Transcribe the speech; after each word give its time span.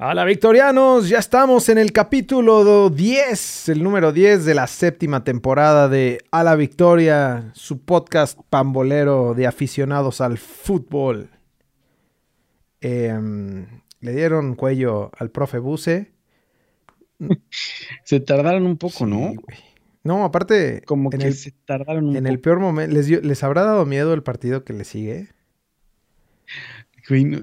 Hola 0.00 0.24
Victorianos, 0.24 1.08
ya 1.08 1.18
estamos 1.18 1.68
en 1.68 1.76
el 1.76 1.90
capítulo 1.90 2.88
10, 2.88 3.70
el 3.70 3.82
número 3.82 4.12
10 4.12 4.44
de 4.44 4.54
la 4.54 4.68
séptima 4.68 5.24
temporada 5.24 5.88
de 5.88 6.20
A 6.30 6.44
la 6.44 6.54
Victoria, 6.54 7.50
su 7.54 7.80
podcast 7.80 8.38
pambolero 8.48 9.34
de 9.34 9.48
aficionados 9.48 10.20
al 10.20 10.38
fútbol. 10.38 11.30
Em, 12.80 13.66
le 13.98 14.12
dieron 14.12 14.54
cuello 14.54 15.10
al 15.18 15.32
profe 15.32 15.58
Buse. 15.58 16.12
Se 18.04 18.20
tardaron 18.20 18.66
un 18.66 18.76
poco, 18.76 19.04
¿no? 19.04 19.32
No, 20.04 20.24
aparte, 20.24 20.80
como 20.86 21.10
que 21.10 21.32
se 21.32 21.50
tardaron 21.64 22.10
un 22.10 22.16
en 22.16 22.28
el 22.28 22.38
peor 22.38 22.60
momento, 22.60 22.94
¿les, 22.94 23.08
¿les 23.08 23.42
habrá 23.42 23.64
dado 23.64 23.84
miedo 23.84 24.14
el 24.14 24.22
partido 24.22 24.62
que 24.62 24.74
le 24.74 24.84
sigue? 24.84 25.30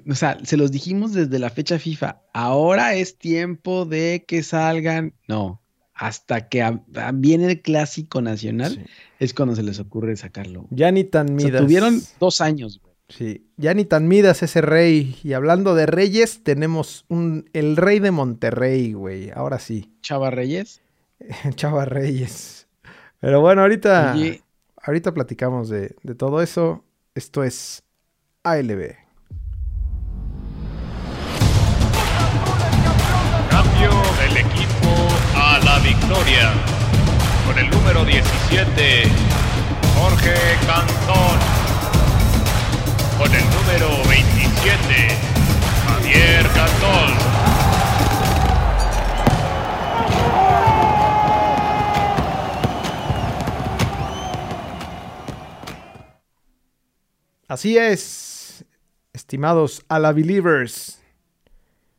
O 0.10 0.16
sea, 0.16 0.38
se 0.44 0.58
los 0.58 0.72
dijimos 0.72 1.14
desde 1.14 1.40
la 1.40 1.50
fecha 1.50 1.80
FIFA. 1.80 2.22
Ahora 2.34 2.96
es 2.96 3.18
tiempo 3.18 3.86
de 3.86 4.26
que 4.28 4.44
salgan. 4.44 5.14
No, 5.28 5.62
hasta 5.96 6.50
que 6.50 6.80
viene 7.14 7.46
el 7.52 7.62
clásico 7.62 8.22
nacional 8.22 8.86
es 9.20 9.34
cuando 9.34 9.56
se 9.56 9.64
les 9.64 9.80
ocurre 9.80 10.16
sacarlo. 10.18 10.68
Ya 10.70 10.92
ni 10.92 11.06
tan 11.06 11.34
midas. 11.34 11.62
tuvieron 11.62 12.02
dos 12.20 12.42
años, 12.42 12.80
güey. 12.82 12.94
Sí, 13.08 13.48
ya 13.56 13.73
ni 13.73 13.86
tan 13.86 14.08
midas 14.08 14.44
ese 14.44 14.62
rey. 14.62 15.18
Y 15.23 15.34
hablando 15.34 15.76
de 15.76 15.86
reyes, 15.86 16.44
tenemos 16.44 17.06
un 17.08 17.50
el 17.54 17.78
rey 17.78 18.00
de 18.00 18.12
Monterrey, 18.12 18.94
güey. 18.94 19.30
Ahora 19.30 19.59
sí. 19.59 19.94
Chava 20.02 20.32
Reyes. 20.32 20.82
Chava 21.56 21.86
Reyes. 21.86 22.68
Pero 23.20 23.42
bueno, 23.42 23.62
ahorita, 23.62 24.16
ahorita 24.82 25.14
platicamos 25.14 25.70
de, 25.70 25.95
de 26.04 26.16
todo 26.16 26.42
eso. 26.42 26.84
Esto 27.14 27.44
es 27.44 27.84
ALB. 28.44 29.05
Con 37.48 37.58
el 37.58 37.67
número 37.72 38.06
17, 38.06 39.03
Jorge 39.95 40.34
Cantón. 40.67 41.39
Con 43.17 43.34
el 43.34 43.44
número 43.50 43.89
27, 44.08 45.08
Javier 45.88 46.48
Cantón. 46.50 47.36
Así 57.48 57.78
es, 57.80 58.64
estimados 59.11 59.83
a 59.88 59.98
la 59.98 60.11
believers. 60.11 61.00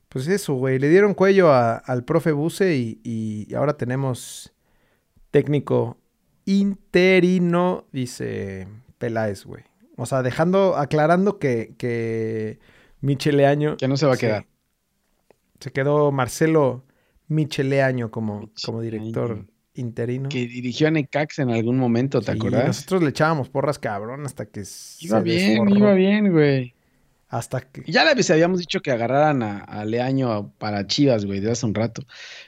Pues 0.08 0.28
eso, 0.28 0.54
güey. 0.54 0.78
Le 0.78 0.88
dieron 0.88 1.14
cuello 1.14 1.52
al 1.52 2.04
profe 2.04 2.32
Buse 2.32 2.74
y, 2.76 3.54
ahora 3.54 3.76
tenemos 3.76 4.52
técnico 5.30 5.98
interino, 6.44 7.86
dice 7.92 8.68
Peláez, 8.98 9.44
güey. 9.44 9.64
O 9.96 10.06
sea, 10.06 10.22
dejando, 10.22 10.76
aclarando 10.76 11.38
que, 11.38 11.74
que 11.78 12.58
Micheleaño. 13.00 13.76
Que 13.76 13.88
no 13.88 13.96
se 13.96 14.06
va 14.06 14.14
a 14.14 14.18
quedar. 14.18 14.46
Se 15.60 15.72
quedó 15.72 16.12
Marcelo 16.12 16.84
Micheleaño 17.28 18.10
como, 18.10 18.50
como 18.64 18.80
director 18.80 19.46
interino. 19.74 20.28
Que 20.28 20.46
dirigió 20.46 20.88
a 20.88 20.90
Necax 20.90 21.38
en 21.40 21.50
algún 21.50 21.78
momento, 21.78 22.20
¿te 22.20 22.32
sí, 22.32 22.38
Nosotros 22.38 23.02
le 23.02 23.10
echábamos 23.10 23.48
porras 23.48 23.78
cabrón 23.78 24.24
hasta 24.24 24.46
que. 24.46 24.62
Iba 25.00 25.20
bien, 25.20 25.68
iba 25.68 25.94
bien, 25.94 26.30
güey. 26.30 26.75
Hasta 27.28 27.60
que. 27.60 27.82
Ya 27.90 28.14
les 28.14 28.30
habíamos 28.30 28.60
dicho 28.60 28.80
que 28.80 28.92
agarraran 28.92 29.42
a, 29.42 29.84
Leaño 29.84 30.52
para 30.58 30.86
Chivas, 30.86 31.24
güey, 31.24 31.40
de 31.40 31.50
hace 31.50 31.66
un 31.66 31.74
rato. 31.74 32.02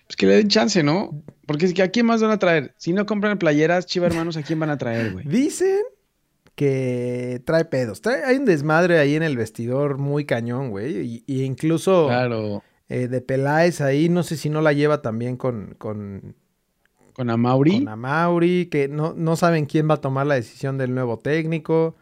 Pues 0.06 0.16
que 0.16 0.26
le 0.26 0.36
den 0.36 0.48
chance, 0.48 0.82
¿no? 0.82 1.22
Porque 1.46 1.66
es 1.66 1.74
que 1.74 1.82
a 1.82 1.90
quién 1.90 2.06
más 2.06 2.22
van 2.22 2.30
a 2.30 2.38
traer. 2.38 2.74
Si 2.76 2.92
no 2.92 3.04
compran 3.04 3.38
playeras, 3.38 3.86
Chivas 3.86 4.12
hermanos, 4.12 4.36
¿a 4.36 4.42
quién 4.42 4.60
van 4.60 4.70
a 4.70 4.78
traer, 4.78 5.12
güey? 5.12 5.26
Dicen 5.26 5.80
que 6.54 7.42
trae 7.44 7.64
pedos. 7.64 8.02
hay 8.06 8.36
un 8.36 8.44
desmadre 8.44 8.98
ahí 8.98 9.14
en 9.14 9.22
el 9.22 9.36
vestidor 9.36 9.98
muy 9.98 10.24
cañón, 10.24 10.70
güey. 10.70 11.22
Y, 11.26 11.42
incluso. 11.42 12.06
Claro. 12.06 12.62
Eh, 12.88 13.08
de 13.08 13.20
Peláez 13.20 13.80
ahí, 13.80 14.08
no 14.08 14.22
sé 14.22 14.36
si 14.36 14.48
no 14.48 14.62
la 14.62 14.72
lleva 14.72 15.02
también 15.02 15.36
con. 15.36 15.74
con 15.78 16.36
con 17.18 17.30
Amauri. 17.30 17.80
Con 17.80 17.88
Amauri, 17.88 18.66
que 18.66 18.86
no, 18.86 19.12
no 19.12 19.34
saben 19.34 19.66
quién 19.66 19.90
va 19.90 19.94
a 19.94 20.00
tomar 20.00 20.24
la 20.24 20.36
decisión 20.36 20.78
del 20.78 20.94
nuevo 20.94 21.18
técnico. 21.18 21.96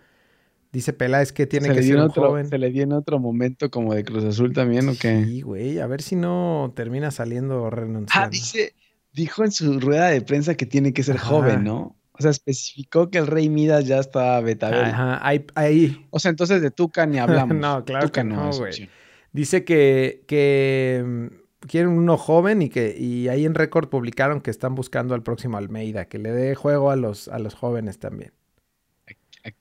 Dice 0.76 0.92
Peláez 0.92 1.32
que 1.32 1.46
tiene 1.46 1.72
que 1.72 1.82
ser 1.82 1.96
un 1.96 2.10
joven. 2.10 2.50
¿Se 2.50 2.58
le 2.58 2.68
dio 2.68 2.82
en 2.82 2.92
otro 2.92 3.18
momento 3.18 3.70
como 3.70 3.94
de 3.94 4.04
Cruz 4.04 4.24
Azul 4.24 4.52
también 4.52 4.86
o 4.90 4.92
qué? 4.92 5.24
Sí, 5.24 5.40
güey, 5.40 5.78
a 5.78 5.86
ver 5.86 6.02
si 6.02 6.16
no 6.16 6.70
termina 6.76 7.10
saliendo 7.10 7.70
renunciando. 7.70 8.12
Ah, 8.12 8.28
dice, 8.28 8.74
dijo 9.10 9.42
en 9.42 9.52
su 9.52 9.80
rueda 9.80 10.08
de 10.08 10.20
prensa 10.20 10.54
que 10.54 10.66
tiene 10.66 10.92
que 10.92 11.02
ser 11.02 11.16
joven, 11.16 11.64
¿no? 11.64 11.96
O 12.12 12.20
sea, 12.20 12.30
especificó 12.30 13.08
que 13.08 13.16
el 13.16 13.26
Rey 13.26 13.48
Midas 13.48 13.86
ya 13.86 14.00
está 14.00 14.38
Betabel. 14.42 14.84
Ajá, 14.84 15.18
ahí, 15.54 16.06
O 16.10 16.18
sea, 16.18 16.28
entonces 16.28 16.60
de 16.60 16.70
Tuca 16.70 17.06
ni 17.06 17.20
hablamos. 17.20 17.56
no, 17.58 17.82
claro 17.86 18.12
que 18.12 18.22
no, 18.22 18.50
güey. 18.52 18.90
Dice 19.32 19.64
que, 19.64 20.24
que 20.28 21.02
mm, 21.06 21.66
quieren 21.68 21.92
uno 21.92 22.18
joven 22.18 22.60
y 22.60 22.68
que 22.68 22.94
y 22.98 23.28
ahí 23.28 23.46
en 23.46 23.54
récord 23.54 23.88
publicaron 23.88 24.42
que 24.42 24.50
están 24.50 24.74
buscando 24.74 25.14
al 25.14 25.22
próximo 25.22 25.56
Almeida, 25.56 26.04
que 26.04 26.18
le 26.18 26.32
dé 26.32 26.54
juego 26.54 26.90
a 26.90 26.96
los, 26.96 27.28
a 27.28 27.38
los 27.38 27.54
jóvenes 27.54 27.98
también. 27.98 28.34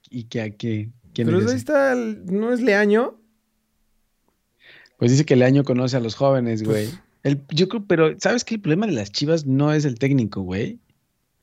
¿Y 0.09 0.25
que 0.25 0.41
a 0.41 0.49
qué? 0.49 0.89
Pero 1.15 1.37
ahí 1.39 1.55
está, 1.55 1.95
¿no 1.95 2.51
es 2.51 2.61
Leaño? 2.61 3.19
Pues 4.97 5.11
dice 5.11 5.25
que 5.25 5.35
Leaño 5.35 5.63
conoce 5.63 5.97
a 5.97 5.99
los 5.99 6.15
jóvenes, 6.15 6.63
güey. 6.63 6.89
Pues 7.21 7.37
yo 7.49 7.67
creo, 7.67 7.85
pero 7.85 8.15
¿sabes 8.19 8.43
qué? 8.43 8.55
El 8.55 8.61
problema 8.61 8.85
de 8.85 8.93
las 8.93 9.11
chivas 9.11 9.45
no 9.45 9.73
es 9.73 9.85
el 9.85 9.97
técnico, 9.97 10.41
güey. 10.41 10.79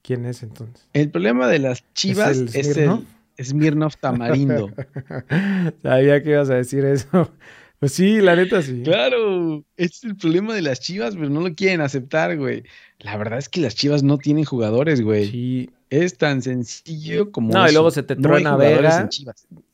¿Quién 0.03 0.27
es 0.27 0.43
entonces? 0.43 0.87
El 0.93 1.11
problema 1.11 1.49
de 1.49 1.59
las 1.59 1.85
chivas 1.95 2.39
es 2.55 2.77
el, 2.77 3.07
Smirnoff? 3.41 3.97
Tamarindo. 3.97 4.71
Sabía 5.83 6.23
que 6.23 6.31
ibas 6.31 6.51
a 6.51 6.55
decir 6.55 6.85
eso. 6.85 7.31
Pues 7.83 7.95
sí, 7.95 8.21
la 8.21 8.37
neta 8.37 8.63
sí. 8.63 8.83
Claro, 8.85 9.65
es 9.77 10.05
el 10.05 10.15
problema 10.15 10.55
de 10.55 10.63
las 10.63 10.79
chivas, 10.79 11.17
pero 11.17 11.29
no 11.29 11.41
lo 11.41 11.53
quieren 11.57 11.81
aceptar, 11.81 12.39
güey. 12.39 12.63
La 13.01 13.17
verdad 13.17 13.41
es 13.41 13.49
que 13.49 13.61
las 13.61 13.75
chivas 13.75 14.05
no 14.05 14.19
tienen 14.19 14.45
jugadores, 14.45 15.01
güey. 15.01 15.29
Sí. 15.29 15.71
Es 15.93 16.17
tan 16.17 16.41
sencillo 16.41 17.31
como. 17.31 17.53
No, 17.53 17.69
y 17.69 17.73
luego 17.73 17.91
se 17.91 18.03
te 18.03 18.17
truena 18.17 18.57
Vega. 18.57 19.11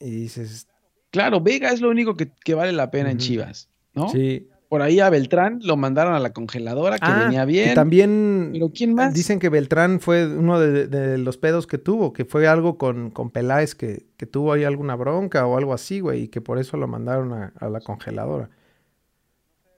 Y 0.01 0.11
dices. 0.11 0.67
Claro, 1.11 1.41
Vega 1.41 1.71
es 1.71 1.81
lo 1.81 1.91
único 1.91 2.17
que, 2.17 2.55
vale 2.55 2.73
la 2.73 2.91
pena 2.91 3.13
en 3.13 3.19
Chivas, 3.19 3.69
¿no? 3.95 4.09
Sí. 4.09 4.49
Por 4.69 4.83
ahí 4.83 4.99
a 4.99 5.09
Beltrán 5.09 5.61
lo 5.63 5.77
mandaron 5.77 6.15
a 6.15 6.19
la 6.19 6.33
congeladora, 6.33 6.99
que 6.99 7.07
ah, 7.07 7.25
venía 7.25 7.45
bien. 7.45 7.75
también. 7.75 8.51
Pero 8.53 8.71
¿quién 8.75 8.95
más? 8.95 9.15
Dicen 9.15 9.39
que 9.39 9.49
Beltrán 9.49 10.01
fue 10.01 10.27
uno 10.27 10.59
de, 10.59 11.17
los 11.19 11.39
pedos 11.39 11.69
que 11.69 11.79
tuvo, 11.79 12.13
que 12.13 12.25
fue 12.25 12.49
algo 12.49 12.77
con, 12.77 13.11
con 13.11 13.31
Peláez, 13.31 13.77
que, 13.77 14.07
que, 14.17 14.27
tuvo 14.27 14.53
ahí 14.53 14.65
alguna 14.65 14.97
bronca 14.97 15.47
o 15.47 15.57
algo 15.57 15.73
así, 15.73 16.01
güey, 16.01 16.25
y 16.25 16.29
que 16.29 16.41
por 16.41 16.59
eso 16.59 16.77
lo 16.77 16.89
mandaron 16.89 17.33
a 17.33 17.69
la 17.69 17.81
congeladora. 17.81 18.51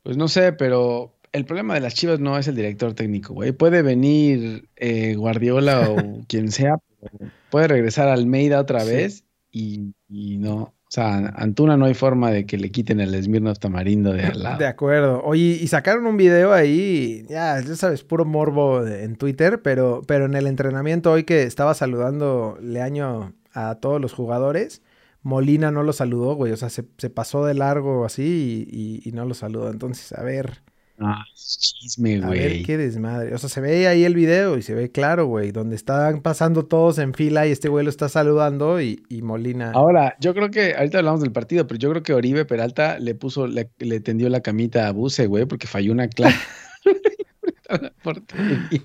Pues 0.02 0.16
no 0.16 0.26
sé, 0.26 0.52
pero 0.54 1.19
el 1.32 1.44
problema 1.44 1.74
de 1.74 1.80
las 1.80 1.94
Chivas 1.94 2.20
no 2.20 2.36
es 2.38 2.48
el 2.48 2.56
director 2.56 2.94
técnico, 2.94 3.34
güey. 3.34 3.52
Puede 3.52 3.82
venir 3.82 4.68
eh, 4.76 5.14
Guardiola 5.14 5.90
o 5.90 5.96
quien 6.28 6.50
sea, 6.50 6.76
puede 7.50 7.68
regresar 7.68 8.08
a 8.08 8.14
Almeida 8.14 8.60
otra 8.60 8.84
vez 8.84 9.24
y, 9.50 9.92
no. 10.08 10.74
O 10.90 10.92
sea, 10.92 11.18
Antuna 11.36 11.76
no 11.76 11.84
hay 11.84 11.94
forma 11.94 12.32
de 12.32 12.46
que 12.46 12.58
le 12.58 12.70
quiten 12.72 12.98
el 12.98 13.22
Smirnoff 13.22 13.60
Tamarindo 13.60 14.12
de 14.12 14.24
al 14.24 14.42
lado. 14.42 14.58
De 14.58 14.66
acuerdo. 14.66 15.22
Oye, 15.22 15.58
y 15.60 15.68
sacaron 15.68 16.04
un 16.06 16.16
video 16.16 16.52
ahí, 16.52 17.24
ya, 17.28 17.60
ya 17.60 17.76
sabes, 17.76 18.02
puro 18.02 18.24
morbo 18.24 18.84
en 18.84 19.14
Twitter, 19.14 19.62
pero, 19.62 20.02
pero 20.08 20.24
en 20.24 20.34
el 20.34 20.48
entrenamiento 20.48 21.12
hoy 21.12 21.22
que 21.22 21.44
estaba 21.44 21.74
saludando 21.74 22.58
Leaño 22.60 23.34
a 23.52 23.76
todos 23.76 24.00
los 24.00 24.12
jugadores, 24.14 24.82
Molina 25.22 25.70
no 25.70 25.84
lo 25.84 25.92
saludó, 25.92 26.34
güey. 26.34 26.50
O 26.50 26.56
sea, 26.56 26.70
se, 26.70 26.82
pasó 26.82 27.44
de 27.44 27.54
largo 27.54 28.04
así 28.04 28.66
y, 28.68 29.08
y 29.08 29.12
no 29.12 29.24
lo 29.26 29.34
saludó. 29.34 29.70
Entonces, 29.70 30.12
a 30.12 30.24
ver, 30.24 30.60
Ah, 31.02 31.24
chisme, 31.34 32.20
güey. 32.20 32.38
A 32.38 32.42
ver 32.42 32.62
qué 32.62 32.76
desmadre. 32.76 33.34
O 33.34 33.38
sea, 33.38 33.48
se 33.48 33.62
ve 33.62 33.88
ahí 33.88 34.04
el 34.04 34.14
video 34.14 34.58
y 34.58 34.62
se 34.62 34.74
ve 34.74 34.90
claro, 34.90 35.26
güey, 35.26 35.50
donde 35.50 35.74
están 35.74 36.20
pasando 36.20 36.66
todos 36.66 36.98
en 36.98 37.14
fila 37.14 37.46
y 37.46 37.52
este 37.52 37.68
güey 37.68 37.84
lo 37.84 37.90
está 37.90 38.10
saludando 38.10 38.82
y, 38.82 39.02
Molina. 39.22 39.72
Ahora, 39.72 40.16
yo 40.20 40.34
creo 40.34 40.50
que, 40.50 40.74
ahorita 40.74 40.98
hablamos 40.98 41.22
del 41.22 41.32
partido, 41.32 41.66
pero 41.66 41.78
yo 41.78 41.90
creo 41.90 42.02
que 42.02 42.12
Oribe 42.12 42.44
Peralta 42.44 42.98
le 42.98 43.14
puso, 43.14 43.46
le, 43.46 43.64
tendió 44.00 44.28
la 44.28 44.40
camita 44.40 44.88
a 44.88 44.92
Buse, 44.92 45.26
güey, 45.26 45.46
porque 45.46 45.66
falló 45.66 45.92
una 45.92 46.08
clase. 48.02 48.82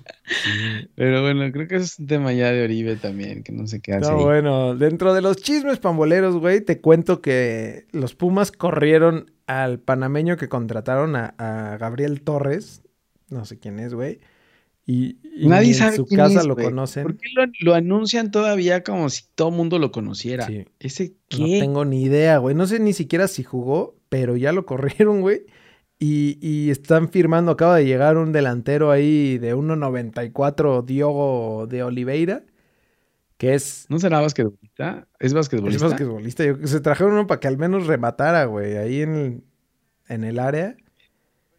Pero 0.94 1.22
bueno, 1.22 1.50
creo 1.52 1.68
que 1.68 1.76
es 1.76 1.98
un 1.98 2.06
tema 2.06 2.32
ya 2.32 2.50
de 2.52 2.64
Oribe 2.64 2.96
también, 2.96 3.42
que 3.42 3.52
no 3.52 3.66
sé 3.66 3.80
qué 3.80 3.94
hace. 3.94 4.10
No, 4.10 4.18
bueno, 4.22 4.74
dentro 4.74 5.14
de 5.14 5.22
los 5.22 5.36
chismes 5.38 5.78
pamboleros, 5.78 6.36
güey, 6.36 6.60
te 6.60 6.80
cuento 6.80 7.20
que 7.20 7.86
los 7.92 8.14
Pumas 8.14 8.52
corrieron 8.52 9.32
al 9.46 9.78
panameño 9.78 10.36
que 10.36 10.48
contrataron 10.48 11.16
a, 11.16 11.76
Gabriel 11.78 12.22
Torres, 12.22 12.82
no 13.28 13.44
sé 13.44 13.58
quién 13.58 13.78
es, 13.78 13.94
güey. 13.94 14.20
Y, 14.88 15.18
Nadie 15.38 15.74
sabe 15.74 15.96
en 15.96 15.96
su 15.96 16.06
casa 16.06 16.44
lo 16.44 16.54
conocen. 16.54 17.02
¿Por 17.02 17.16
qué 17.16 17.28
lo, 17.60 17.74
anuncian 17.74 18.30
todavía 18.30 18.84
como 18.84 19.10
si 19.10 19.24
todo 19.34 19.50
mundo 19.50 19.80
lo 19.80 19.90
conociera? 19.90 20.48
¿Ese 20.78 21.14
qué? 21.28 21.40
No 21.40 21.46
tengo 21.46 21.84
ni 21.84 22.04
idea, 22.04 22.38
güey. 22.38 22.54
No 22.54 22.68
sé 22.68 22.78
ni 22.78 22.92
siquiera 22.92 23.26
si 23.26 23.42
jugó, 23.42 23.96
pero 24.08 24.36
ya 24.36 24.52
lo 24.52 24.64
corrieron, 24.64 25.22
güey. 25.22 25.42
Y, 25.98 26.38
y 26.46 26.70
están 26.70 27.08
firmando, 27.08 27.52
acaba 27.52 27.76
de 27.76 27.86
llegar 27.86 28.18
un 28.18 28.30
delantero 28.32 28.90
ahí 28.90 29.38
de 29.38 29.54
1.94, 29.56 30.84
Diogo 30.84 31.66
de 31.66 31.82
Oliveira, 31.82 32.44
que 33.38 33.54
es... 33.54 33.86
¿No 33.88 33.98
será 33.98 34.20
basquetbolista? 34.20 35.06
¿Es 35.18 35.32
basquetbolista? 35.32 35.86
Es 35.86 35.90
basquetbolista. 35.92 36.44
Yo- 36.44 36.66
se 36.66 36.80
trajeron 36.80 37.14
uno 37.14 37.26
para 37.26 37.40
que 37.40 37.48
al 37.48 37.56
menos 37.56 37.86
rematara, 37.86 38.44
güey, 38.44 38.76
ahí 38.76 39.00
en 39.00 39.14
el, 39.14 39.42
en 40.08 40.24
el 40.24 40.38
área. 40.38 40.76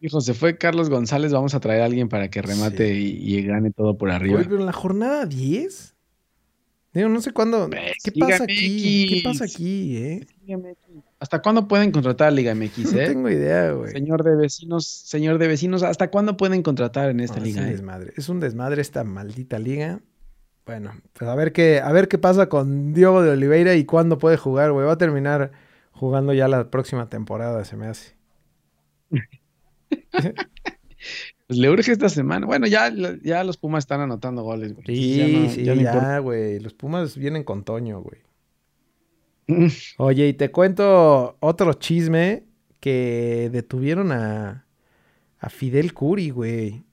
Hijo, 0.00 0.20
se 0.20 0.34
fue 0.34 0.56
Carlos 0.56 0.88
González, 0.88 1.32
vamos 1.32 1.56
a 1.56 1.60
traer 1.60 1.82
a 1.82 1.86
alguien 1.86 2.08
para 2.08 2.30
que 2.30 2.40
remate 2.40 2.94
y, 2.94 3.16
y 3.36 3.42
gane 3.42 3.72
todo 3.72 3.98
por 3.98 4.10
arriba. 4.12 4.36
Oye, 4.38 4.44
pero 4.44 4.60
en 4.60 4.66
la 4.66 4.72
jornada 4.72 5.26
10. 5.26 5.96
Digo, 6.94 7.08
no 7.08 7.20
sé 7.20 7.32
cuándo. 7.32 7.68
Ves, 7.68 7.94
¿Qué 8.04 8.12
pasa 8.12 8.44
aquí? 8.44 9.06
¿Qué 9.08 9.20
pasa 9.24 9.44
aquí, 9.44 9.96
eh? 9.96 10.26
¿Hasta 11.20 11.42
cuándo 11.42 11.66
pueden 11.66 11.90
contratar 11.90 12.28
a 12.28 12.30
Liga 12.30 12.54
MX, 12.54 12.92
No 12.92 13.00
eh? 13.00 13.06
tengo 13.08 13.28
idea, 13.28 13.72
güey. 13.72 13.92
Señor 13.92 14.22
de 14.22 14.36
vecinos, 14.36 14.86
señor 14.86 15.38
de 15.38 15.48
vecinos, 15.48 15.82
¿hasta 15.82 16.10
cuándo 16.10 16.36
pueden 16.36 16.62
contratar 16.62 17.10
en 17.10 17.20
esta 17.20 17.38
No, 17.38 17.44
liga? 17.44 17.60
Es 17.60 17.64
un 17.64 17.68
eh? 17.68 17.72
desmadre. 17.72 18.12
Es 18.16 18.28
un 18.28 18.40
desmadre 18.40 18.82
esta 18.82 19.04
maldita 19.04 19.58
liga. 19.58 20.00
Bueno, 20.66 20.92
pues 21.14 21.28
a 21.30 21.34
ver 21.34 21.52
qué, 21.52 21.80
a 21.80 21.90
ver 21.92 22.08
qué 22.08 22.18
pasa 22.18 22.48
con 22.48 22.92
Diogo 22.92 23.22
de 23.22 23.30
Oliveira 23.30 23.74
y 23.74 23.84
cuándo 23.84 24.18
puede 24.18 24.36
jugar, 24.36 24.70
güey. 24.72 24.86
Va 24.86 24.92
a 24.92 24.98
terminar 24.98 25.50
jugando 25.92 26.32
ya 26.34 26.46
la 26.46 26.70
próxima 26.70 27.08
temporada, 27.08 27.64
se 27.64 27.76
me 27.76 27.86
hace. 27.86 28.14
Pues 31.46 31.58
le 31.58 31.70
urge 31.70 31.92
esta 31.92 32.10
semana. 32.10 32.44
Bueno, 32.44 32.66
ya, 32.66 32.92
ya 33.22 33.42
los 33.42 33.56
Pumas 33.56 33.84
están 33.84 34.02
anotando 34.02 34.42
goles, 34.42 34.74
güey. 34.74 34.84
Sí, 34.86 35.16
Ya 35.16 35.38
no- 35.38 35.48
sí, 35.50 35.64
ya 35.64 35.74
no 36.18 36.22
güey. 36.22 36.60
Los 36.60 36.74
Pumas 36.74 37.16
vienen 37.16 37.42
con 37.42 37.64
Toño, 37.64 38.02
güey. 38.02 38.20
Oye, 39.98 40.28
y 40.28 40.34
te 40.34 40.50
cuento 40.50 41.36
otro 41.40 41.72
chisme 41.74 42.44
que 42.80 43.48
detuvieron 43.52 44.12
a, 44.12 44.66
a 45.38 45.50
Fidel 45.50 45.94
Curi, 45.94 46.30
güey. 46.30 46.84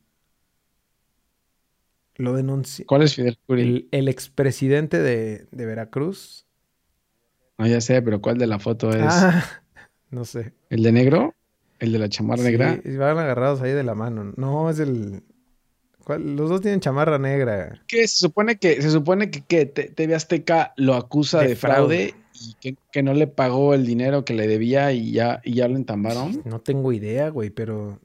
Lo 2.18 2.34
denunció. 2.36 2.86
¿Cuál 2.86 3.04
es 3.04 3.16
Fidel 3.16 3.38
Curi? 3.46 3.62
El, 3.62 3.88
el 3.92 4.08
expresidente 4.08 5.00
de, 5.02 5.48
de 5.52 5.66
Veracruz. 5.66 6.46
No, 7.58 7.68
ya 7.68 7.80
sé, 7.82 8.02
pero 8.02 8.22
¿cuál 8.22 8.38
de 8.38 8.48
la 8.48 8.60
foto 8.60 8.90
es? 8.94 9.04
Ah, 9.04 9.44
no 10.10 10.26
sé. 10.26 10.54
¿El 10.70 10.84
de 10.84 10.92
negro? 10.92 11.36
¿El 11.80 11.92
de 11.92 12.00
la 12.00 12.10
chamarra 12.10 12.44
negra? 12.44 12.82
Sí, 12.84 12.96
van 12.98 13.18
agarrados 13.18 13.62
ahí 13.62 13.72
de 13.72 13.84
la 13.84 13.96
mano. 13.96 14.34
No, 14.38 14.70
es 14.70 14.80
el... 14.80 15.24
¿cuál? 16.04 16.36
Los 16.36 16.50
dos 16.50 16.62
tienen 16.62 16.80
chamarra 16.82 17.18
negra. 17.20 17.86
Que 17.88 18.08
se 18.08 18.18
supone 18.18 18.58
que, 18.58 18.82
se 18.82 18.90
supone 18.92 19.30
que, 19.32 19.44
que 19.46 19.66
TV 19.66 20.16
Azteca 20.16 20.74
lo 20.78 20.96
acusa 20.96 21.44
De 21.44 21.48
de, 21.48 21.56
fraude. 21.56 22.14
fraude, 22.14 22.25
y 22.42 22.54
que, 22.60 22.76
que 22.92 23.04
no 23.04 23.14
le 23.14 23.28
pagó 23.28 23.74
el 23.74 23.86
dinero 23.86 24.26
que 24.26 24.34
le 24.34 24.48
debía 24.48 24.92
y 24.92 25.12
ya, 25.12 25.42
y 25.44 25.54
ya 25.54 25.68
lo 25.68 25.76
entambaron. 25.78 26.42
No 26.46 26.60
tengo 26.60 26.92
idea, 26.92 27.30
güey, 27.30 27.50
pero... 27.50 28.00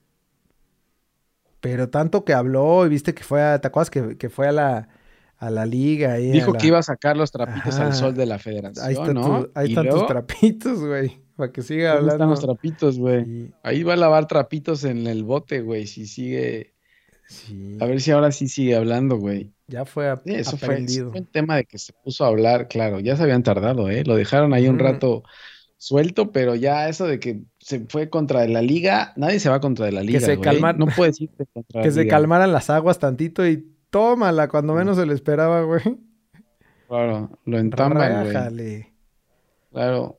Pero 1.60 1.90
tanto 1.90 2.24
que 2.24 2.32
habló 2.32 2.86
y 2.86 2.88
viste 2.88 3.14
que 3.14 3.22
fue 3.22 3.42
a... 3.42 3.60
¿Te 3.60 3.68
acuerdas 3.68 3.90
que, 3.90 4.16
que 4.16 4.30
fue 4.30 4.48
a 4.48 4.52
la, 4.52 4.88
a 5.36 5.50
la 5.50 5.66
liga? 5.66 6.14
ahí, 6.14 6.30
Dijo 6.30 6.52
la- 6.52 6.58
que 6.58 6.66
iba 6.68 6.78
a 6.78 6.82
sacar 6.82 7.16
los 7.16 7.30
trapitos 7.30 7.74
Ajá. 7.74 7.86
al 7.86 7.92
sol 7.94 8.14
de 8.14 8.24
la 8.26 8.38
federación, 8.38 8.86
Ahí, 8.86 8.94
está 8.94 9.12
¿no? 9.12 9.44
tu- 9.44 9.50
ahí 9.54 9.68
están 9.68 9.84
luego, 9.84 9.98
tus 10.00 10.08
trapitos, 10.08 10.80
güey. 10.80 11.20
Para 11.36 11.52
que 11.52 11.62
siga 11.62 11.94
¿dónde 11.96 12.12
hablando. 12.12 12.14
están 12.14 12.30
los 12.30 12.40
trapitos, 12.40 12.98
güey? 12.98 13.24
Sí, 13.24 13.50
Ahí 13.62 13.82
va 13.82 13.92
a 13.92 13.96
lavar 13.96 14.26
trapitos 14.26 14.84
en 14.84 15.06
el 15.06 15.22
bote, 15.24 15.60
güey, 15.60 15.86
si 15.86 16.06
sigue... 16.06 16.72
sí. 17.26 17.76
A 17.80 17.84
ver 17.86 18.00
si 18.00 18.10
ahora 18.10 18.32
sí 18.32 18.48
sigue 18.48 18.74
hablando, 18.76 19.16
güey. 19.18 19.52
Ya 19.70 19.84
fue 19.84 20.12
Sí, 20.24 20.34
eso 20.34 20.56
aprendido. 20.56 21.10
fue 21.12 21.20
un 21.20 21.26
tema 21.26 21.56
de 21.56 21.64
que 21.64 21.78
se 21.78 21.92
puso 22.04 22.24
a 22.24 22.28
hablar, 22.28 22.66
claro, 22.68 22.98
ya 23.00 23.16
se 23.16 23.22
habían 23.22 23.42
tardado, 23.44 23.88
¿eh? 23.88 24.02
Lo 24.04 24.16
dejaron 24.16 24.52
ahí 24.52 24.66
un 24.68 24.74
Ujú. 24.76 24.84
rato 24.84 25.22
suelto, 25.76 26.32
pero 26.32 26.56
ya 26.56 26.88
eso 26.88 27.06
de 27.06 27.20
que 27.20 27.42
se 27.60 27.86
fue 27.88 28.10
contra 28.10 28.40
de 28.40 28.48
la 28.48 28.62
liga, 28.62 29.12
nadie 29.16 29.38
se 29.40 29.48
va 29.48 29.60
contra 29.60 29.86
de 29.86 29.92
la 29.92 30.02
liga, 30.02 30.18
se 30.20 30.36
güey. 30.36 30.40
calmar- 30.48 30.76
No 30.76 30.86
puedes 30.86 31.20
irte 31.20 31.46
contra 31.54 31.82
Que 31.82 31.88
la 31.88 31.94
se 31.94 32.02
liga. 32.02 32.16
calmaran 32.16 32.52
las 32.52 32.68
aguas 32.68 32.98
tantito 32.98 33.46
y 33.46 33.64
tómala 33.90 34.48
cuando 34.48 34.74
menos 34.74 34.96
se 34.98 35.06
le 35.06 35.14
esperaba, 35.14 35.62
güey. 35.62 35.82
Claro, 36.88 37.38
lo 37.44 37.58
entamban, 37.58 38.24
güey. 38.24 38.86
Claro. 39.70 40.18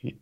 Y, 0.00 0.16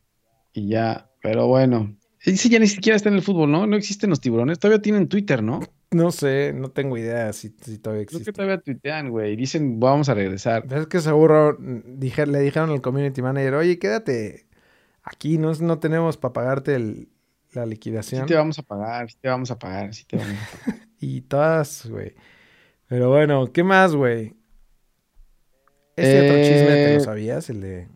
y 0.54 0.68
ya, 0.68 1.10
pero 1.22 1.46
bueno. 1.46 1.94
Ese 2.24 2.48
ya 2.48 2.58
ni 2.58 2.66
siquiera 2.66 2.96
está 2.96 3.08
en 3.10 3.16
el 3.16 3.22
fútbol, 3.22 3.50
¿no? 3.50 3.66
No 3.66 3.76
existen 3.76 4.10
los 4.10 4.20
tiburones. 4.20 4.58
Todavía 4.58 4.80
tienen 4.82 5.08
Twitter, 5.08 5.42
¿no? 5.42 5.60
No 5.92 6.12
sé, 6.12 6.52
no 6.54 6.70
tengo 6.70 6.96
idea 6.96 7.32
si, 7.32 7.48
si 7.62 7.78
todavía 7.78 8.06
Creo 8.06 8.18
que 8.18 8.22
existe. 8.22 8.32
todavía 8.32 8.60
tuitean, 8.60 9.10
güey. 9.10 9.34
Dicen, 9.34 9.80
vamos 9.80 10.08
a 10.08 10.14
regresar. 10.14 10.64
Es 10.72 10.86
que 10.86 11.00
seguro 11.00 11.56
mm, 11.58 11.98
dije, 11.98 12.26
le 12.26 12.38
dijeron 12.40 12.70
al 12.70 12.80
community 12.80 13.22
manager, 13.22 13.54
oye, 13.54 13.78
quédate 13.78 14.46
aquí, 15.02 15.36
no, 15.38 15.52
no 15.54 15.78
tenemos 15.80 16.16
para 16.16 16.32
pagarte 16.32 16.76
el- 16.76 17.08
la 17.52 17.64
Sí 17.64 17.70
liquidación. 17.70 18.26
te 18.26 18.36
vamos 18.36 18.58
a 18.60 18.62
pagar, 18.62 19.10
sí 19.10 19.16
te 19.20 19.28
vamos 19.28 19.50
a 19.50 19.58
pagar, 19.58 19.92
sí 19.92 20.04
te 20.04 20.16
vamos 20.16 20.36
a 20.40 20.56
pagar. 20.66 20.80
Y 21.00 21.22
todas, 21.22 21.86
güey. 21.86 22.14
Pero 22.86 23.08
bueno, 23.08 23.50
¿qué 23.52 23.64
más, 23.64 23.94
güey? 23.94 24.34
Este 25.96 26.20
otro 26.20 26.36
chisme, 26.42 26.76
¿te 26.76 26.90
Eh, 26.90 26.94
lo 26.94 27.00
sabías? 27.00 27.50
El 27.50 27.60
de... 27.62 27.88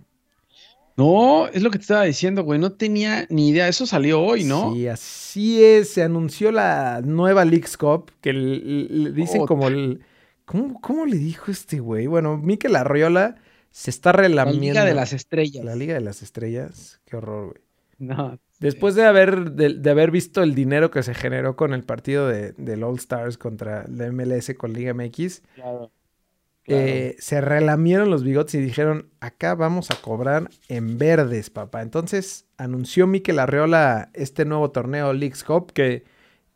No, 0.96 1.48
es 1.48 1.62
lo 1.62 1.70
que 1.70 1.78
te 1.78 1.82
estaba 1.82 2.04
diciendo, 2.04 2.44
güey. 2.44 2.58
No 2.60 2.72
tenía 2.72 3.26
ni 3.28 3.48
idea. 3.48 3.66
Eso 3.68 3.84
salió 3.86 4.22
hoy, 4.22 4.44
¿no? 4.44 4.72
Sí, 4.74 4.86
así 4.86 5.64
es. 5.64 5.90
Se 5.90 6.02
anunció 6.02 6.52
la 6.52 7.00
nueva 7.04 7.44
Leagues 7.44 7.76
Cup, 7.76 8.12
que 8.20 8.32
le, 8.32 9.10
dicen 9.12 9.42
Oh, 9.42 9.46
como 9.46 9.68
el... 9.68 10.00
¿Cómo, 10.44 10.80
cómo 10.80 11.06
le 11.06 11.16
dijo 11.16 11.50
este 11.50 11.80
güey? 11.80 12.06
Bueno, 12.06 12.36
Mikel 12.36 12.76
Arriola 12.76 13.36
se 13.70 13.90
está 13.90 14.10
La 14.12 14.18
relamiendo. 14.18 14.60
Liga 14.60 14.84
de 14.84 14.94
las 14.94 15.12
Estrellas. 15.12 15.64
La 15.64 15.74
Liga 15.74 15.94
de 15.94 16.00
las 16.00 16.22
Estrellas. 16.22 17.00
Qué 17.06 17.16
horror, 17.16 17.46
güey. 17.52 17.62
No. 17.98 18.38
Después 18.60 18.94
de 18.94 19.04
haber, 19.04 19.52
de, 19.52 19.74
de 19.74 19.90
haber 19.90 20.10
visto 20.10 20.42
el 20.42 20.54
dinero 20.54 20.90
que 20.90 21.02
se 21.02 21.14
generó 21.14 21.56
con 21.56 21.72
el 21.74 21.82
partido 21.82 22.28
de, 22.28 22.52
del 22.52 22.84
All 22.84 22.96
Stars 22.96 23.36
contra 23.38 23.84
la 23.88 24.10
MLS 24.12 24.52
con 24.56 24.72
Liga 24.72 24.94
MX, 24.94 25.42
Claro. 25.54 25.90
Eh, 26.66 27.16
se 27.18 27.40
relamieron 27.40 28.10
los 28.10 28.24
bigotes 28.24 28.54
y 28.54 28.58
dijeron, 28.60 29.10
acá 29.20 29.54
vamos 29.54 29.90
a 29.90 29.96
cobrar 30.00 30.48
en 30.68 30.96
verdes, 30.98 31.50
papá. 31.50 31.82
Entonces 31.82 32.46
anunció 32.56 33.06
Mikel 33.06 33.38
Arreola 33.38 34.10
este 34.14 34.44
nuevo 34.44 34.70
torneo 34.70 35.12
Leagues 35.12 35.44
Cup 35.44 35.72
que 35.72 36.04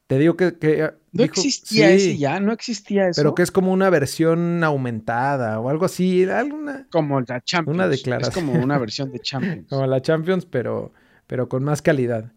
te 0.06 0.19
digo 0.19 0.37
que... 0.37 0.56
que 0.56 0.90
No 1.12 1.22
dijo- 1.25 1.34
existía 1.34 1.88
sí, 1.88 1.94
ese 1.94 2.16
ya, 2.19 2.40
no 2.40 2.52
existía 2.52 3.08
eso. 3.08 3.20
Pero 3.20 3.34
que 3.34 3.43
es 3.43 3.50
como 3.50 3.72
una 3.72 3.90
versión 3.90 4.64
aumentada 4.64 5.60
o 5.60 5.69
algo 5.69 5.84
así, 5.84 6.25
alguna, 6.25 6.87
como 6.90 7.20
la 7.20 7.43
Champions. 7.43 7.75
Una 7.75 7.84
Es 7.84 7.90
declaración. 7.90 8.46
como 8.46 8.62
una 8.64 8.78
versión 8.78 9.10
de 9.12 9.19
Champions. 9.20 9.66
como 9.69 9.87
la 9.87 10.00
Champions, 10.00 10.46
pero, 10.46 10.93
pero 11.26 11.50
con 11.50 11.62
más 11.64 11.82
calidad. 11.82 12.32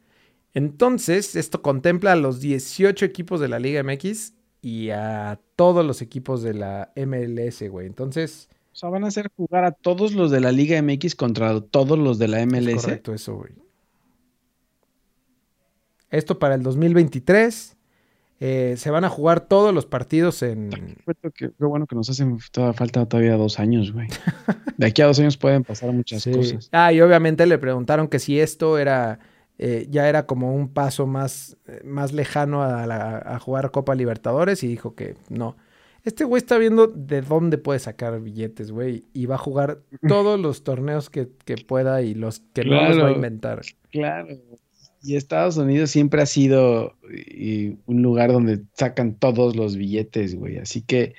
Entonces, 0.53 1.37
esto 1.37 1.61
contempla 1.61 2.11
a 2.11 2.15
los 2.17 2.41
18 2.41 3.05
equipos 3.05 3.39
de 3.39 3.47
la 3.47 3.59
Liga 3.59 3.81
MX 3.83 4.33
y 4.61 4.89
a 4.91 5.39
todos 5.55 5.85
los 5.85 6.01
equipos 6.01 6.43
de 6.43 6.53
la 6.53 6.91
MLS, 6.95 7.67
güey. 7.69 7.87
Entonces, 7.87 8.47
O 8.71 8.75
sea, 8.75 8.89
van 8.89 9.03
a 9.03 9.07
hacer 9.07 9.29
jugar 9.35 9.65
a 9.65 9.71
todos 9.71 10.13
los 10.13 10.29
de 10.31 10.39
la 10.39 10.51
Liga 10.51 10.81
MX 10.81 11.15
contra 11.15 11.59
todos 11.61 11.97
los 11.97 12.19
de 12.19 12.27
la 12.27 12.41
es 12.41 12.47
MLS. 12.47 12.83
correcto 12.83 13.13
eso, 13.13 13.35
güey. 13.37 13.53
Esto 16.09 16.39
para 16.39 16.55
el 16.55 16.63
2023. 16.63 17.77
eh, 18.43 18.73
se 18.77 18.89
van 18.89 19.03
a 19.05 19.09
jugar 19.09 19.41
todos 19.41 19.71
los 19.73 19.85
partidos 19.85 20.41
en... 20.41 20.69
Qué, 21.21 21.29
qué 21.31 21.51
bueno 21.65 21.85
que 21.85 21.95
nos 21.95 22.09
hacen 22.09 22.39
toda 22.51 22.73
falta 22.73 23.05
todavía 23.05 23.37
dos 23.37 23.59
años, 23.59 23.91
güey. 23.93 24.07
De 24.77 24.87
aquí 24.87 25.01
a 25.03 25.05
dos 25.05 25.19
años 25.19 25.37
pueden 25.37 25.63
pasar 25.63 25.91
muchas 25.91 26.23
Sí. 26.23 26.31
cosas. 26.31 26.67
Ah, 26.71 26.91
y 26.91 27.01
obviamente 27.01 27.45
le 27.45 27.57
preguntaron 27.59 28.07
que 28.07 28.17
si 28.19 28.39
esto 28.39 28.77
era 28.79 29.19
eh, 29.63 29.85
ya 29.91 30.09
era 30.09 30.25
como 30.25 30.55
un 30.55 30.69
paso 30.73 31.05
más, 31.05 31.55
eh, 31.67 31.81
más 31.83 32.13
lejano 32.13 32.63
a, 32.63 32.87
la- 32.87 33.19
a 33.19 33.37
jugar 33.37 33.69
Copa 33.69 33.93
Libertadores 33.93 34.63
y 34.63 34.67
dijo 34.67 34.95
que 34.95 35.15
no. 35.29 35.55
Este 36.03 36.23
güey 36.23 36.41
está 36.41 36.57
viendo 36.57 36.87
de 36.87 37.21
dónde 37.21 37.59
puede 37.59 37.77
sacar 37.77 38.19
billetes, 38.21 38.71
güey, 38.71 39.05
y 39.13 39.27
va 39.27 39.35
a 39.35 39.37
jugar 39.37 39.83
todos 40.07 40.39
los 40.39 40.63
torneos 40.63 41.11
que, 41.11 41.29
que 41.45 41.57
pueda 41.57 42.01
y 42.01 42.15
los 42.15 42.39
que 42.39 42.65
no 42.65 42.89
los 42.89 42.99
va 42.99 43.09
a 43.09 43.11
inventar. 43.11 43.61
Claro. 43.91 44.29
Y 45.03 45.15
Estados 45.15 45.57
Unidos 45.57 45.91
siempre 45.91 46.23
ha 46.23 46.25
sido 46.25 46.95
y, 47.11 47.77
un 47.85 48.01
lugar 48.01 48.31
donde 48.31 48.63
sacan 48.73 49.13
todos 49.13 49.55
los 49.55 49.75
billetes, 49.75 50.33
güey. 50.33 50.57
Así 50.57 50.81
que 50.81 51.13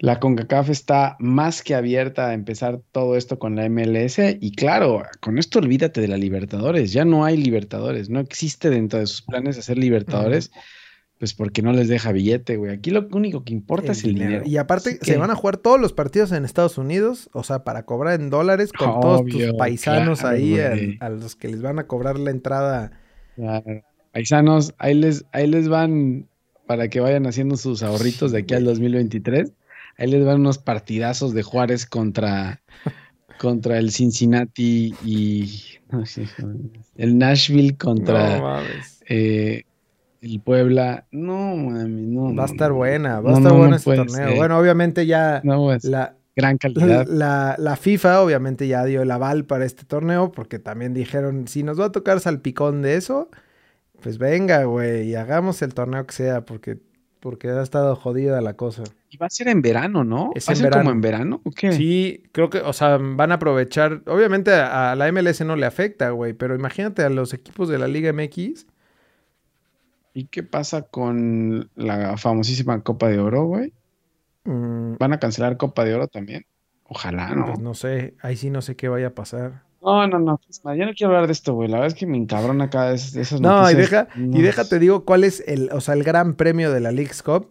la 0.00 0.18
CONCACAF 0.18 0.70
está 0.70 1.16
más 1.20 1.62
que 1.62 1.74
abierta 1.74 2.28
a 2.28 2.34
empezar 2.34 2.80
todo 2.90 3.16
esto 3.16 3.38
con 3.38 3.54
la 3.54 3.68
MLS. 3.68 4.18
Y 4.40 4.52
claro, 4.52 5.02
con 5.20 5.38
esto 5.38 5.58
olvídate 5.58 6.00
de 6.00 6.08
la 6.08 6.16
Libertadores. 6.16 6.92
Ya 6.92 7.04
no 7.04 7.24
hay 7.24 7.36
Libertadores. 7.36 8.08
No 8.08 8.18
existe 8.18 8.70
dentro 8.70 8.98
de 8.98 9.06
sus 9.06 9.20
planes 9.20 9.58
hacer 9.58 9.76
Libertadores. 9.76 10.50
Pues 11.18 11.34
porque 11.34 11.60
no 11.60 11.72
les 11.72 11.88
deja 11.88 12.12
billete, 12.12 12.56
güey. 12.56 12.72
Aquí 12.72 12.90
lo 12.90 13.06
único 13.12 13.44
que 13.44 13.52
importa 13.52 13.92
es 13.92 14.02
el 14.04 14.14
dinero. 14.14 14.42
Y 14.46 14.56
aparte, 14.56 14.92
se 14.92 14.98
que- 15.00 15.16
van 15.18 15.30
a 15.30 15.34
jugar 15.34 15.58
todos 15.58 15.78
los 15.78 15.92
partidos 15.92 16.32
en 16.32 16.46
Estados 16.46 16.78
Unidos, 16.78 17.28
o 17.34 17.44
sea, 17.44 17.62
para 17.62 17.82
cobrar 17.84 18.18
en 18.18 18.30
dólares 18.30 18.72
con 18.72 19.00
todos 19.02 19.26
tus 19.26 19.52
paisanos 19.58 20.20
claro, 20.20 20.36
ahí, 20.36 20.58
a, 20.58 20.70
güey. 20.70 20.96
a 20.98 21.10
los 21.10 21.36
que 21.36 21.48
les 21.48 21.60
van 21.60 21.78
a 21.78 21.86
cobrar 21.86 22.18
la 22.18 22.30
entrada. 22.30 22.92
Claro. 23.36 23.82
Paisanos, 24.12 24.72
ahí 24.78 24.94
les, 24.94 25.26
ahí 25.32 25.46
les 25.46 25.68
van 25.68 26.26
para 26.66 26.88
que 26.88 27.00
vayan 27.00 27.26
haciendo 27.26 27.58
sus 27.58 27.82
ahorritos 27.82 28.32
de 28.32 28.38
aquí 28.38 28.54
al 28.54 28.64
2023. 28.64 29.52
Ahí 30.00 30.10
les 30.10 30.24
van 30.24 30.40
unos 30.40 30.58
partidazos 30.58 31.34
de 31.34 31.42
Juárez 31.42 31.86
contra, 31.86 32.62
contra 33.38 33.78
el 33.78 33.92
Cincinnati 33.92 34.94
y 35.04 35.62
no 35.90 36.06
sé, 36.06 36.26
el 36.96 37.18
Nashville 37.18 37.76
contra 37.76 38.38
No 38.38 38.60
eh, 39.08 39.64
el 40.22 40.40
Puebla. 40.40 41.06
No, 41.10 41.56
mami, 41.56 42.06
no. 42.06 42.34
Va 42.34 42.44
a 42.44 42.46
estar 42.46 42.72
buena, 42.72 43.20
va 43.20 43.30
a 43.30 43.32
no, 43.32 43.38
estar 43.38 43.52
no, 43.52 43.58
buena 43.58 43.70
no 43.70 43.76
este 43.76 43.96
torneo. 43.96 44.28
ser. 44.28 44.36
Bueno, 44.36 44.58
obviamente 44.58 45.06
ya 45.06 45.40
No, 45.44 45.72
es 45.72 45.84
la, 45.84 46.16
gran 46.34 46.56
calidad. 46.56 47.06
la, 47.08 47.56
la 47.58 47.76
FIFA 47.76 48.22
obviamente 48.22 48.68
ya 48.68 48.84
dio 48.84 49.02
el 49.02 49.10
aval 49.10 49.44
para 49.44 49.66
este 49.66 49.84
torneo 49.84 50.32
porque 50.32 50.58
también 50.58 50.94
dijeron, 50.94 51.46
si 51.46 51.62
nos 51.62 51.78
va 51.78 51.86
a 51.86 51.92
tocar 51.92 52.20
salpicón 52.20 52.82
de 52.82 52.96
eso, 52.96 53.30
pues 54.00 54.18
venga, 54.18 54.64
güey, 54.64 55.10
y 55.10 55.14
hagamos 55.14 55.60
el 55.62 55.74
torneo 55.74 56.06
que 56.06 56.14
sea 56.14 56.44
porque, 56.44 56.78
porque 57.20 57.48
ha 57.48 57.62
estado 57.62 57.94
jodida 57.96 58.40
la 58.40 58.54
cosa. 58.54 58.82
Y 59.10 59.16
va 59.16 59.26
a 59.26 59.30
ser 59.30 59.48
en 59.48 59.62
verano, 59.62 60.04
¿no? 60.04 60.30
Es 60.34 60.48
¿Va 60.48 60.52
a 60.52 60.54
en 60.54 60.58
ser 60.62 60.70
como 60.70 60.90
en 60.90 61.00
verano 61.00 61.40
o 61.44 61.50
qué? 61.50 61.72
Sí, 61.72 62.24
creo 62.32 62.50
que, 62.50 62.58
o 62.58 62.72
sea, 62.72 62.98
van 62.98 63.32
a 63.32 63.36
aprovechar, 63.36 64.02
obviamente 64.06 64.52
a, 64.52 64.92
a 64.92 64.96
la 64.96 65.10
MLS 65.12 65.44
no 65.44 65.56
le 65.56 65.66
afecta, 65.66 66.10
güey, 66.10 66.32
pero 66.32 66.54
imagínate 66.54 67.02
a 67.02 67.10
los 67.10 67.32
equipos 67.34 67.68
de 67.68 67.78
la 67.78 67.88
Liga 67.88 68.12
MX. 68.12 68.66
¿Y 70.12 70.26
qué 70.26 70.42
pasa 70.42 70.82
con 70.82 71.70
la 71.76 72.16
famosísima 72.16 72.82
Copa 72.82 73.08
de 73.08 73.18
Oro, 73.20 73.44
güey? 73.44 73.72
mm, 74.44 74.96
¿Van 74.98 75.12
a 75.12 75.18
cancelar 75.18 75.56
Copa 75.56 75.84
de 75.84 75.94
Oro 75.94 76.08
también? 76.08 76.46
Ojalá, 76.84 77.34
¿no? 77.34 77.46
Pues 77.46 77.58
no 77.60 77.74
sé, 77.74 78.14
ahí 78.20 78.36
sí 78.36 78.50
no 78.50 78.62
sé 78.62 78.76
qué 78.76 78.88
vaya 78.88 79.08
a 79.08 79.14
pasar. 79.14 79.62
No, 79.82 80.06
no, 80.06 80.18
no. 80.18 80.38
pues, 80.44 80.60
Ya 80.78 80.84
no 80.86 80.92
quiero 80.94 81.08
hablar 81.12 81.26
de 81.26 81.32
esto, 81.32 81.54
güey. 81.54 81.68
La 81.68 81.76
verdad 81.78 81.88
es 81.88 81.98
que 81.98 82.06
me 82.06 82.16
encabrona 82.18 82.68
cada 82.70 82.90
vez 82.92 83.14
esas 83.16 83.40
No, 83.40 83.60
y 83.70 83.74
noticias. 83.74 83.90
deja, 83.90 84.08
No. 84.16 84.38
y 84.38 84.42
déjate 84.42 84.78
digo 84.78 85.04
cuál 85.04 85.24
es 85.24 85.42
el, 85.46 85.70
o 85.72 85.80
sea, 85.80 85.94
el 85.94 86.04
gran 86.04 86.34
premio 86.34 86.70
de 86.72 86.80
la 86.80 86.92
League's 86.92 87.22
Cup 87.22 87.50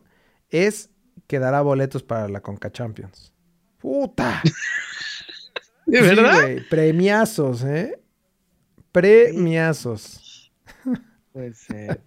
es 0.49 0.91
que 1.27 1.39
dará 1.39 1.61
boletos 1.61 2.03
para 2.03 2.27
la 2.29 2.41
Conca 2.41 2.71
Champions. 2.71 3.33
¡Puta! 3.79 4.41
¿De 5.85 5.97
Sí, 5.99 6.03
verdad? 6.15 6.47
premiazos, 6.69 7.63
¿eh? 7.63 7.99
Premiazos. 8.91 10.51
Puede 11.33 11.53
ser. 11.53 12.01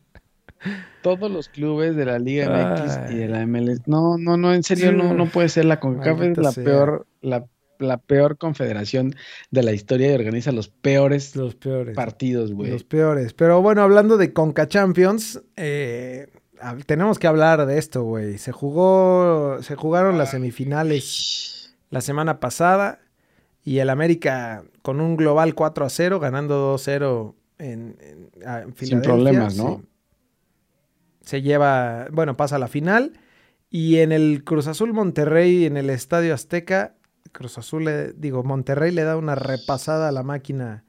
Todos 1.03 1.31
los 1.31 1.49
clubes 1.49 1.97
de 1.97 2.05
la 2.05 2.19
Liga 2.21 2.47
MX 2.49 3.13
y 3.13 3.17
de 3.17 3.29
la 3.29 3.45
MLS. 3.47 3.81
No, 3.87 4.17
no, 4.19 4.37
no, 4.37 4.55
en 4.55 4.63
serio, 4.63 4.91
Sí. 4.91 4.97
no, 4.97 5.13
no 5.15 5.27
puede 5.27 5.49
ser. 5.49 5.65
La 5.65 5.81
CONCACAF 5.81 6.21
es 6.23 6.39
la 6.39 6.53
sea. 6.53 6.65
peor, 6.65 7.07
la, 7.21 7.47
la 7.83 7.99
peor 7.99 8.39
confederación 8.39 9.15
de 9.51 9.63
la 9.63 9.73
historia 9.73 10.11
y 10.11 10.15
organiza 10.15 10.53
los 10.53 10.69
peores 10.69 11.37
Los 11.37 11.55
peores. 11.55 11.95
partidos, 11.97 12.53
güey. 12.53 12.71
Los 12.71 12.85
peores. 12.85 13.33
Pero 13.35 13.63
bueno, 13.63 13.83
hablando 13.83 14.17
de 14.17 14.33
Conca 14.33 14.69
Champions, 14.69 15.43
eh, 15.57 16.29
tenemos 16.87 17.19
que 17.19 17.27
hablar 17.27 17.67
de 17.67 17.79
esto, 17.79 18.03
güey. 18.05 18.39
Se 18.39 18.53
jugó, 18.53 19.59
se 19.63 19.75
jugaron 19.77 20.19
las 20.19 20.31
semifinales 20.31 21.75
la 21.91 22.01
semana 22.01 22.41
pasada 22.41 23.01
y 23.65 23.79
el 23.79 23.91
América 23.91 24.65
con 24.83 25.01
un 25.01 25.17
global 25.17 25.55
4 25.55 25.85
a 25.85 25.91
0, 25.91 26.21
ganando 26.21 26.75
2-0 26.77 27.35
en, 27.59 27.97
en, 28.01 28.31
ah, 28.47 28.63
en 28.63 28.75
Sin 28.77 29.03
problemas, 29.03 29.57
¿no? 29.57 29.79
sí. 29.83 29.89
Se 31.25 31.43
lleva, 31.43 32.09
bueno, 32.11 32.37
pasa 32.37 32.57
a 32.57 32.59
la 32.59 32.67
final. 32.69 33.13
Y 33.71 33.99
en 33.99 34.13
el 34.13 34.43
Cruz 34.45 34.67
Azul 34.67 34.93
Monterrey, 34.93 35.65
en 35.65 35.77
el 35.77 35.89
Estadio 35.89 36.35
Azteca, 36.35 36.95
Cruz 37.33 37.59
Azul, 37.59 37.85
le- 37.85 38.13
digo, 38.13 38.43
Monterrey 38.45 38.91
le 38.93 39.03
da 39.05 39.17
una 39.17 39.35
repasada 39.35 40.09
a 40.09 40.13
la 40.13 40.23
máquina. 40.23 40.85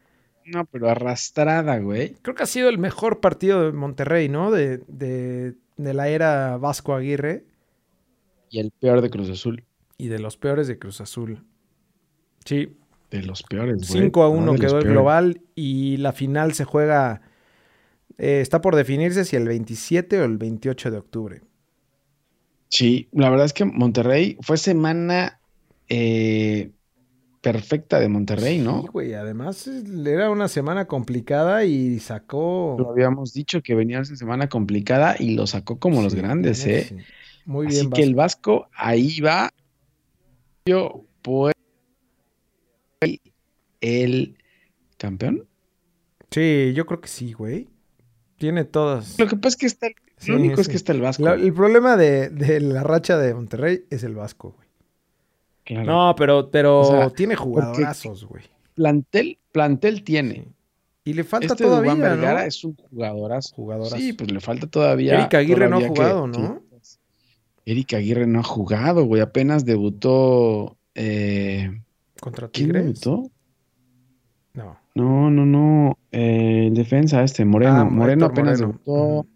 No, 0.45 0.65
pero 0.65 0.89
arrastrada, 0.89 1.79
güey. 1.79 2.15
Creo 2.21 2.35
que 2.35 2.43
ha 2.43 2.47
sido 2.47 2.67
el 2.69 2.77
mejor 2.77 3.19
partido 3.21 3.63
de 3.65 3.71
Monterrey, 3.71 4.27
¿no? 4.29 4.51
De, 4.51 4.79
de- 4.87 5.55
de 5.77 5.93
la 5.93 6.07
era 6.09 6.57
Vasco 6.57 6.93
Aguirre 6.93 7.45
Y 8.49 8.59
el 8.59 8.71
peor 8.71 9.01
de 9.01 9.09
Cruz 9.09 9.29
Azul. 9.29 9.63
y 9.97 10.07
de 10.09 10.19
los 10.19 10.37
peores 10.37 10.67
de 10.67 10.77
Cruz 10.77 11.01
Azul. 11.01 11.43
Sí, 12.45 12.77
De 13.09 13.23
los 13.23 13.41
peores, 13.43 13.87
güey. 13.89 14.01
5 14.03 14.23
a 14.23 14.27
No, 14.27 14.31
1 14.33 14.51
de 14.53 14.57
los 14.57 14.71
quedó 14.71 14.79
el 14.79 14.87
global 14.89 15.41
y 15.55 15.97
la 15.97 16.11
final 16.11 16.53
se 16.53 16.65
juega, 16.65 17.21
eh, 18.17 18.41
está 18.41 18.59
por 18.61 18.75
definirse 18.75 19.23
si 19.23 19.35
el 19.37 19.47
27 19.47 20.19
o 20.19 20.25
el 20.25 20.37
28 20.37 20.91
de 20.91 20.97
octubre. 20.97 21.41
Sí, 22.69 23.07
la 23.11 23.29
verdad 23.29 23.45
es 23.45 23.53
que 23.53 23.65
Monterrey 23.65 24.37
fue 24.41 24.57
semana 24.57 25.39
eh, 25.89 26.71
perfecta 27.41 27.99
de 27.99 28.07
Monterrey, 28.09 28.57
Sí, 28.57 28.63
¿no? 28.63 28.83
güey, 28.83 29.13
además 29.13 29.67
eh, 29.67 29.83
era 30.05 30.29
una 30.29 30.47
semana 30.47 30.85
complicada 30.85 31.65
y 31.65 31.99
sacó... 31.99 32.75
Lo 32.79 32.91
habíamos 32.91 33.33
dicho 33.33 33.61
que 33.61 33.75
venía 33.75 33.99
esa 33.99 34.15
semana 34.15 34.47
complicada 34.47 35.15
y 35.19 35.35
lo 35.35 35.45
sacó 35.47 35.77
como 35.79 36.01
los 36.01 36.13
Sí, 36.13 36.19
grandes, 36.19 36.65
¿eh? 36.65 36.85
sí. 36.89 36.95
Muy 37.45 37.67
Así 37.67 37.75
bien, 37.79 37.89
que 37.91 38.03
el 38.03 38.15
Vasco. 38.15 38.69
Ahí 38.73 39.19
va. 39.19 39.49
Yo, 40.65 41.03
pues, 41.21 41.53
el 43.81 44.37
campeón. 44.97 45.45
Sí, 46.31 46.71
yo 46.73 46.85
creo 46.85 47.01
que 47.01 47.09
sí, 47.09 47.33
güey. 47.33 47.67
Tiene 48.37 48.63
todas. 48.63 49.19
Lo 49.19 49.27
que 49.27 49.35
pasa 49.35 49.49
es 49.49 49.55
que 49.57 49.65
está, 49.67 49.87
Sí, 50.17 50.31
lo 50.31 50.37
único 50.37 50.61
es 50.61 50.67
sí. 50.67 50.71
que 50.71 50.77
está 50.77 50.93
el 50.93 51.01
Vasco. 51.01 51.23
La- 51.23 51.33
el 51.33 51.53
problema 51.53 51.97
de, 51.97 52.29
de 52.29 52.61
la 52.61 52.83
racha 52.83 53.17
de 53.17 53.33
Monterrey 53.33 53.83
es 53.89 54.03
el 54.03 54.15
Vasco, 54.15 54.51
güey. 54.55 54.62
Claro. 55.65 55.85
No, 55.85 56.15
pero, 56.17 56.49
pero 56.51 56.81
O 56.81 56.85
sea, 56.85 57.09
tiene 57.09 57.35
jugadorazos, 57.35 58.25
güey. 58.25 58.43
Plantel, 58.73 59.37
plantel 59.51 60.03
tiene. 60.03 60.33
Sí. 60.33 60.47
Y 61.05 61.13
le 61.13 61.23
falta 61.23 61.47
este 61.47 61.63
Dubán 61.65 61.83
todavía, 61.83 62.03
Vergara 62.09 62.41
¿no? 62.41 62.47
es 62.47 62.63
un 62.63 62.75
jugadorazo. 62.75 63.55
Jugadorazo. 63.55 63.97
Sí, 63.97 64.13
pues 64.13 64.31
le 64.31 64.39
falta 64.39 64.67
todavía. 64.67 65.15
Eric 65.19 65.33
Aguirre 65.35 65.69
no 65.69 65.77
ha 65.77 65.79
que- 65.79 65.87
jugado, 65.89 66.27
¿no? 66.27 66.61
Eric 67.65 67.93
Aguirre 67.93 68.27
no 68.27 68.39
ha 68.39 68.43
jugado, 68.43 69.05
güey. 69.05 69.21
Apenas 69.21 69.63
debutó. 69.65 70.77
eh, 70.95 71.71
¿Contra 72.21 72.47
¿Quién 72.49 72.67
Tigres? 72.69 72.83
debutó? 73.01 73.29
No. 74.53 74.77
No, 74.95 75.29
no, 75.31 75.45
no. 75.45 75.97
eh, 76.11 76.69
defensa 76.71 77.23
este, 77.23 77.43
Moreno. 77.45 77.73
Ah, 77.77 77.83
Moreno 77.85 78.25
Héctor 78.25 78.31
apenas 78.31 78.61
Moreno. 78.61 78.79
debutó. 78.85 79.27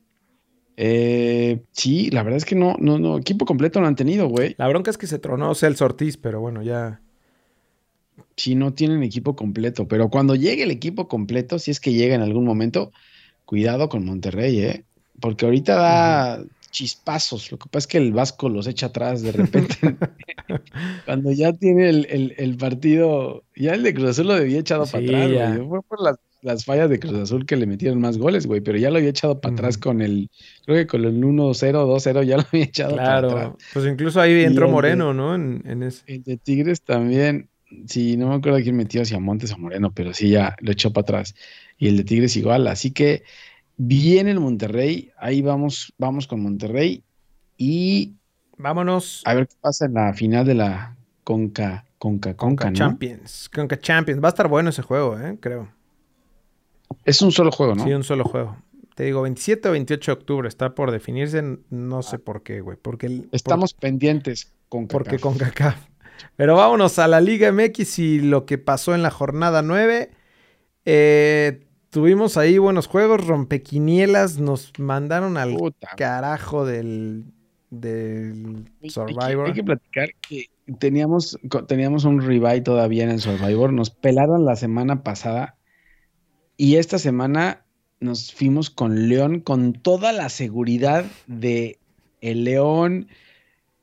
Eh, 0.79 1.63
sí, 1.71 2.09
la 2.11 2.21
verdad 2.23 2.37
es 2.37 2.45
que 2.45 2.55
no, 2.55 2.75
no, 2.79 2.99
no. 2.99 3.17
Equipo 3.17 3.45
completo 3.45 3.81
no 3.81 3.87
han 3.87 3.95
tenido, 3.95 4.27
güey. 4.27 4.55
La 4.57 4.67
bronca 4.67 4.91
es 4.91 4.97
que 4.97 5.07
se 5.07 5.17
tronó 5.19 5.53
Celso 5.55 5.85
Ortiz, 5.85 6.17
pero 6.17 6.39
bueno, 6.39 6.61
ya. 6.61 7.01
Sí, 8.35 8.53
no 8.55 8.73
tienen 8.73 9.01
equipo 9.03 9.35
completo. 9.35 9.87
Pero 9.87 10.09
cuando 10.09 10.35
llegue 10.35 10.63
el 10.63 10.71
equipo 10.71 11.07
completo, 11.07 11.57
si 11.59 11.71
es 11.71 11.79
que 11.79 11.93
llega 11.93 12.13
en 12.15 12.21
algún 12.21 12.45
momento, 12.45 12.91
cuidado 13.45 13.89
con 13.89 14.05
Monterrey, 14.05 14.59
¿eh? 14.59 14.83
Porque 15.19 15.45
ahorita 15.45 15.75
da 15.75 16.43
chispazos. 16.69 17.51
Lo 17.51 17.57
que 17.57 17.69
pasa 17.69 17.79
es 17.85 17.87
que 17.87 17.97
el 17.97 18.11
Vasco 18.11 18.47
los 18.49 18.67
echa 18.67 18.87
atrás 18.87 19.23
de 19.23 19.31
repente. 19.31 19.75
Cuando 21.05 21.31
ya 21.31 21.53
tiene 21.53 21.89
el, 21.89 22.05
el- 22.09 22.35
el 22.37 22.55
partido, 22.57 23.43
ya 23.55 23.73
el 23.73 23.81
de 23.81 23.93
Cruz 23.95 24.09
Azul 24.11 24.27
lo 24.27 24.33
había 24.33 24.59
echado 24.59 24.85
para 24.85 25.03
atrás, 25.03 25.31
güey. 25.55 25.67
Fue 25.67 25.81
por 25.81 26.01
las, 26.01 26.17
las 26.41 26.65
fallas 26.65 26.89
de 26.89 26.99
Cruz 26.99 27.15
Azul 27.15 27.45
que 27.45 27.55
le 27.57 27.65
metieron 27.65 27.99
más 27.99 28.17
goles, 28.17 28.45
güey. 28.47 28.61
Pero 28.61 28.77
ya 28.77 28.89
lo 28.91 28.97
había 28.97 29.09
echado 29.09 29.41
para 29.41 29.53
atrás 29.53 29.77
con 29.77 30.01
el, 30.01 30.29
creo 30.65 30.77
que 30.77 30.87
con 30.87 31.03
el 31.05 31.15
1-0, 31.23 31.85
2-0, 31.85 32.23
ya 32.23 32.37
lo 32.37 32.43
había 32.51 32.63
echado 32.65 32.95
para 32.95 33.17
atrás. 33.17 33.33
Claro. 33.33 33.57
Pues 33.73 33.85
incluso 33.85 34.21
ahí 34.21 34.43
entró 34.43 34.67
de- 34.67 34.71
Moreno, 34.71 35.13
¿no? 35.13 35.35
En, 35.35 35.63
en 35.65 35.83
ese. 35.83 36.03
El 36.07 36.23
de 36.23 36.37
Tigres 36.37 36.81
también, 36.81 37.49
sí, 37.87 38.17
no 38.17 38.29
me 38.29 38.35
acuerdo 38.35 38.59
quién 38.61 38.75
metió, 38.77 39.03
si 39.03 39.15
a 39.15 39.19
Montes 39.19 39.51
o 39.53 39.57
Moreno, 39.57 39.91
pero 39.93 40.13
sí 40.13 40.29
ya 40.29 40.55
lo 40.61 40.71
echó 40.71 40.93
para 40.93 41.01
atrás. 41.03 41.35
Y 41.77 41.87
el 41.87 41.97
de 41.97 42.03
Tigres 42.03 42.35
igual. 42.37 42.67
Así 42.67 42.91
que 42.91 43.23
viene 43.75 44.31
el 44.31 44.39
Monterrey, 44.39 45.11
ahí 45.17 45.41
vamos, 45.41 45.93
vamos 45.97 46.27
con 46.27 46.41
Monterrey. 46.41 47.03
Y 47.57 48.13
Vámonos. 48.57 49.21
a 49.25 49.33
ver 49.33 49.47
qué 49.47 49.55
pasa 49.59 49.85
en 49.85 49.93
la 49.95 50.13
final 50.13 50.45
de 50.45 50.55
la 50.55 50.95
Conca, 51.23 51.85
Conca, 51.97 52.35
Conca, 52.35 52.65
Conca 52.65 52.69
¿no? 52.69 52.75
Champions. 52.75 53.49
Conca 53.53 53.79
Champions. 53.79 54.21
Va 54.23 54.27
a 54.27 54.29
estar 54.29 54.47
bueno 54.47 54.69
ese 54.69 54.81
juego, 54.81 55.19
¿eh? 55.19 55.37
Creo. 55.39 55.67
Es 57.05 57.21
un 57.21 57.31
solo 57.31 57.51
juego, 57.51 57.75
¿no? 57.75 57.83
Sí, 57.83 57.93
un 57.93 58.03
solo 58.03 58.23
juego. 58.23 58.57
Te 58.95 59.03
digo, 59.03 59.21
27 59.21 59.69
o 59.69 59.71
28 59.73 60.11
de 60.11 60.17
octubre 60.17 60.47
está 60.47 60.73
por 60.73 60.91
definirse. 60.91 61.43
No 61.69 62.01
sé 62.01 62.17
por 62.19 62.41
qué, 62.43 62.61
güey. 62.61 62.77
Porque 62.81 63.05
el, 63.07 63.21
por- 63.23 63.29
Estamos 63.35 63.73
pendientes 63.73 64.53
con 64.69 64.87
porque 64.87 65.19
con 65.19 65.37
CACAF. 65.37 65.77
Pero 66.35 66.55
vámonos 66.55 66.97
a 66.97 67.07
la 67.07 67.21
Liga 67.21 67.51
MX 67.51 67.99
y 67.99 68.19
lo 68.21 68.45
que 68.45 68.57
pasó 68.57 68.95
en 68.95 69.03
la 69.03 69.11
jornada 69.11 69.61
9. 69.61 70.09
Eh, 70.85 71.67
tuvimos 71.89 72.37
ahí 72.37 72.57
buenos 72.57 72.87
juegos, 72.87 73.25
rompequinielas, 73.27 74.39
nos 74.39 74.71
mandaron 74.79 75.37
al 75.37 75.53
Puta. 75.53 75.89
carajo 75.97 76.65
del, 76.65 77.25
del 77.69 78.33
Hay- 78.45 78.55
hay 78.55 78.79
que- 78.81 78.89
Survivor. 78.89 79.47
Hay 79.47 79.53
que, 79.53 79.63
platicar 79.63 80.09
que 80.27 80.45
teníamos, 80.79 81.37
teníamos 81.67 82.03
un 82.05 82.21
revive 82.21 82.61
todavía 82.61 83.03
en 83.03 83.11
el 83.11 83.19
Survivor. 83.19 83.73
Nos 83.73 83.89
pelaron 83.91 84.45
la 84.45 84.55
semana 84.55 85.03
pasada 85.03 85.56
y 86.57 86.75
esta 86.75 86.97
semana 86.99 87.63
nos 87.99 88.33
fuimos 88.33 88.69
con 88.69 89.07
León 89.09 89.39
con 89.39 89.73
toda 89.73 90.11
la 90.11 90.29
seguridad 90.29 91.05
de 91.27 91.79
el 92.21 92.43
León 92.43 93.07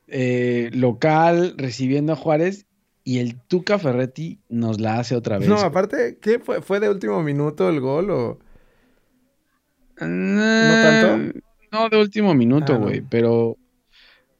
eh, 0.09 0.71
local 0.73 1.55
recibiendo 1.57 2.13
a 2.13 2.17
Juárez 2.17 2.67
y 3.05 3.19
el 3.19 3.37
Tuca 3.41 3.79
Ferretti 3.79 4.39
nos 4.49 4.81
la 4.81 4.99
hace 4.99 5.15
otra 5.17 5.39
vez. 5.39 5.49
No, 5.49 5.57
aparte, 5.61 6.19
¿qué 6.21 6.39
fue? 6.39 6.63
¿Fue 6.63 6.81
de 6.81 6.89
último 6.91 7.23
minuto 7.23 7.69
el 7.69 7.81
gol 7.81 8.11
o...? 8.11 8.39
¿No 10.01 10.81
tanto? 10.83 11.41
No, 11.73 11.89
de 11.89 11.99
último 12.01 12.35
minuto, 12.35 12.75
Ah, 12.75 12.79
no. 12.79 12.85
güey, 12.85 13.01
pero, 13.03 13.57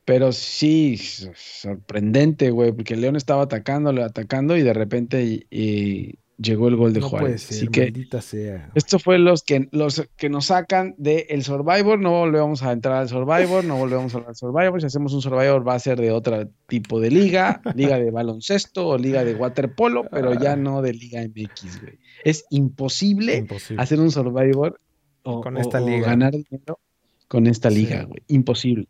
pero 0.05 0.33
sí, 0.33 0.97
sorprendente, 0.97 2.51
güey, 2.51 2.73
porque 2.73 2.95
el 2.95 3.01
León 3.01 3.17
estaba 3.17 3.43
atacando, 3.43 3.91
atacando 4.03 4.57
y 4.57 4.63
de 4.63 4.73
repente 4.73 5.25
y- 5.25 5.47
y 5.51 6.19
llegó 6.39 6.69
el 6.69 6.77
gol 6.77 6.93
de 6.93 7.01
no 7.01 7.09
Juárez. 7.09 7.27
puede 7.27 7.39
ser, 7.39 7.57
Así 7.59 7.69
que 7.69 8.21
sea. 8.21 8.71
esto 8.75 8.99
fue 8.99 9.19
los 9.19 9.43
que, 9.43 9.69
los 9.73 10.03
que 10.17 10.29
nos 10.29 10.47
sacan 10.47 10.95
del 10.99 11.25
el 11.29 11.45
Survivor. 11.45 11.99
No 11.99 12.11
volvemos 12.11 12.63
a 12.63 12.73
entrar 12.73 12.97
al 12.97 13.09
Survivor, 13.09 13.65
no 13.65 13.77
volvemos 13.77 14.15
a 14.15 14.19
hablar 14.19 14.35
Survivor. 14.35 14.81
Si 14.81 14.87
hacemos 14.87 15.13
un 15.15 15.23
Survivor 15.23 15.67
va 15.67 15.75
a 15.75 15.79
ser 15.79 16.01
de 16.01 16.11
otro 16.11 16.49
tipo 16.67 17.01
de 17.01 17.11
liga, 17.11 17.61
liga 17.75 17.99
de 17.99 18.11
baloncesto 18.11 18.87
o 18.89 18.99
liga 18.99 19.25
de 19.25 19.35
waterpolo, 19.35 20.05
pero 20.11 20.35
ya 20.35 20.57
no 20.57 20.83
de 20.83 20.93
Liga 20.95 21.23
MX, 21.23 21.81
güey. 21.81 21.99
Es 22.25 22.45
imposible 22.51 23.37
Imposible. 23.37 23.83
hacer 23.83 24.01
un 24.01 24.11
Survivor 24.11 24.81
o, 25.23 25.41
Con 25.41 25.57
o- 25.57 25.61
esta 25.61 25.83
o 25.83 25.89
liga. 25.89 26.07
ganar 26.07 26.33
dinero 26.33 26.79
con 27.29 27.47
esta 27.47 27.71
Sí. 27.71 27.77
liga, 27.77 28.03
güey. 28.05 28.23
Imposible. 28.29 28.89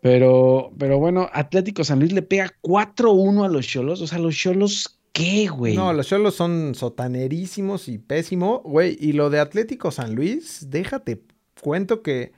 Pero, 0.00 0.72
pero 0.78 0.98
bueno, 0.98 1.28
Atlético 1.32 1.84
San 1.84 2.00
Luis 2.00 2.12
le 2.12 2.22
pega 2.22 2.50
4-1 2.60 3.44
a 3.44 3.48
los 3.48 3.66
Cholos. 3.66 4.00
O 4.00 4.06
sea, 4.06 4.18
los 4.18 4.34
Cholos, 4.36 4.98
¿qué, 5.12 5.48
güey? 5.48 5.76
No, 5.76 5.92
los 5.92 6.06
Cholos 6.08 6.34
son 6.34 6.74
sotanerísimos 6.74 7.88
y 7.88 7.98
pésimo, 7.98 8.60
güey. 8.64 8.96
Y 9.00 9.12
lo 9.12 9.30
de 9.30 9.40
Atlético 9.40 9.90
San 9.90 10.14
Luis, 10.14 10.66
déjate, 10.70 11.22
cuento 11.60 12.02
que 12.02 12.32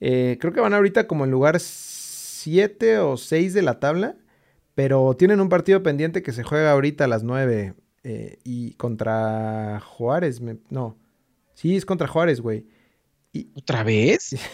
eh, 0.00 0.36
creo 0.40 0.52
que 0.52 0.60
van 0.60 0.74
ahorita 0.74 1.06
como 1.06 1.24
en 1.24 1.30
lugar 1.30 1.58
7 1.60 2.98
o 2.98 3.16
6 3.16 3.54
de 3.54 3.62
la 3.62 3.80
tabla, 3.80 4.16
pero 4.74 5.14
tienen 5.16 5.40
un 5.40 5.48
partido 5.48 5.82
pendiente 5.82 6.22
que 6.22 6.32
se 6.32 6.42
juega 6.42 6.72
ahorita 6.72 7.04
a 7.04 7.08
las 7.08 7.22
9 7.22 7.74
eh, 8.04 8.38
y 8.44 8.74
contra 8.74 9.80
Juárez, 9.80 10.40
me- 10.40 10.58
no. 10.70 10.96
Sí, 11.54 11.74
es 11.76 11.86
contra 11.86 12.06
Juárez, 12.08 12.40
güey. 12.40 12.66
¿Otra 13.54 13.82
vez? 13.82 14.36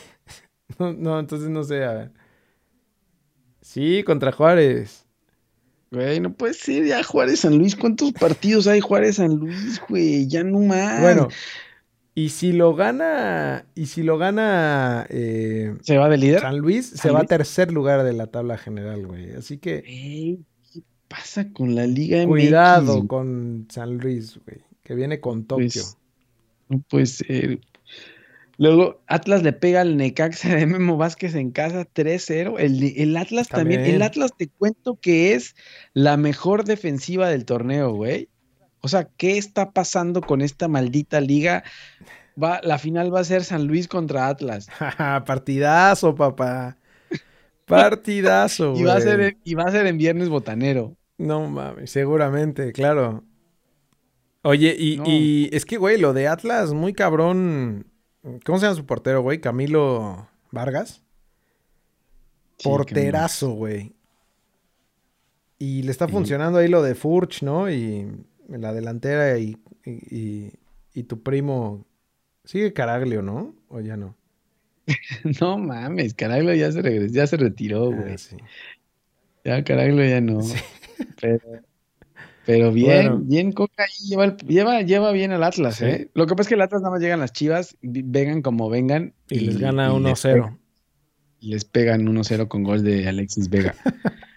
No, 0.78 0.90
no, 0.94 1.20
entonces 1.20 1.50
no 1.50 1.64
sé, 1.64 1.84
a 1.84 1.92
ver. 1.92 2.12
Sí, 3.60 4.02
contra 4.04 4.32
Juárez. 4.32 5.01
Güey, 5.92 6.20
no 6.20 6.32
puede 6.32 6.54
ser 6.54 6.86
ya 6.86 7.02
Juárez 7.02 7.40
San 7.40 7.58
Luis. 7.58 7.76
¿Cuántos 7.76 8.12
partidos 8.12 8.66
hay 8.66 8.80
Juárez 8.80 9.16
San 9.16 9.36
Luis, 9.36 9.80
güey? 9.88 10.26
Ya 10.26 10.42
no 10.42 10.60
más. 10.60 11.02
Bueno, 11.02 11.28
y 12.14 12.30
si 12.30 12.52
lo 12.52 12.74
gana, 12.74 13.66
y 13.74 13.86
si 13.86 14.02
lo 14.02 14.16
gana 14.16 15.06
eh, 15.10 15.76
¿se 15.82 15.98
va 15.98 16.08
de 16.08 16.16
líder? 16.16 16.40
San 16.40 16.58
Luis, 16.58 16.86
se 16.86 16.96
¿San 16.96 17.14
va 17.14 17.20
a 17.20 17.24
tercer 17.24 17.72
lugar 17.72 18.04
de 18.04 18.14
la 18.14 18.26
tabla 18.26 18.56
general, 18.56 19.06
güey. 19.06 19.32
Así 19.32 19.58
que 19.58 19.82
¿qué 19.82 20.82
pasa 21.08 21.52
con 21.52 21.74
la 21.74 21.86
Liga 21.86 22.18
MX? 22.22 22.28
cuidado 22.28 23.06
con 23.06 23.66
San 23.70 23.98
Luis, 23.98 24.38
güey, 24.46 24.62
que 24.82 24.94
viene 24.94 25.20
con 25.20 25.44
Tokio. 25.44 25.66
Pues, 25.66 25.96
no 26.68 26.80
puede 26.88 27.06
ser. 27.06 27.60
Luego, 28.62 29.02
Atlas 29.08 29.42
le 29.42 29.52
pega 29.52 29.80
al 29.80 29.96
Necaxa 29.96 30.54
de 30.54 30.66
Memo 30.66 30.96
Vázquez 30.96 31.34
en 31.34 31.50
casa 31.50 31.84
3-0. 31.84 32.60
El, 32.60 32.94
el 32.96 33.16
Atlas 33.16 33.48
también. 33.48 33.80
También. 33.80 33.96
El 33.96 34.02
Atlas 34.02 34.30
te 34.38 34.46
cuento 34.46 35.00
que 35.00 35.34
es 35.34 35.56
la 35.94 36.16
mejor 36.16 36.62
defensiva 36.62 37.28
del 37.28 37.44
torneo, 37.44 37.92
güey. 37.92 38.28
O 38.80 38.86
sea, 38.86 39.08
¿qué 39.16 39.36
está 39.36 39.72
pasando 39.72 40.20
con 40.20 40.42
esta 40.42 40.68
maldita 40.68 41.20
liga? 41.20 41.64
Va, 42.40 42.60
la 42.62 42.78
final 42.78 43.12
va 43.12 43.18
a 43.18 43.24
ser 43.24 43.42
San 43.42 43.66
Luis 43.66 43.88
contra 43.88 44.28
Atlas. 44.28 44.68
Partidazo, 45.26 46.14
papá. 46.14 46.78
Partidazo, 47.66 48.74
Y 48.76 48.84
va, 48.84 48.94
a 48.94 49.00
ser 49.00 49.20
en, 49.22 49.38
y 49.42 49.54
va 49.54 49.64
a 49.64 49.72
ser 49.72 49.86
en 49.88 49.98
viernes 49.98 50.28
botanero. 50.28 50.96
No 51.18 51.48
mames, 51.50 51.90
seguramente, 51.90 52.70
claro. 52.72 53.24
Oye, 54.42 54.76
y, 54.78 54.98
No. 54.98 55.04
y 55.08 55.50
es 55.52 55.64
que, 55.64 55.78
güey, 55.78 55.98
lo 55.98 56.12
de 56.12 56.28
Atlas, 56.28 56.72
muy 56.72 56.92
cabrón. 56.92 57.91
¿Cómo 58.44 58.58
se 58.58 58.66
llama 58.66 58.76
su 58.76 58.86
portero, 58.86 59.22
güey? 59.22 59.40
Camilo 59.40 60.28
Vargas. 60.50 61.02
Sí, 62.58 62.68
Porterazo, 62.68 63.50
güey. 63.50 63.94
Y 65.58 65.82
le 65.82 65.90
está 65.90 66.08
funcionando 66.08 66.58
ahí 66.58 66.68
lo 66.68 66.82
de 66.82 66.94
Furch, 66.94 67.42
¿no? 67.42 67.70
Y 67.70 68.06
la 68.48 68.72
delantera 68.72 69.38
y, 69.38 69.56
y, 69.84 70.16
y- 70.16 70.52
y 70.94 71.02
tu 71.04 71.22
primo. 71.22 71.84
Sigue 72.44 72.72
Caraglio, 72.72 73.22
¿no? 73.22 73.54
¿O 73.68 73.80
ya 73.80 73.96
no? 73.96 74.16
No 75.40 75.58
mames, 75.58 76.14
Caraglio 76.14 76.54
ya 76.54 76.70
se 76.72 76.82
regresó, 76.82 77.14
ya 77.14 77.26
se 77.26 77.36
retiró, 77.36 77.90
Ah, 77.92 77.96
güey. 77.96 78.18
sí. 78.18 78.36
Ya 79.44 79.62
Caraglio 79.64 80.04
ya 80.04 80.20
no. 80.20 80.42
Sí. 80.42 80.56
Pero, 81.20 81.40
pero 82.46 82.72
bien, 82.72 83.06
Bueno. 83.08 83.18
bien 83.24 83.52
Coca 83.52 83.84
ahí 83.84 84.08
lleva, 84.08 84.36
lleva, 84.38 84.82
lleva 84.82 85.12
bien 85.12 85.32
al 85.32 85.42
Atlas, 85.44 85.76
Sí. 85.76 85.84
¿eh? 85.84 86.10
Lo 86.14 86.26
que 86.26 86.32
pasa 86.34 86.42
es 86.42 86.48
que 86.48 86.54
el 86.54 86.62
Atlas 86.62 86.82
nada 86.82 86.92
más 86.92 87.00
llegan 87.00 87.20
las 87.20 87.32
chivas, 87.32 87.76
vengan 87.82 88.42
como 88.42 88.68
vengan. 88.68 89.14
Y, 89.28 89.40
les 89.40 89.58
gana 89.58 89.84
y 89.94 90.00
les 90.00 90.24
1-0. 90.24 90.34
pegan- 90.34 90.58
y 91.40 91.48
les 91.48 91.64
pegan 91.64 92.06
1-0 92.08 92.48
con 92.48 92.62
gol 92.62 92.82
de 92.84 93.08
Alexis 93.08 93.48
Vega. 93.48 93.74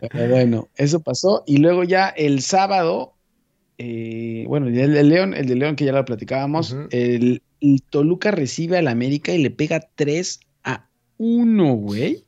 Pero 0.00 0.28
bueno, 0.28 0.68
eso 0.76 1.00
pasó. 1.00 1.44
Y 1.46 1.58
luego 1.58 1.84
ya 1.84 2.08
el 2.08 2.40
sábado, 2.42 3.14
eh, 3.78 4.44
bueno, 4.48 4.66
el 4.66 4.74
de 4.74 5.04
León, 5.04 5.34
el 5.34 5.46
de 5.46 5.54
León 5.56 5.76
que 5.76 5.84
ya 5.84 5.92
lo 5.92 6.04
platicábamos, 6.04 6.76
el, 6.90 7.42
el 7.60 7.82
Toluca 7.82 8.30
recibe 8.32 8.78
al 8.78 8.88
América 8.88 9.32
y 9.32 9.38
le 9.42 9.50
pega 9.52 9.80
3 9.94 10.40
a 10.64 10.88
1, 11.18 11.74
güey. 11.74 12.24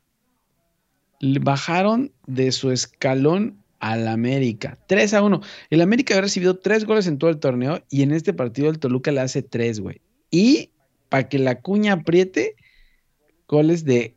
Le 1.21 1.41
Bajaron 1.41 2.13
de 2.27 2.53
su 2.53 2.71
escalón 2.71 3.64
al 3.85 4.09
América. 4.09 4.79
3 4.87 5.13
a 5.13 5.23
1. 5.23 5.43
El 5.69 5.83
América 5.83 6.15
había 6.15 6.23
recibido 6.23 6.59
3 6.59 6.87
goles 6.87 7.07
en 7.07 7.19
todo 7.19 7.29
el 7.29 7.39
torneo 7.39 7.83
y 7.91 8.03
en 8.03 8.13
este 8.13 8.33
partido 8.33 8.71
el 8.71 8.79
Toluca 8.79 9.13
le 9.13 9.21
hace 9.21 9.43
3, 9.43 9.81
güey. 9.81 10.01
Y 10.31 10.71
para 11.11 11.29
que 11.29 11.39
la 11.39 11.61
cuña 11.61 11.93
apriete, 11.93 12.57
goles 13.47 13.85
de 13.85 14.17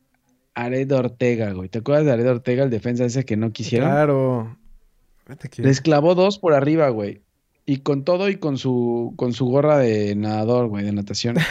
Ared 0.54 0.90
Ortega, 0.94 1.52
güey. 1.52 1.68
¿Te 1.68 1.80
acuerdas 1.80 2.06
de 2.06 2.14
Ared 2.14 2.30
Ortega, 2.30 2.64
el 2.64 2.70
defensa 2.70 3.04
ese 3.04 3.26
que 3.26 3.36
no 3.36 3.52
quisieron? 3.52 3.90
Claro. 3.90 4.58
Les 5.58 5.82
clavó 5.82 6.16
dos 6.16 6.40
por 6.40 6.54
arriba, 6.54 6.88
güey. 6.88 7.22
Y 7.66 7.80
con 7.80 8.06
todo 8.06 8.30
y 8.30 8.38
con 8.38 8.58
su, 8.58 9.14
con 9.18 9.34
su 9.34 9.48
gorra 9.48 9.78
de 9.78 10.16
nadador, 10.16 10.68
güey, 10.68 10.86
de 10.86 10.94
natación. 10.94 11.36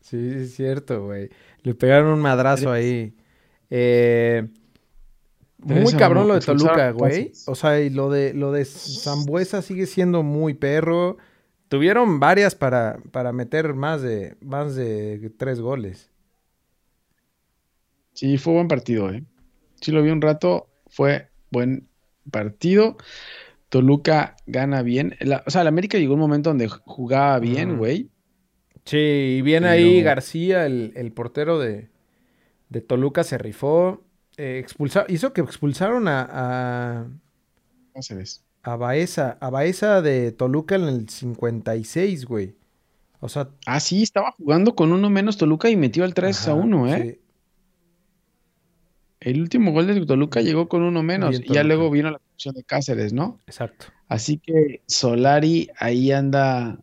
Sí, 0.00 0.16
es 0.36 0.54
cierto, 0.54 1.04
güey. 1.04 1.28
Le 1.62 1.74
pegaron 1.74 2.10
un 2.14 2.20
madrazo 2.20 2.72
ahí. 2.72 3.14
Eh, 3.68 4.48
muy 5.58 5.92
cabrón 5.94 6.28
lo 6.28 6.34
de 6.34 6.40
Toluca, 6.40 6.90
güey. 6.92 7.32
O 7.46 7.54
sea, 7.54 7.80
y 7.80 7.90
lo 7.90 8.10
de 8.10 8.32
lo 8.34 8.52
de 8.52 8.64
Zambuesa 8.64 9.60
sigue 9.62 9.86
siendo 9.86 10.22
muy 10.22 10.54
perro. 10.54 11.16
Tuvieron 11.68 12.18
varias 12.20 12.54
para, 12.54 12.98
para 13.12 13.32
meter 13.32 13.74
más 13.74 14.00
de, 14.00 14.36
más 14.40 14.74
de 14.74 15.30
tres 15.36 15.60
goles. 15.60 16.10
Sí, 18.14 18.38
fue 18.38 18.54
buen 18.54 18.68
partido, 18.68 19.10
¿eh? 19.10 19.22
Sí 19.80 19.92
lo 19.92 20.02
vi 20.02 20.10
un 20.10 20.20
rato, 20.20 20.68
fue 20.88 21.28
buen 21.50 21.88
partido. 22.30 22.96
Toluca 23.68 24.36
gana 24.46 24.82
bien. 24.82 25.14
La- 25.20 25.42
o 25.46 25.50
sea, 25.50 25.60
el 25.62 25.68
América 25.68 25.98
llegó 25.98 26.14
un 26.14 26.20
momento 26.20 26.50
donde 26.50 26.68
jugaba 26.68 27.38
bien, 27.38 27.74
Mm. 27.74 27.78
güey. 27.78 28.10
Sí, 28.84 29.36
y 29.38 29.42
viene 29.42 29.68
Pero- 29.68 29.72
ahí 29.88 30.02
García, 30.02 30.64
el, 30.66 30.92
el 30.96 31.12
portero 31.12 31.58
de, 31.58 31.90
de 32.70 32.80
Toluca, 32.80 33.22
se 33.24 33.36
rifó. 33.38 34.02
Eh, 34.38 34.64
expulsa- 34.64 35.04
hizo 35.08 35.32
que 35.32 35.40
expulsaron 35.42 36.06
a, 36.08 36.28
a, 36.30 37.06
¿Cómo 37.92 38.02
se 38.02 38.14
ves? 38.14 38.44
a 38.62 38.76
Baeza, 38.76 39.36
a 39.40 39.50
Baeza 39.50 40.00
de 40.00 40.30
Toluca 40.32 40.76
en 40.76 40.84
el 40.84 41.08
56, 41.08 42.24
güey. 42.24 42.54
O 43.20 43.28
sea, 43.28 43.48
Ah, 43.66 43.80
sí, 43.80 44.02
estaba 44.02 44.30
jugando 44.32 44.74
con 44.76 44.92
uno 44.92 45.10
menos 45.10 45.36
Toluca 45.38 45.68
y 45.70 45.76
metió 45.76 46.04
el 46.04 46.14
3 46.14 46.38
a 46.48 46.52
ajá, 46.52 46.60
1, 46.60 46.94
¿eh? 46.94 47.02
sí. 47.14 47.20
El 49.20 49.40
último 49.40 49.72
gol 49.72 49.88
de 49.88 50.06
Toluca 50.06 50.40
llegó 50.40 50.68
con 50.68 50.82
uno 50.82 51.02
menos. 51.02 51.40
Y 51.40 51.52
ya 51.52 51.64
luego 51.64 51.90
vino 51.90 52.08
la 52.10 52.18
expulsión 52.18 52.54
de 52.54 52.62
Cáceres, 52.62 53.12
¿no? 53.12 53.40
Exacto. 53.48 53.86
Así 54.06 54.38
que 54.38 54.82
Solari 54.86 55.68
ahí 55.78 56.12
anda. 56.12 56.78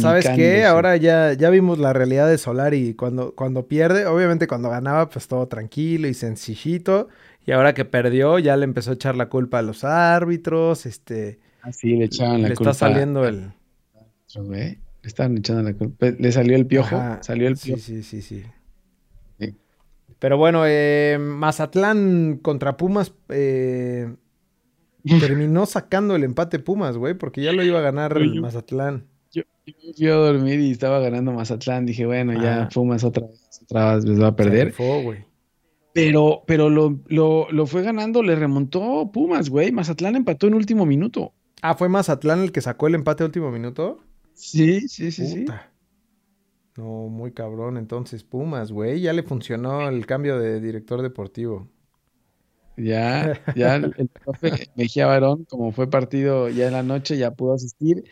¿Sabes 0.00 0.28
qué? 0.28 0.64
Ahora 0.64 0.96
ya, 0.96 1.32
ya 1.34 1.50
vimos 1.50 1.78
la 1.78 1.92
realidad 1.92 2.28
de 2.28 2.38
Solari. 2.38 2.94
Cuando, 2.94 3.34
cuando 3.34 3.66
pierde, 3.66 4.06
obviamente 4.06 4.46
cuando 4.46 4.70
ganaba, 4.70 5.08
pues 5.08 5.28
todo 5.28 5.46
tranquilo 5.48 6.08
y 6.08 6.14
sencillito. 6.14 7.08
Y 7.44 7.52
ahora 7.52 7.74
que 7.74 7.84
perdió, 7.84 8.38
ya 8.38 8.56
le 8.56 8.64
empezó 8.64 8.92
a 8.92 8.94
echar 8.94 9.16
la 9.16 9.28
culpa 9.28 9.58
a 9.58 9.62
los 9.62 9.84
árbitros. 9.84 10.86
Este, 10.86 11.40
Ah, 11.62 11.72
sí, 11.72 11.96
le 11.96 12.06
echaban 12.06 12.42
la 12.42 12.48
le 12.48 12.56
culpa. 12.56 12.70
está 12.72 12.86
saliendo 12.88 13.26
el. 13.26 13.52
Le 14.50 14.78
estaban 15.02 15.36
echando 15.38 15.62
la 15.62 15.74
culpa. 15.74 16.06
Le 16.18 16.32
salió 16.32 16.56
el 16.56 16.66
piojo. 16.66 16.96
Ajá, 16.96 17.22
Salió 17.22 17.48
el 17.48 17.56
piojo. 17.56 17.80
sí, 17.80 18.02
sí, 18.02 18.22
sí. 18.22 18.44
Sí. 19.38 19.54
Pero 20.18 20.36
bueno, 20.38 20.62
eh, 20.66 21.18
Mazatlán 21.20 22.38
contra 22.42 22.76
Pumas 22.76 23.12
eh, 23.28 24.14
terminó 25.20 25.66
sacando 25.66 26.14
el 26.16 26.24
empate 26.24 26.58
Pumas, 26.60 26.96
güey, 26.96 27.14
porque 27.14 27.42
ya 27.42 27.52
lo 27.52 27.62
iba 27.64 27.78
a 27.80 27.82
ganar 27.82 28.16
Oye, 28.16 28.40
Mazatlán. 28.40 29.06
Yo, 29.32 29.42
yo 29.66 29.74
me 29.86 29.92
fui 29.94 30.06
a 30.08 30.14
dormir 30.14 30.60
y 30.60 30.70
estaba 30.72 31.00
ganando 31.00 31.32
Mazatlán. 31.32 31.86
Dije, 31.86 32.06
bueno, 32.06 32.34
ya 32.34 32.62
Ajá. 32.62 32.68
Pumas 32.68 33.04
otra 33.04 33.26
vez, 33.26 33.60
otra 33.62 33.94
vez 33.96 34.04
les 34.04 34.20
va 34.20 34.28
a 34.28 34.36
perder. 34.36 34.74
güey. 34.76 35.24
Pero, 35.94 36.44
pero 36.46 36.70
lo, 36.70 37.00
lo, 37.06 37.50
lo 37.50 37.66
fue 37.66 37.82
ganando, 37.82 38.22
le 38.22 38.34
remontó 38.36 39.10
Pumas, 39.12 39.50
güey. 39.50 39.72
Mazatlán 39.72 40.16
empató 40.16 40.46
en 40.46 40.54
último 40.54 40.86
minuto. 40.86 41.34
Ah, 41.62 41.74
¿fue 41.74 41.88
Mazatlán 41.88 42.40
el 42.40 42.52
que 42.52 42.60
sacó 42.60 42.86
el 42.88 42.94
empate 42.94 43.22
a 43.22 43.26
último 43.26 43.50
minuto? 43.50 44.00
Sí, 44.34 44.88
sí, 44.88 45.10
sí, 45.12 45.26
sí. 45.26 45.58
No, 46.76 47.08
muy 47.08 47.32
cabrón. 47.32 47.76
Entonces, 47.78 48.24
Pumas, 48.24 48.72
güey. 48.72 49.00
Ya 49.00 49.12
le 49.14 49.22
funcionó 49.22 49.88
el 49.88 50.04
cambio 50.06 50.38
de 50.38 50.60
director 50.60 51.00
deportivo. 51.02 51.70
Ya, 52.76 53.44
ya 53.52 53.76
el, 53.76 53.92
el 53.98 54.08
profe 54.24 54.70
Mejía 54.74 55.06
Barón, 55.06 55.44
como 55.44 55.72
fue 55.72 55.90
partido 55.90 56.48
ya 56.48 56.66
en 56.68 56.72
la 56.72 56.82
noche, 56.82 57.18
ya 57.18 57.32
pudo 57.32 57.54
asistir. 57.54 58.04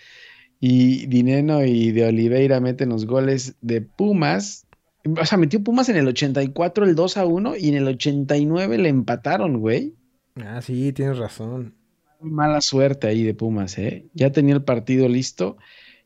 Y 0.60 1.06
Dineno 1.06 1.64
y 1.64 1.90
de 1.90 2.04
Oliveira 2.06 2.60
meten 2.60 2.90
los 2.90 3.06
goles 3.06 3.56
de 3.62 3.80
Pumas. 3.80 4.66
O 5.04 5.24
sea, 5.24 5.38
metió 5.38 5.64
Pumas 5.64 5.88
en 5.88 5.96
el 5.96 6.06
84 6.06 6.84
el 6.84 6.94
2 6.94 7.16
a 7.16 7.24
1 7.24 7.56
y 7.56 7.68
en 7.70 7.76
el 7.76 7.88
89 7.88 8.78
le 8.78 8.88
empataron, 8.90 9.58
güey. 9.58 9.94
Ah, 10.36 10.60
sí, 10.60 10.92
tienes 10.92 11.18
razón. 11.18 11.74
Mala 12.20 12.60
suerte 12.60 13.06
ahí 13.06 13.22
de 13.24 13.32
Pumas, 13.32 13.78
¿eh? 13.78 14.06
Ya 14.12 14.30
tenía 14.30 14.54
el 14.54 14.62
partido 14.62 15.08
listo 15.08 15.56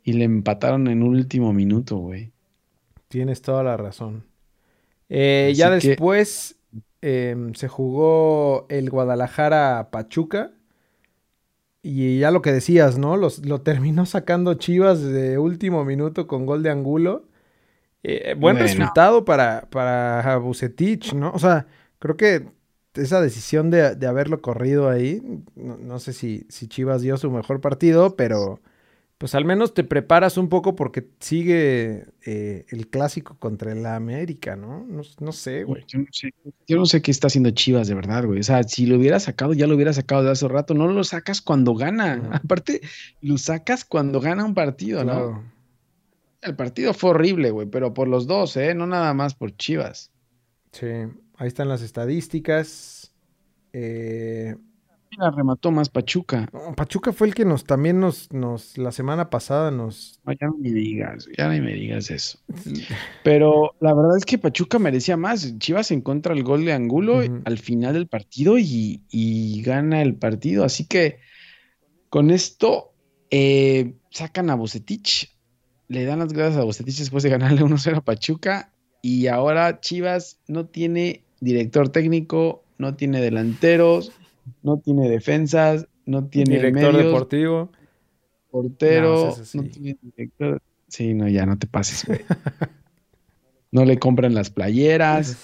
y 0.04 0.12
le 0.12 0.24
empataron 0.24 0.86
en 0.86 1.02
último 1.02 1.52
minuto, 1.52 1.96
güey. 1.96 2.30
Tienes 3.08 3.42
toda 3.42 3.64
la 3.64 3.76
razón. 3.76 4.24
Eh, 5.08 5.52
ya 5.56 5.70
después 5.70 6.56
eh, 7.02 7.36
se 7.54 7.68
jugó 7.68 8.66
el 8.68 8.90
Guadalajara 8.90 9.88
Pachuca. 9.90 10.52
Y 11.84 12.20
ya 12.20 12.30
lo 12.32 12.42
que 12.42 12.52
decías, 12.52 12.98
¿no? 12.98 13.16
Los, 13.18 13.46
lo 13.46 13.60
terminó 13.62 14.06
sacando 14.06 14.54
Chivas 14.54 15.02
de 15.02 15.38
último 15.38 15.84
minuto 15.84 16.26
con 16.26 16.46
gol 16.46 16.62
de 16.64 16.70
Angulo. 16.70 17.28
Eh, 18.04 18.34
buen 18.38 18.58
Bueno. 18.58 18.58
resultado 18.58 19.24
para, 19.24 19.68
para 19.70 20.36
Bucetich, 20.38 21.14
¿no? 21.14 21.32
O 21.32 21.38
sea, 21.40 21.66
creo 21.98 22.16
que 22.16 22.48
esa 22.94 23.20
decisión 23.20 23.70
de, 23.70 23.96
de 23.96 24.06
haberlo 24.06 24.40
corrido 24.42 24.88
ahí, 24.90 25.22
no, 25.56 25.76
no 25.78 25.98
sé 26.00 26.12
si, 26.14 26.46
si 26.50 26.68
Chivas 26.68 27.02
dio 27.02 27.16
su 27.18 27.30
mejor 27.30 27.60
partido, 27.60 28.16
pero 28.16 28.60
pues 29.18 29.34
al 29.34 29.44
menos 29.44 29.74
te 29.74 29.84
preparas 29.84 30.36
un 30.36 30.48
poco 30.48 30.74
porque 30.74 31.06
sigue 31.20 32.06
eh, 32.26 32.66
el 32.68 32.88
clásico 32.88 33.38
contra 33.38 33.72
el 33.72 33.86
América, 33.86 34.56
¿no? 34.56 34.84
No, 34.88 35.02
no 35.20 35.32
sé, 35.32 35.64
güey. 35.64 35.84
Yo 35.86 36.00
no 36.00 36.06
sé, 36.10 36.34
yo 36.66 36.76
no 36.76 36.86
sé 36.86 37.00
qué 37.00 37.10
está 37.10 37.28
haciendo 37.28 37.50
Chivas 37.50 37.86
de 37.86 37.94
verdad, 37.94 38.24
güey. 38.24 38.40
O 38.40 38.42
sea, 38.42 38.64
si 38.64 38.86
lo 38.86 38.96
hubiera 38.96 39.20
sacado, 39.20 39.54
ya 39.54 39.66
lo 39.66 39.76
hubiera 39.76 39.92
sacado 39.92 40.24
de 40.24 40.30
hace 40.30 40.48
rato. 40.48 40.74
No 40.74 40.88
lo 40.88 41.04
sacas 41.04 41.40
cuando 41.40 41.74
gana. 41.74 42.30
Aparte, 42.44 42.80
lo 43.20 43.38
sacas 43.38 43.84
cuando 43.84 44.20
gana 44.20 44.44
un 44.44 44.54
partido, 44.54 45.04
¿no? 45.04 45.12
Claro. 45.12 45.44
El 46.42 46.56
partido 46.56 46.92
fue 46.92 47.10
horrible, 47.10 47.50
güey, 47.50 47.68
pero 47.68 47.94
por 47.94 48.08
los 48.08 48.26
dos, 48.26 48.56
¿eh? 48.56 48.74
No 48.74 48.86
nada 48.86 49.14
más 49.14 49.34
por 49.34 49.56
Chivas. 49.56 50.10
Sí, 50.72 50.86
ahí 51.36 51.46
están 51.48 51.68
las 51.68 51.80
estadísticas. 51.80 53.14
Eh, 53.72 54.56
Mira, 55.16 55.30
remató 55.30 55.70
más 55.70 55.88
Pachuca. 55.88 56.48
no, 56.52 56.74
Pachuca 56.74 57.12
fue 57.12 57.28
el 57.28 57.34
que 57.34 57.44
nos 57.44 57.64
también 57.64 58.00
nos, 58.00 58.32
nos 58.32 58.76
la 58.78 58.90
semana 58.90 59.30
pasada 59.30 59.70
nos. 59.70 60.20
No, 60.24 60.32
ya 60.32 60.46
no 60.46 60.56
me 60.58 60.70
digas, 60.70 61.28
ya 61.36 61.48
no 61.48 61.62
me 61.62 61.72
digas 61.72 62.10
eso. 62.10 62.38
Pero 63.22 63.74
la 63.80 63.94
verdad 63.94 64.16
es 64.16 64.24
que 64.24 64.38
Pachuca 64.38 64.78
merecía 64.78 65.16
más. 65.16 65.58
Chivas 65.58 65.90
encuentra 65.90 66.34
el 66.34 66.42
gol 66.42 66.64
de 66.64 66.72
Angulo 66.72 67.20
al 67.44 67.58
final 67.58 67.94
del 67.94 68.08
partido 68.08 68.58
y, 68.58 69.02
y 69.10 69.62
gana 69.62 70.02
el 70.02 70.16
partido. 70.16 70.64
Así 70.64 70.86
que 70.86 71.20
con 72.08 72.30
esto 72.30 72.92
eh, 73.30 73.94
sacan 74.10 74.50
a 74.50 74.54
Bucetich, 74.54 75.36
le 75.88 76.04
dan 76.04 76.20
las 76.20 76.32
gracias 76.32 76.60
a 76.60 76.64
Bucetich 76.64 76.98
después 76.98 77.22
de 77.22 77.30
ganarle 77.30 77.60
1-0 77.64 77.96
a 77.96 78.00
Pachuca. 78.00 78.72
Y 79.02 79.26
ahora 79.26 79.80
Chivas 79.80 80.40
no 80.48 80.66
tiene 80.66 81.24
director 81.40 81.88
técnico, 81.90 82.64
no 82.78 82.94
tiene 82.94 83.20
delanteros, 83.20 84.12
no 84.62 84.78
tiene 84.80 85.08
defensas, 85.08 85.88
no 86.06 86.26
tiene 86.28 86.56
Director 86.56 86.92
medios, 86.92 87.04
deportivo. 87.06 87.70
portero, 88.50 89.36
No, 89.36 89.44
sí. 89.44 89.58
no 89.58 89.64
tiene 89.64 89.98
director. 90.02 90.62
Sí, 90.88 91.14
no, 91.14 91.28
ya 91.28 91.46
no 91.46 91.58
te 91.58 91.66
pases, 91.66 92.04
güey. 92.06 92.20
No 93.70 93.84
le 93.84 93.98
compran 93.98 94.34
las 94.34 94.50
playeras. 94.50 95.36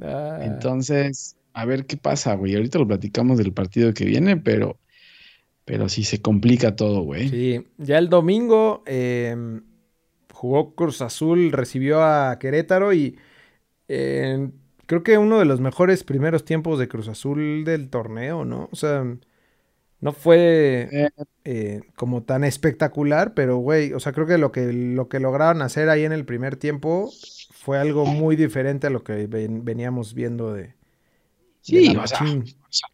Ah, 0.00 0.38
Entonces, 0.42 1.36
a 1.54 1.64
ver 1.64 1.86
qué 1.86 1.96
pasa, 1.96 2.34
güey. 2.34 2.54
Ahorita 2.54 2.78
lo 2.78 2.86
platicamos 2.86 3.38
del 3.38 3.52
partido 3.54 3.94
que 3.94 4.04
viene, 4.04 4.36
pero, 4.36 4.78
pero 5.64 5.88
sí 5.88 6.04
se 6.04 6.22
complica 6.22 6.76
todo, 6.76 7.02
güey. 7.02 7.28
sí, 7.30 7.66
ya 7.78 7.98
el 7.98 8.08
domingo 8.08 8.82
eh, 8.86 9.34
jugó 10.32 10.74
Cruz 10.74 11.02
Azul, 11.02 11.52
recibió 11.52 12.02
a 12.04 12.38
Querétaro 12.38 12.92
y 12.92 13.18
eh, 13.88 14.50
creo 14.86 15.02
que 15.02 15.18
uno 15.18 15.38
de 15.38 15.44
los 15.44 15.60
mejores 15.60 16.04
primeros 16.04 16.44
tiempos 16.44 16.78
de 16.78 16.88
Cruz 16.88 17.08
Azul 17.08 17.64
del 17.64 17.90
torneo, 17.90 18.44
¿no? 18.44 18.68
O 18.72 18.76
sea, 18.76 19.04
no 20.00 20.12
fue 20.12 20.88
Eh, 20.90 21.08
eh, 21.44 21.82
como 21.96 22.22
tan 22.24 22.44
espectacular, 22.44 23.34
pero 23.34 23.58
güey, 23.58 23.92
o 23.92 24.00
sea, 24.00 24.12
creo 24.12 24.26
que 24.26 24.38
lo 24.38 24.52
que 24.52 24.72
lo 24.72 25.08
que 25.08 25.20
lograron 25.20 25.62
hacer 25.62 25.88
ahí 25.90 26.04
en 26.04 26.12
el 26.12 26.24
primer 26.26 26.56
tiempo 26.56 27.10
fue 27.52 27.78
algo 27.78 28.06
muy 28.06 28.36
diferente 28.36 28.86
a 28.88 28.90
lo 28.90 29.04
que 29.04 29.26
ven- 29.28 29.64
veníamos 29.64 30.14
viendo 30.14 30.52
de, 30.54 30.74
sí, 31.60 31.94
sea, 31.94 31.96
o 31.96 32.06
sea, 32.06 32.88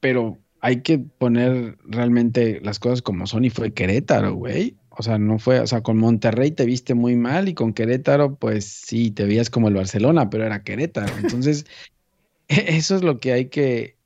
pero 0.00 0.38
hay 0.60 0.82
que 0.82 0.98
poner 0.98 1.78
realmente 1.84 2.60
las 2.62 2.78
cosas 2.78 3.02
como 3.02 3.26
son 3.26 3.44
y 3.44 3.50
fue 3.50 3.72
Querétaro, 3.72 4.34
güey. 4.34 4.76
O 4.96 5.02
sea, 5.02 5.18
no 5.18 5.38
fue, 5.38 5.60
o 5.60 5.66
sea, 5.66 5.82
con 5.82 5.96
Monterrey 5.98 6.50
te 6.50 6.66
viste 6.66 6.94
muy 6.94 7.16
mal 7.16 7.48
y 7.48 7.54
con 7.54 7.72
Querétaro, 7.72 8.34
pues 8.36 8.66
sí, 8.66 9.10
te 9.10 9.24
veías 9.24 9.48
como 9.50 9.68
el 9.68 9.74
Barcelona, 9.74 10.28
pero 10.28 10.44
era 10.44 10.62
Querétaro. 10.62 11.16
Entonces, 11.18 11.64
eso 12.48 12.96
es 12.96 13.02
lo 13.02 13.18
que 13.18 13.32
hay 13.32 13.46
que, 13.46 13.96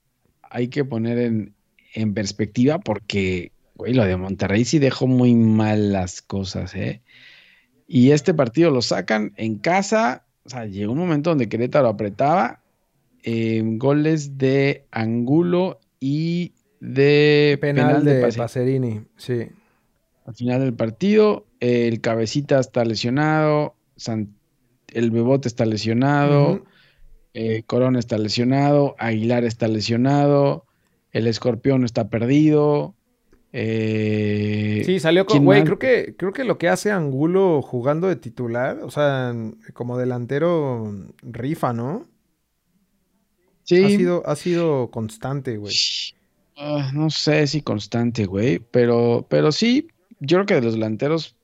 hay 0.42 0.68
que 0.68 0.85
poner 0.85 1.18
en, 1.18 1.55
en 1.94 2.14
perspectiva 2.14 2.79
porque, 2.79 3.51
güey, 3.75 3.94
lo 3.94 4.05
de 4.05 4.16
Monterrey 4.16 4.64
sí 4.64 4.79
dejó 4.79 5.07
muy 5.07 5.35
mal 5.35 5.92
las 5.92 6.22
cosas, 6.22 6.75
¿eh? 6.75 7.03
Y 7.88 8.11
este 8.12 8.35
partido 8.35 8.70
lo 8.70 8.83
sacan 8.83 9.33
en 9.37 9.57
casa, 9.59 10.25
o 10.44 10.49
sea, 10.49 10.66
llegó 10.66 10.92
un 10.92 10.99
momento 10.99 11.31
donde 11.31 11.49
Querétaro 11.49 11.88
apretaba, 11.88 12.61
eh, 13.22 13.61
goles 13.64 14.38
de 14.38 14.85
Angulo 14.92 15.81
y 16.01 16.53
de 16.81 17.59
penal, 17.61 18.05
de, 18.05 18.20
Pase- 18.22 18.38
Pacerini, 18.38 19.01
sí. 19.16 19.49
Al 20.27 20.35
final 20.35 20.61
del 20.61 20.75
partido, 20.75 21.47
eh, 21.61 21.89
el 21.89 22.01
cabecita 22.01 22.59
está 22.61 22.85
lesionado, 22.85 23.75
San- 23.97 24.35
el 24.93 25.11
Bebote 25.11 25.49
está 25.49 25.65
lesionado, 25.67 26.65
eh, 27.35 27.62
Corona 27.67 27.99
está 27.99 28.19
lesionado, 28.19 28.95
Aguilar 28.99 29.45
está 29.45 29.69
lesionado, 29.69 30.65
el 31.12 31.27
Escorpión 31.27 31.85
está 31.85 32.09
perdido. 32.09 32.95
eh, 33.53 34.83
Sí, 34.85 35.01
salió 35.01 35.25
con, 35.27 35.33
¿quién 35.39 35.45
güey, 35.47 35.65
creo 35.65 35.79
que, 35.79 36.15
creo 36.17 36.33
que 36.33 36.45
lo 36.45 36.59
que 36.59 36.69
hace 36.69 36.91
Angulo 36.93 37.62
jugando 37.62 38.09
de 38.09 38.17
titular, 38.17 38.81
o 38.83 38.91
sea, 38.91 39.35
como 39.75 39.97
delantero, 39.99 40.93
rifa, 41.23 41.73
¿no? 41.73 42.07
sí, 43.65 43.85
Ha 43.85 43.89
sido, 43.91 44.23
ha 44.27 44.37
sido 44.37 44.91
constante, 44.91 45.57
güey. 45.57 45.75
ah, 46.57 46.91
no 46.95 47.11
sé 47.11 47.47
si 47.47 47.62
constante, 47.62 48.25
güey, 48.27 48.59
pero, 48.59 49.27
pero 49.29 49.53
sí, 49.53 49.89
yo 50.20 50.37
creo 50.38 50.46
que 50.46 50.55
de 50.55 50.62
los 50.62 50.74
delanteros 50.74 51.37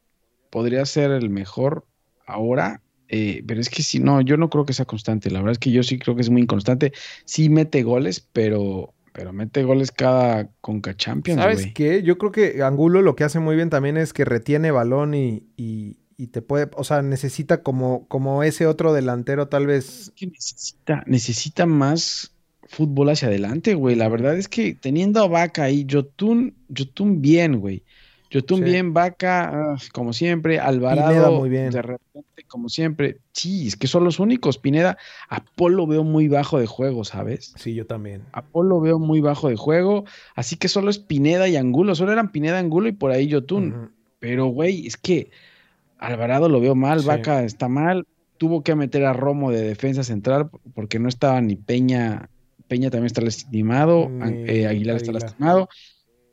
podría 0.50 0.84
ser 0.86 1.10
el 1.12 1.30
mejor 1.30 1.86
ahora. 2.26 2.82
eh, 3.08 3.42
pero 3.46 3.60
es 3.60 3.68
que 3.70 3.82
si 3.82 3.98
no, 4.00 4.20
yo 4.22 4.36
no 4.38 4.48
creo 4.50 4.64
que 4.64 4.72
sea 4.72 4.86
constante. 4.86 5.30
La 5.30 5.40
verdad 5.40 5.52
es 5.52 5.58
que 5.58 5.70
yo 5.72 5.82
sí 5.82 5.98
creo 5.98 6.14
que 6.16 6.22
es 6.22 6.30
muy 6.30 6.42
inconstante. 6.42 6.92
Sí 7.26 7.48
mete 7.50 7.82
goles, 7.82 8.26
pero, 8.32 8.94
pero 9.12 9.32
mete 9.32 9.64
goles 9.64 9.92
cada 9.92 10.48
Conca 10.62 10.96
Champions, 10.96 11.40
¿Sabes 11.40 11.60
güey. 11.60 11.74
qué? 11.74 12.02
Yo 12.02 12.16
creo 12.18 12.32
que 12.32 12.62
Angulo 12.62 13.02
lo 13.02 13.14
que 13.16 13.24
hace 13.24 13.38
muy 13.38 13.54
bien 13.56 13.68
también 13.70 13.96
es 13.98 14.12
que 14.14 14.24
retiene 14.24 14.70
balón 14.70 15.14
y, 15.14 15.44
y- 15.56 15.98
y 16.16 16.28
te 16.28 16.40
puede, 16.40 16.70
o 16.76 16.84
sea, 16.84 17.02
necesita 17.02 17.62
como, 17.62 18.06
como 18.06 18.42
ese 18.44 18.66
otro 18.66 18.92
delantero 18.92 19.48
tal 19.48 19.66
vez. 19.66 20.12
que 20.14 20.26
necesita, 20.28 21.02
necesita 21.06 21.66
más 21.66 22.32
fútbol 22.68 23.10
hacia 23.10 23.28
adelante, 23.28 23.74
güey. 23.74 23.96
La 23.96 24.08
verdad 24.08 24.36
es 24.38 24.48
que 24.48 24.74
teniendo 24.74 25.20
a 25.20 25.26
Vaca 25.28 25.64
ahí, 25.64 25.86
Jotun, 25.90 26.54
Jotun 26.74 27.20
bien, 27.20 27.58
güey. 27.60 27.82
Jotun 28.32 28.58
Sí. 28.58 28.64
bien, 28.64 28.94
Vaca, 28.94 29.50
ah, 29.74 29.76
como 29.92 30.12
siempre, 30.12 30.58
Alvarado, 30.58 31.08
Pineda 31.10 31.30
muy 31.30 31.48
bien. 31.48 31.70
de 31.70 31.82
repente, 31.82 32.44
como 32.48 32.68
siempre. 32.68 33.18
Sí, 33.32 33.66
es 33.68 33.76
que 33.76 33.86
son 33.86 34.04
los 34.04 34.18
únicos. 34.20 34.58
Pineda, 34.58 34.96
Apolo 35.28 35.86
veo 35.86 36.02
muy 36.04 36.28
bajo 36.28 36.58
de 36.58 36.66
juego, 36.66 37.04
¿sabes? 37.04 37.52
Sí, 37.56 37.74
yo 37.74 37.86
también. 37.86 38.22
Apolo 38.32 38.80
veo 38.80 38.98
muy 38.98 39.20
bajo 39.20 39.48
de 39.48 39.56
juego, 39.56 40.04
así 40.34 40.56
que 40.56 40.68
solo 40.68 40.90
es 40.90 40.98
Pineda 40.98 41.48
y 41.48 41.56
Angulo, 41.56 41.94
solo 41.94 42.12
eran 42.12 42.32
Pineda, 42.32 42.58
Angulo 42.58 42.88
y 42.88 42.92
por 42.92 43.10
ahí 43.10 43.30
Jotun. 43.30 43.72
Ujú. 43.74 43.88
Pero, 44.18 44.46
güey, 44.46 44.86
es 44.86 44.96
que 44.96 45.30
Alvarado 45.98 46.48
lo 46.48 46.60
veo 46.60 46.74
mal, 46.74 47.00
Sí. 47.00 47.06
Vaca 47.06 47.42
está 47.44 47.68
mal. 47.68 48.06
Tuvo 48.38 48.62
que 48.62 48.74
meter 48.74 49.04
a 49.04 49.12
Romo 49.12 49.50
de 49.52 49.62
defensa 49.62 50.02
central 50.02 50.50
porque 50.74 50.98
no 50.98 51.08
estaba 51.08 51.40
ni 51.40 51.54
Peña. 51.56 52.28
Peña 52.66 52.90
también 52.90 53.06
está 53.06 53.20
lastimado. 53.20 54.08
Ni 54.08 54.22
An- 54.22 54.34
eh, 54.48 54.66
Aguilar, 54.66 54.96
está 54.96 55.10
Aguilar. 55.10 55.22
lastimado. 55.22 55.68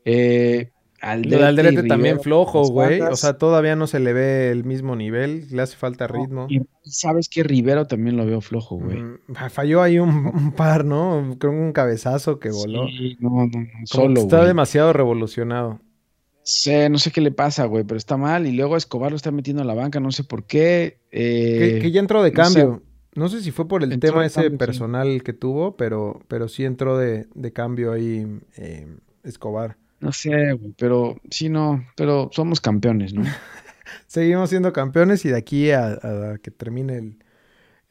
Eh, 0.05 0.71
Lo 1.01 1.07
Aldrete 1.07 1.37
de 1.37 1.41
y 1.41 1.43
Aldrete 1.43 1.83
también 1.83 2.19
flojo, 2.19 2.63
güey. 2.69 3.01
O 3.01 3.15
sea, 3.15 3.37
todavía 3.37 3.75
no 3.75 3.87
se 3.87 3.99
le 3.99 4.13
ve 4.13 4.51
el 4.51 4.63
mismo 4.65 4.95
nivel, 4.95 5.47
le 5.51 5.61
hace 5.61 5.77
falta 5.77 6.07
ritmo. 6.07 6.47
Y 6.49 6.61
sabes 6.83 7.29
que 7.29 7.43
Rivero 7.43 7.87
también 7.87 8.17
lo 8.17 8.25
veo 8.25 8.41
flojo, 8.41 8.77
güey. 8.77 8.97
Ujú. 8.97 9.19
Falló 9.49 9.81
ahí 9.81 9.99
un, 9.99 10.09
un 10.27 10.51
par, 10.53 10.85
¿no? 10.85 11.35
Creo 11.39 11.51
un 11.53 11.71
cabezazo 11.73 12.39
que 12.39 12.49
voló. 12.51 12.87
Sí, 12.87 13.17
no, 13.19 13.29
no, 13.29 13.45
no, 13.45 13.49
que 13.51 13.85
solo, 13.85 14.19
está 14.21 14.43
demasiado 14.45 14.91
revolucionado. 14.93 15.79
Sí, 16.41 16.71
no 16.89 16.97
sé 16.97 17.11
qué 17.11 17.21
le 17.21 17.31
pasa, 17.31 17.65
güey, 17.65 17.83
pero 17.83 17.97
está 17.97 18.17
mal. 18.17 18.47
Y 18.47 18.51
luego 18.53 18.75
Escobar 18.75 19.11
lo 19.11 19.17
está 19.17 19.31
metiendo 19.31 19.61
a 19.61 19.65
la 19.65 19.75
banca, 19.75 19.99
no 19.99 20.11
sé 20.11 20.23
por 20.23 20.45
qué. 20.45 20.99
Que, 21.11 21.77
Eh, 21.77 21.79
que 21.81 21.91
ya 21.91 21.99
entró 21.99 22.23
de 22.23 22.33
sé. 22.33 22.33
cambio. 22.33 22.81
No 23.15 23.27
sé 23.29 23.41
si 23.41 23.51
fue 23.51 23.67
por 23.67 23.83
el 23.83 23.91
Entró 23.91 24.11
tema 24.13 24.25
ese 24.25 24.35
cambio, 24.41 24.51
sí. 24.51 24.57
personal 24.57 25.23
que 25.23 25.33
tuvo, 25.33 25.75
pero, 25.77 26.21
pero 26.27 26.47
sí 26.47 26.63
entró 26.65 26.97
de, 26.97 27.27
de 27.35 27.53
cambio 27.53 27.91
ahí 27.91 28.25
eh, 28.57 28.87
Escobar. 29.23 29.77
No 30.01 30.11
sé, 30.13 30.53
güey, 30.53 30.73
pero 30.77 31.17
sí, 31.29 31.49
no, 31.49 31.85
pero 31.95 32.29
somos 32.31 32.61
campeones, 32.61 33.13
¿no? 33.13 33.23
Seguimos 34.07 34.49
siendo 34.49 34.73
campeones 34.73 35.25
y 35.25 35.29
de 35.29 35.37
aquí 35.37 35.71
a, 35.71 35.87
a 36.33 36.37
que 36.41 36.51
termine 36.51 36.97
el, 36.97 37.19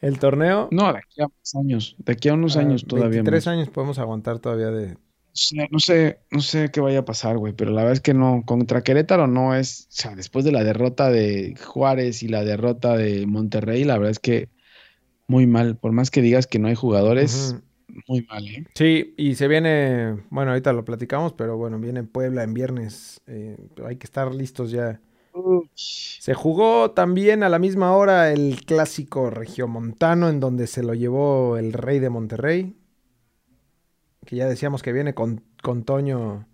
el 0.00 0.18
torneo, 0.18 0.68
No, 0.70 0.92
de 0.92 0.98
aquí 1.00 1.22
a 1.22 1.26
unos 1.26 1.54
años, 1.56 1.96
de 1.98 2.12
aquí 2.12 2.28
a 2.28 2.34
unos 2.34 2.56
a 2.56 2.60
años 2.60 2.86
todavía 2.86 3.22
23 3.22 3.46
más. 3.46 3.46
años 3.46 3.70
podemos 3.70 3.98
aguantar 3.98 4.38
todavía 4.40 4.70
de... 4.70 4.98
Sí, 5.32 5.56
No 5.70 5.78
sé, 5.78 6.20
no 6.30 6.40
sé 6.40 6.70
qué 6.72 6.80
vaya 6.80 7.00
a 7.00 7.04
pasar, 7.04 7.38
güey, 7.38 7.52
pero 7.52 7.70
la 7.70 7.82
verdad 7.82 7.92
es 7.92 8.00
que 8.00 8.14
no, 8.14 8.42
contra 8.44 8.82
Querétaro 8.82 9.26
no 9.28 9.54
es, 9.54 9.86
o 9.90 9.92
sea, 9.92 10.16
después 10.16 10.44
de 10.44 10.50
la 10.52 10.64
derrota 10.64 11.10
de 11.10 11.54
Juárez 11.64 12.22
y 12.24 12.28
la 12.28 12.42
derrota 12.44 12.96
de 12.96 13.26
Monterrey, 13.26 13.84
la 13.84 13.94
verdad 13.98 14.10
es 14.10 14.18
que 14.18 14.48
muy 15.28 15.46
mal, 15.46 15.76
por 15.76 15.92
más 15.92 16.10
que 16.10 16.22
digas 16.22 16.46
que 16.46 16.58
no 16.58 16.68
hay 16.68 16.74
jugadores. 16.74 17.56
Muy 18.06 18.22
mal, 18.28 18.46
¿eh? 18.46 18.64
Sí, 18.74 19.14
y 19.16 19.34
se 19.34 19.48
viene, 19.48 20.16
bueno, 20.30 20.50
ahorita 20.52 20.72
lo 20.72 20.84
platicamos, 20.84 21.32
pero 21.32 21.56
bueno, 21.56 21.78
viene 21.78 22.02
Puebla 22.04 22.42
en 22.44 22.54
viernes. 22.54 23.20
eh, 23.26 23.56
hay 23.86 23.96
que 23.96 24.04
estar 24.06 24.34
listos 24.34 24.70
ya. 24.70 25.00
Se 25.74 26.34
jugó 26.34 26.90
también 26.90 27.42
a 27.42 27.48
la 27.48 27.58
misma 27.58 27.92
hora 27.96 28.32
el 28.32 28.64
clásico 28.66 29.30
regiomontano, 29.30 30.28
en 30.28 30.40
donde 30.40 30.66
se 30.66 30.82
lo 30.82 30.94
llevó 30.94 31.56
el 31.56 31.72
rey 31.72 31.98
de 32.00 32.10
Monterrey. 32.10 32.74
Que 34.26 34.36
ya 34.36 34.48
decíamos 34.48 34.82
que 34.82 34.92
viene 34.92 35.14
con, 35.14 35.42
con 35.62 35.84
Toño 35.84 36.46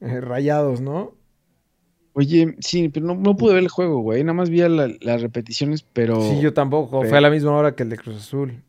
eh, 0.00 0.20
rayados, 0.20 0.80
¿no? 0.80 1.14
Oye, 2.12 2.56
sí, 2.58 2.88
pero 2.88 3.06
no, 3.06 3.14
no 3.14 3.36
pude 3.36 3.54
ver 3.54 3.62
el 3.62 3.68
juego, 3.68 4.00
güey, 4.00 4.24
nada 4.24 4.34
más 4.34 4.50
vi 4.50 4.58
la- 4.58 4.90
las 5.00 5.22
repeticiones, 5.22 5.82
pero 5.84 6.20
Sí, 6.20 6.40
yo 6.40 6.52
tampoco. 6.52 6.98
Pero- 7.00 7.10
Fue 7.10 7.18
a 7.18 7.20
la 7.20 7.30
misma 7.30 7.52
hora 7.52 7.76
que 7.76 7.84
el 7.84 7.90
de 7.90 7.96
Cruz 7.98 8.16
Azul. 8.16 8.62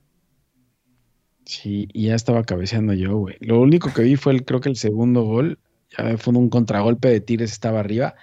Sí, 1.49 1.87
y 1.93 2.07
ya 2.07 2.15
estaba 2.15 2.43
cabeceando 2.43 2.93
yo, 2.93 3.17
güey. 3.17 3.35
Lo 3.39 3.59
único 3.59 3.93
que 3.93 4.03
vi 4.03 4.15
fue 4.15 4.33
el, 4.33 4.45
creo 4.45 4.61
que 4.61 4.69
el 4.69 4.75
segundo 4.75 5.23
gol, 5.23 5.57
ya 5.97 6.17
fue 6.17 6.33
un 6.35 6.49
contragolpe 6.49 7.09
de 7.09 7.19
Tigres, 7.21 7.51
estaba 7.51 7.79
arriba. 7.79 8.15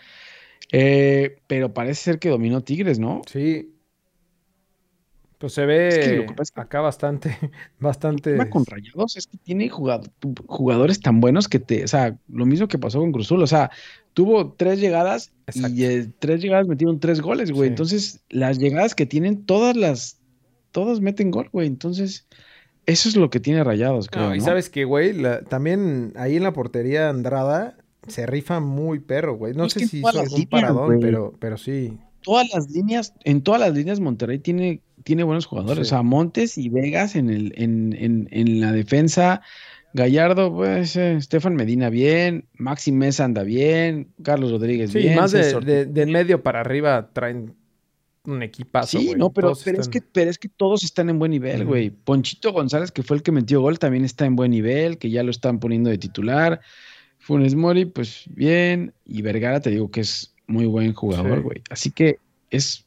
Eh, 0.73 1.37
pero 1.47 1.73
parece 1.75 2.03
ser 2.03 2.19
que 2.19 2.29
dominó 2.29 2.61
Tigres, 2.62 2.99
¿no? 2.99 3.23
Sí. 3.31 3.73
Pues 5.39 5.53
se 5.53 5.62
Es 5.89 5.99
que 5.99 6.11
ve 6.12 6.17
lo 6.17 6.23
que 6.27 6.29
pasa 6.33 6.43
es 6.45 6.51
que- 6.53 6.61
acá 6.62 6.81
bastante, 6.81 7.37
bastante. 7.79 8.49
con 8.49 8.65
Rayados 8.65 9.17
es 9.19 9.27
que 9.27 9.37
tiene 9.37 9.69
jugado- 9.69 10.11
jugadores 10.47 11.01
tan 11.01 11.21
buenos 11.21 11.47
que 11.49 11.59
te, 11.59 11.85
o 11.85 11.89
sea, 11.89 12.17
lo 12.29 12.47
mismo 12.47 12.69
que 12.69 12.79
pasó 12.79 13.01
con 13.01 13.12
Cruzul, 13.12 13.43
o 13.43 13.47
sea, 13.47 13.71
tuvo 14.15 14.53
tres 14.55 14.81
llegadas 14.81 15.33
Exacto. 15.47 15.77
y 15.77 15.85
eh, 15.85 16.09
tres 16.21 16.41
llegadas 16.41 16.67
metieron 16.67 17.01
tres 17.01 17.21
goles, 17.21 17.51
güey. 17.51 17.69
Sí. 17.69 17.73
Entonces, 17.73 18.25
las 18.31 18.59
llegadas 18.59 18.95
que 18.95 19.05
tienen, 19.05 19.45
todas 19.45 19.77
las, 19.77 20.19
todas 20.71 21.01
meten 21.01 21.31
gol, 21.31 21.51
güey. 21.53 21.67
Entonces, 21.67 22.27
eso 22.87 23.09
es 23.09 23.16
lo 23.16 23.31
que 23.31 23.40
tiene 23.40 23.62
Rayados, 23.64 24.09
creo, 24.09 24.29
No, 24.29 24.35
y 24.35 24.38
¿no? 24.38 24.44
sabes 24.44 24.70
que, 24.70 24.85
güey, 24.85 25.12
la- 25.12 25.42
también 25.42 26.12
ahí 26.16 26.37
en 26.37 26.42
la 26.44 26.53
portería 26.53 27.09
Andrada 27.09 27.77
se 28.07 28.25
rifa 28.27 28.61
muy 28.61 29.01
perro, 29.01 29.37
güey. 29.37 29.53
No 29.55 29.64
Es 29.66 29.72
sé 29.75 29.87
si 29.87 29.99
hizo 29.99 30.07
las 30.12 30.16
algún 30.22 30.38
líneas, 30.40 30.49
paradón, 30.51 30.99
pero, 31.01 31.35
pero 31.38 31.59
sí. 31.59 31.99
Todas 32.22 32.49
las 32.55 32.70
líneas, 32.70 33.12
en 33.25 33.42
todas 33.42 33.61
las 33.61 33.75
líneas 33.75 34.01
Monterrey 34.01 34.38
tiene, 34.38 34.81
tiene 35.05 35.22
buenos 35.25 35.46
jugadores. 35.46 35.88
Sí. 35.88 35.92
O 35.92 35.96
sea, 35.96 36.03
Montes 36.03 36.57
y 36.59 36.68
Vegas 36.68 37.14
en 37.16 37.31
el, 37.31 37.53
en, 37.57 37.94
en, 37.99 38.29
en 38.31 38.61
la 38.61 38.72
defensa. 38.72 39.42
Gallardo, 39.92 40.53
pues, 40.55 40.94
eh, 40.96 41.18
Stefan 41.22 41.55
Medina 41.55 41.88
bien, 41.88 42.44
Maxi 42.55 42.92
Mesa 42.92 43.25
anda 43.25 43.42
bien, 43.44 44.09
Carlos 44.22 44.51
Rodríguez 44.51 44.90
Sí, 44.92 44.99
bien. 44.99 45.16
más 45.16 45.33
de, 45.33 45.87
de, 45.87 46.07
medio 46.07 46.42
para 46.42 46.61
arriba 46.61 47.11
traen 47.12 47.55
un 48.27 48.43
equipazo, 48.43 48.99
Sí, 48.99 49.15
no, 49.17 49.31
pero, 49.31 49.53
pero 49.65 49.81
es 49.81 49.89
que, 49.89 50.01
pero 50.01 50.31
es 50.31 50.39
que 50.39 50.49
todos 50.49 50.83
están 50.85 51.09
en 51.11 51.19
buen 51.19 51.31
nivel, 51.31 51.65
güey. 51.65 51.91
Ponchito 51.91 52.53
González, 52.53 52.91
que 52.93 53.03
fue 53.03 53.17
el 53.17 53.23
que 53.23 53.33
metió 53.33 53.61
gol, 53.61 53.79
también 53.79 54.05
está 54.05 54.27
en 54.27 54.37
buen 54.37 54.51
nivel, 54.51 54.99
que 54.99 55.11
ya 55.11 55.23
lo 55.23 55.31
están 55.31 55.59
poniendo 55.61 55.91
de 55.91 55.99
titular. 55.99 56.61
Funes 57.19 57.55
Mori, 57.55 57.85
pues 57.87 58.25
bien. 58.29 58.93
Y 59.05 59.23
Vergara, 59.23 59.61
te 59.61 59.71
digo 59.71 59.91
que 59.91 60.01
es 60.03 60.35
muy 60.47 60.67
buen 60.67 60.93
jugador, 60.93 61.39
Sí. 61.39 61.43
güey. 61.43 61.62
Así 61.71 61.91
que 61.91 62.19
es. 62.51 62.85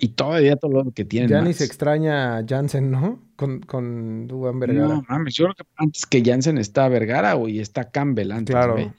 Y 0.00 0.08
todavía 0.08 0.56
todo 0.56 0.82
lo 0.82 0.90
que 0.90 1.04
tienen. 1.04 1.30
ya 1.30 1.40
ni 1.40 1.52
se 1.54 1.64
extraña 1.64 2.38
a 2.38 2.44
Jansen, 2.44 2.90
¿no? 2.90 3.22
Con, 3.36 3.60
con 3.60 4.26
Dubán 4.26 4.58
Vergara. 4.58 4.88
No 4.88 5.04
mames, 5.08 5.34
yo 5.34 5.44
creo 5.44 5.54
que 5.54 5.62
antes 5.76 6.04
que 6.04 6.20
Jansen 6.24 6.58
está 6.58 6.88
Vergara, 6.88 7.34
güey, 7.34 7.60
está 7.60 7.88
Campbell 7.88 8.32
antes, 8.32 8.56
claro. 8.56 8.72
güey. 8.72 8.90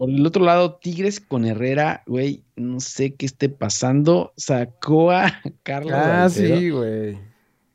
Por 0.00 0.08
el 0.08 0.24
otro 0.24 0.42
lado, 0.42 0.76
Tigres 0.76 1.20
con 1.20 1.44
Herrera, 1.44 2.02
güey, 2.06 2.42
no 2.56 2.80
sé 2.80 3.12
qué 3.16 3.26
esté 3.26 3.50
pasando. 3.50 4.32
Sacó 4.34 5.10
a 5.10 5.30
Carlos 5.62 5.92
Ah, 5.94 6.26
sí, 6.30 6.70
güey. 6.70 7.18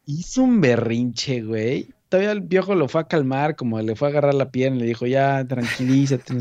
Hizo 0.07 0.41
un 0.41 0.59
berrinche, 0.59 1.43
güey. 1.43 1.89
Todavía 2.09 2.31
el 2.31 2.41
viejo 2.41 2.73
lo 2.73 2.87
fue 2.87 3.01
a 3.01 3.07
calmar, 3.07 3.55
como 3.55 3.79
le 3.79 3.95
fue 3.95 4.07
a 4.07 4.11
agarrar 4.11 4.33
la 4.33 4.49
pierna 4.49 4.77
y 4.77 4.79
le 4.79 4.85
dijo, 4.87 5.05
ya, 5.05 5.45
tranquilízate. 5.47 6.33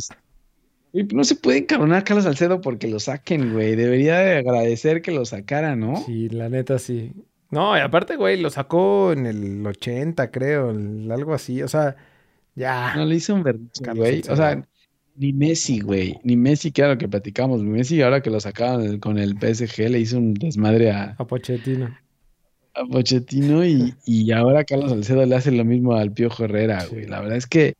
no 1.12 1.22
se 1.24 1.34
puede 1.36 1.58
encabronar 1.58 2.02
Carlos 2.02 2.24
Salcedo 2.24 2.62
porque 2.62 2.88
lo 2.88 2.98
saquen, 2.98 3.52
güey. 3.52 3.76
Debería 3.76 4.20
de 4.20 4.38
agradecer 4.38 5.02
que 5.02 5.10
lo 5.10 5.26
sacara, 5.26 5.76
¿no? 5.76 5.96
Sí, 6.06 6.30
la 6.30 6.48
neta 6.48 6.78
sí. 6.78 7.12
No, 7.50 7.76
y 7.76 7.80
aparte, 7.80 8.16
güey, 8.16 8.40
lo 8.40 8.48
sacó 8.48 9.12
en 9.12 9.26
el 9.26 9.66
80, 9.66 10.30
creo, 10.30 10.70
el- 10.70 11.12
algo 11.12 11.34
así. 11.34 11.62
O 11.62 11.68
sea, 11.68 11.94
ya. 12.54 12.94
No 12.96 13.04
le 13.04 13.16
hizo 13.16 13.34
un 13.34 13.42
berrinche, 13.42 13.84
güey. 13.94 14.22
O 14.30 14.34
sea, 14.36 14.66
ni 15.16 15.32
Messi, 15.32 15.80
güey. 15.80 16.18
Ni 16.24 16.36
Messi, 16.36 16.72
que 16.72 16.82
era 16.82 16.90
lo 16.92 16.98
que 16.98 17.08
platicamos. 17.08 17.62
Messi, 17.62 18.02
ahora 18.02 18.20
que 18.22 18.30
lo 18.30 18.40
sacaban 18.40 18.98
con 18.98 19.18
el 19.18 19.34
PSG, 19.38 19.88
le 19.90 20.00
hizo 20.00 20.18
un 20.18 20.34
desmadre 20.34 20.90
a, 20.90 21.14
A 21.18 21.26
Pochettino. 21.26 21.96
a 22.74 22.84
Pochettino 22.86 23.64
y, 23.64 23.94
y 24.04 24.32
ahora 24.32 24.64
Carlos 24.64 24.90
Salcedo 24.90 25.24
le 25.26 25.36
hace 25.36 25.50
lo 25.52 25.64
mismo 25.64 25.94
al 25.94 26.12
Piojo 26.12 26.44
Herrera, 26.44 26.84
güey. 26.90 27.06
La 27.06 27.20
verdad 27.20 27.36
es 27.36 27.46
que 27.46 27.74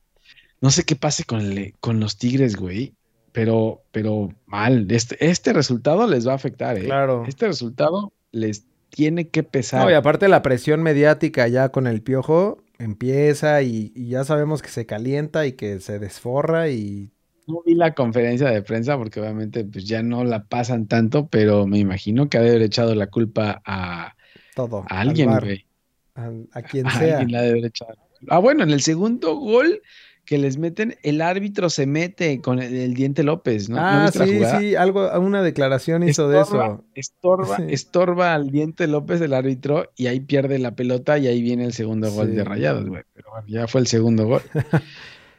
no 0.61 0.71
sé 0.71 0.85
qué 0.85 0.97
pase 0.97 1.25
con, 1.25 1.41
el- 1.41 1.75
con 1.81 2.01
los 2.01 2.17
Tigres, 2.19 2.57
güey. 2.57 2.95
Pero, 3.33 3.83
pero 3.91 4.29
mal. 4.47 4.87
Este, 4.93 5.17
este 5.27 5.53
resultado 5.53 6.07
les 6.07 6.27
va 6.27 6.33
a 6.33 6.37
afectar, 6.37 6.79
¿eh? 6.79 6.85
Claro. 6.85 7.25
Este 7.27 7.49
resultado 7.49 8.13
les 8.31 8.65
tiene 8.91 9.27
que 9.27 9.43
pesar. 9.43 9.83
No, 9.85 9.91
y 9.91 9.95
aparte 9.95 10.29
la 10.29 10.41
presión 10.43 10.85
mediática 10.85 11.49
ya 11.49 11.71
con 11.71 11.89
el 11.89 12.01
piojo 12.01 12.63
empieza 12.79 13.61
y, 13.63 13.91
y 13.97 14.09
ya 14.11 14.23
sabemos 14.23 14.63
que 14.63 14.69
se 14.69 14.87
calienta 14.87 15.47
y 15.49 15.53
que 15.55 15.81
se 15.81 15.99
desforra 15.99 16.69
y 16.71 17.11
No 17.47 17.63
vi 17.65 17.75
la 17.75 17.95
conferencia 17.95 18.49
de 18.49 18.63
prensa 18.63 18.97
porque 18.97 19.21
obviamente 19.21 19.65
pues 19.65 19.85
ya 19.87 20.03
no 20.03 20.25
la 20.25 20.45
pasan 20.45 20.87
tanto, 20.87 21.29
pero 21.29 21.67
me 21.67 21.79
imagino 21.79 22.29
que 22.29 22.39
ha 22.39 22.41
de 22.41 22.51
haber 22.51 22.63
echado 22.63 22.95
la 22.95 23.09
culpa 23.09 23.61
a, 23.67 24.15
todo. 24.55 24.85
a 24.89 25.01
al 25.01 25.09
alguien, 25.09 25.31
güey. 25.39 25.67
a, 26.15 26.31
a 26.53 26.63
quien 26.63 26.87
A 26.89 26.91
sea. 26.99 27.19
alguien 27.19 27.33
la 27.33 27.39
ha 27.41 27.43
de 27.43 27.51
haber 27.51 27.65
echado. 27.67 27.95
Ah, 28.29 28.39
bueno, 28.39 28.63
en 28.65 28.71
el 28.71 28.81
segundo 28.81 29.37
gol 29.37 29.83
que 30.25 30.39
les 30.39 30.57
meten, 30.57 30.97
el 31.03 31.21
árbitro 31.21 31.69
se 31.69 31.85
mete 31.87 32.41
con 32.41 32.59
el, 32.59 32.75
el 32.75 32.95
Diente 32.95 33.23
López, 33.23 33.69
¿no? 33.69 33.77
¿No 33.77 33.83
ah, 33.85 34.11
sí, 34.11 34.41
sí, 34.59 34.75
algo, 34.75 35.11
una 35.21 35.43
declaración 35.43 36.03
hizo 36.09 36.31
de 36.31 36.41
Estorba, 36.41 36.65
eso. 36.65 36.85
Estorba, 36.95 37.57
Sí. 37.59 37.63
estorba 37.69 38.35
al 38.35 38.51
Diente 38.51 38.87
López 38.87 39.21
el 39.21 39.35
árbitro 39.35 39.93
y 39.97 40.07
ahí 40.07 40.21
pierde 40.21 40.59
la 40.59 40.75
pelota 40.75 41.19
y 41.19 41.27
ahí 41.27 41.43
viene 41.43 41.67
el 41.67 41.75
segundo 41.75 42.11
gol 42.11 42.29
Sí. 42.31 42.37
de 42.37 42.45
Rayados, 42.45 42.87
güey. 42.89 43.03
Pero 43.13 43.29
bueno, 43.33 43.47
ya 43.49 43.67
fue 43.67 43.83
el 43.83 43.87
segundo 43.87 44.27
gol. 44.27 44.41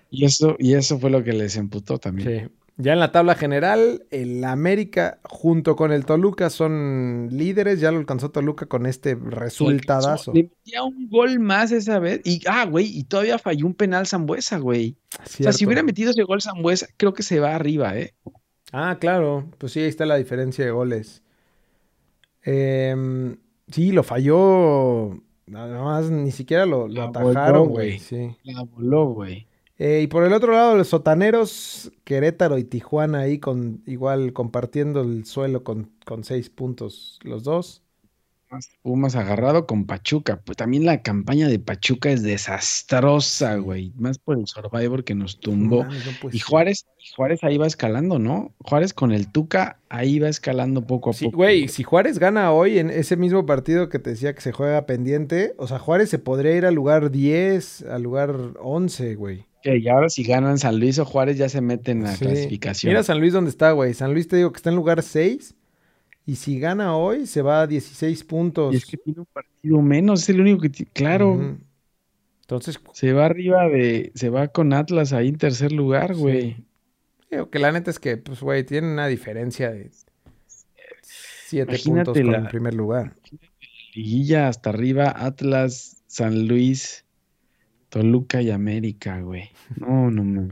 y 0.09 0.25
eso, 0.25 0.55
y 0.59 0.73
eso 0.73 0.99
fue 0.99 1.09
lo 1.09 1.23
que 1.23 1.33
les 1.33 1.55
emputó 1.55 1.97
también. 1.97 2.49
Sí. 2.49 2.55
Ya 2.77 2.91
en 2.91 2.99
la 2.99 3.13
tabla 3.13 3.35
general, 3.35 4.05
el 4.11 4.43
América 4.43 5.19
junto 5.23 5.77
con 5.77 5.93
el 5.93 6.05
Toluca 6.05 6.49
son 6.49 7.29
líderes. 7.31 7.79
Ya 7.79 7.89
lo 7.89 7.99
alcanzó 7.99 8.31
Toluca 8.31 8.65
con 8.65 8.85
este 8.85 9.15
resultadazo. 9.15 10.33
Le 10.33 10.43
metía 10.43 10.83
un 10.83 11.07
gol 11.09 11.39
más 11.39 11.71
esa 11.71 11.99
vez. 11.99 12.19
Y, 12.25 12.41
ah, 12.47 12.65
güey, 12.65 12.87
y 12.87 13.05
todavía 13.05 13.39
falló 13.39 13.65
un 13.65 13.75
penal 13.75 14.07
Zambuesa, 14.07 14.57
güey. 14.57 14.97
O 15.23 15.25
sea, 15.25 15.53
si 15.53 15.65
hubiera 15.65 15.83
metido 15.83 16.11
ese 16.11 16.23
gol 16.23 16.41
Zambuesa, 16.41 16.87
creo 16.97 17.13
que 17.13 17.23
se 17.23 17.39
va 17.39 17.55
arriba, 17.55 17.97
¿eh? 17.97 18.13
Ah, 18.73 18.97
claro. 18.99 19.49
Pues 19.57 19.71
sí, 19.71 19.79
ahí 19.79 19.87
está 19.87 20.05
la 20.05 20.17
diferencia 20.17 20.65
de 20.65 20.71
goles. 20.71 21.23
Em, 22.43 23.37
sí, 23.71 23.93
lo 23.93 24.03
falló. 24.03 25.21
Nada 25.45 25.81
más, 25.81 26.11
ni 26.11 26.31
siquiera 26.31 26.65
lo, 26.65 26.87
atajaron, 27.01 27.69
güey. 27.69 27.87
güey. 27.91 27.99
Sí. 27.99 28.35
La 28.43 28.63
voló, 28.63 29.05
güey. 29.13 29.47
Eh, 29.77 30.01
y 30.03 30.07
por 30.07 30.23
el 30.23 30.33
otro 30.33 30.53
lado, 30.53 30.75
los 30.77 30.87
sotaneros, 30.87 31.91
Querétaro 32.05 32.57
y 32.57 32.63
Tijuana 32.63 33.19
ahí 33.19 33.39
con 33.39 33.81
igual 33.85 34.31
compartiendo 34.33 35.01
el 35.01 35.25
suelo 35.25 35.63
con, 35.63 35.91
con 36.05 36.23
seis 36.23 36.49
puntos 36.49 37.19
los 37.23 37.43
dos. 37.43 37.81
Pumas- 38.83 39.15
agarrado 39.15 39.65
con 39.65 39.85
Pachuca. 39.85 40.39
Pues 40.45 40.55
también 40.55 40.85
la 40.85 41.01
campaña 41.01 41.49
de 41.49 41.59
Pachuca 41.59 42.09
es 42.11 42.23
desastrosa, 42.23 43.55
güey. 43.57 43.91
Más 43.97 44.17
por 44.17 44.37
el 44.37 44.47
Survivor 44.47 45.03
que 45.03 45.15
nos 45.15 45.39
tumbó. 45.39 45.83
No 45.83 45.91
Y. 46.31 46.39
Juárez, 46.39 46.85
Juárez 47.15 47.43
ahí 47.43 47.57
va 47.57 47.67
escalando, 47.67 48.17
¿no? 48.19 48.53
Juárez 48.59 48.93
con 48.93 49.11
el 49.11 49.29
Tuca 49.31 49.79
ahí 49.89 50.19
va 50.19 50.29
escalando 50.29 50.85
poco 50.87 51.09
a 51.09 51.13
Sí, 51.13 51.25
poco. 51.25 51.37
güey, 51.37 51.67
si 51.67 51.83
Juárez 51.83 52.19
gana 52.19 52.51
hoy 52.53 52.79
en 52.79 52.91
ese 52.91 53.17
mismo 53.17 53.45
partido 53.45 53.89
que 53.89 53.99
te 53.99 54.11
decía 54.11 54.33
que 54.33 54.41
se 54.41 54.51
juega 54.53 54.85
pendiente, 54.85 55.53
o 55.57 55.67
sea, 55.67 55.79
Juárez 55.79 56.09
se 56.09 56.19
podría 56.19 56.55
ir 56.55 56.65
al 56.65 56.75
lugar 56.75 57.11
10, 57.11 57.81
al 57.83 58.03
lugar 58.03 58.35
11, 58.61 59.15
güey. 59.15 59.45
Ok, 59.65 59.75
y 59.81 59.87
ahora 59.89 60.09
si 60.09 60.23
ganan 60.23 60.57
San 60.59 60.79
Luis 60.79 60.99
o 60.99 61.05
Juárez 61.05 61.37
ya 61.37 61.49
se 61.49 61.61
meten 61.61 62.03
la 62.03 62.13
Sí. 62.15 62.25
clasificación. 62.25 62.91
Mira 62.91 63.03
San 63.03 63.19
Luis 63.19 63.33
dónde 63.33 63.49
está, 63.49 63.71
güey. 63.71 63.93
San 63.93 64.13
Luis 64.13 64.27
te 64.27 64.35
digo 64.37 64.51
que 64.51 64.57
está 64.57 64.69
en 64.69 64.75
lugar 64.75 65.01
6 65.03 65.55
Y 66.27 66.37
si 66.37 66.59
gana 66.59 66.95
hoy, 66.97 67.27
se 67.27 67.43
va 67.43 67.61
a 67.61 67.67
16 67.67 68.23
puntos. 68.23 68.73
Y 68.73 68.77
es 68.77 68.85
que 68.87 68.97
tiene 68.97 69.19
un 69.19 69.27
partido 69.27 69.79
menos, 69.83 70.23
es 70.23 70.29
el 70.29 70.41
único 70.41 70.59
que 70.59 70.69
tiene. 70.69 70.91
Claro. 70.91 71.57
Entonces, 72.41 72.79
Se 72.93 73.13
va 73.13 73.25
arriba 73.25 73.67
de. 73.69 74.11
Se 74.15 74.29
va 74.31 74.47
con 74.47 74.73
Atlas 74.73 75.13
ahí 75.13 75.27
en 75.27 75.37
tercer 75.37 75.71
lugar, 75.71 76.15
güey. 76.15 76.57
digo 77.29 77.49
que 77.51 77.59
la 77.59 77.71
neta 77.71 77.91
es 77.91 77.99
que, 77.99 78.17
pues, 78.17 78.39
güey, 78.41 78.63
tiene 78.63 78.91
una 78.91 79.05
diferencia 79.07 79.69
de 79.71 79.91
7 81.47 81.71
Imagínate 81.73 82.05
puntos 82.05 82.23
con 82.23 82.31
la- 82.31 82.37
el 82.39 82.47
primer 82.47 82.73
lugar. 82.73 83.13
Liguilla 83.93 84.47
hasta 84.47 84.69
arriba, 84.71 85.13
Atlas, 85.15 86.01
San 86.07 86.47
Luis, 86.47 87.04
Toluca 87.95 88.41
y 88.41 88.51
América, 88.51 89.21
güey. 89.21 89.51
No, 89.77 90.11
no, 90.11 90.21
no. 90.25 90.49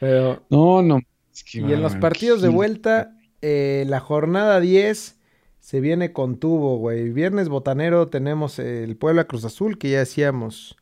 Pero, 0.00 0.42
No, 0.48 0.80
no. 0.80 1.00
es 1.30 1.44
que 1.44 1.58
y 1.58 1.70
en 1.70 1.82
los 1.82 1.96
partidos 1.96 2.40
de 2.40 2.48
vuelta, 2.48 3.14
eh, 3.42 3.84
la 3.86 4.00
jornada 4.00 4.58
10 4.58 5.18
se 5.60 5.80
viene 5.80 6.14
con 6.14 6.38
tubo, 6.38 6.78
güey. 6.78 7.10
Viernes 7.10 7.50
botanero 7.50 8.08
tenemos 8.08 8.58
el 8.58 8.96
Puebla 8.96 9.24
Cruz 9.24 9.44
Azul, 9.44 9.76
que 9.76 9.90
ya 9.90 9.98
decíamos, 9.98 10.76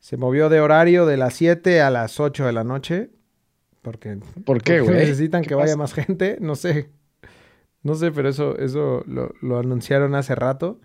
se 0.00 0.16
movió 0.16 0.48
de 0.48 0.58
horario 0.60 1.06
de 1.06 1.16
las 1.16 1.34
7 1.34 1.80
a 1.80 1.90
las 1.90 2.18
8 2.18 2.44
de 2.46 2.52
la 2.52 2.64
noche. 2.64 3.10
Porque 3.82 4.18
¿Por 4.44 4.62
qué, 4.62 4.80
güey? 4.80 4.96
necesitan 4.96 5.42
¿Qué 5.42 5.50
que 5.50 5.54
vaya 5.54 5.76
más 5.76 5.94
gente, 5.94 6.38
no 6.40 6.56
sé. 6.56 6.90
No 7.84 7.94
sé, 7.94 8.10
pero 8.10 8.28
eso, 8.28 8.58
eso 8.58 9.04
lo, 9.06 9.32
lo 9.42 9.60
anunciaron 9.60 10.16
hace 10.16 10.34
rato. 10.34 10.80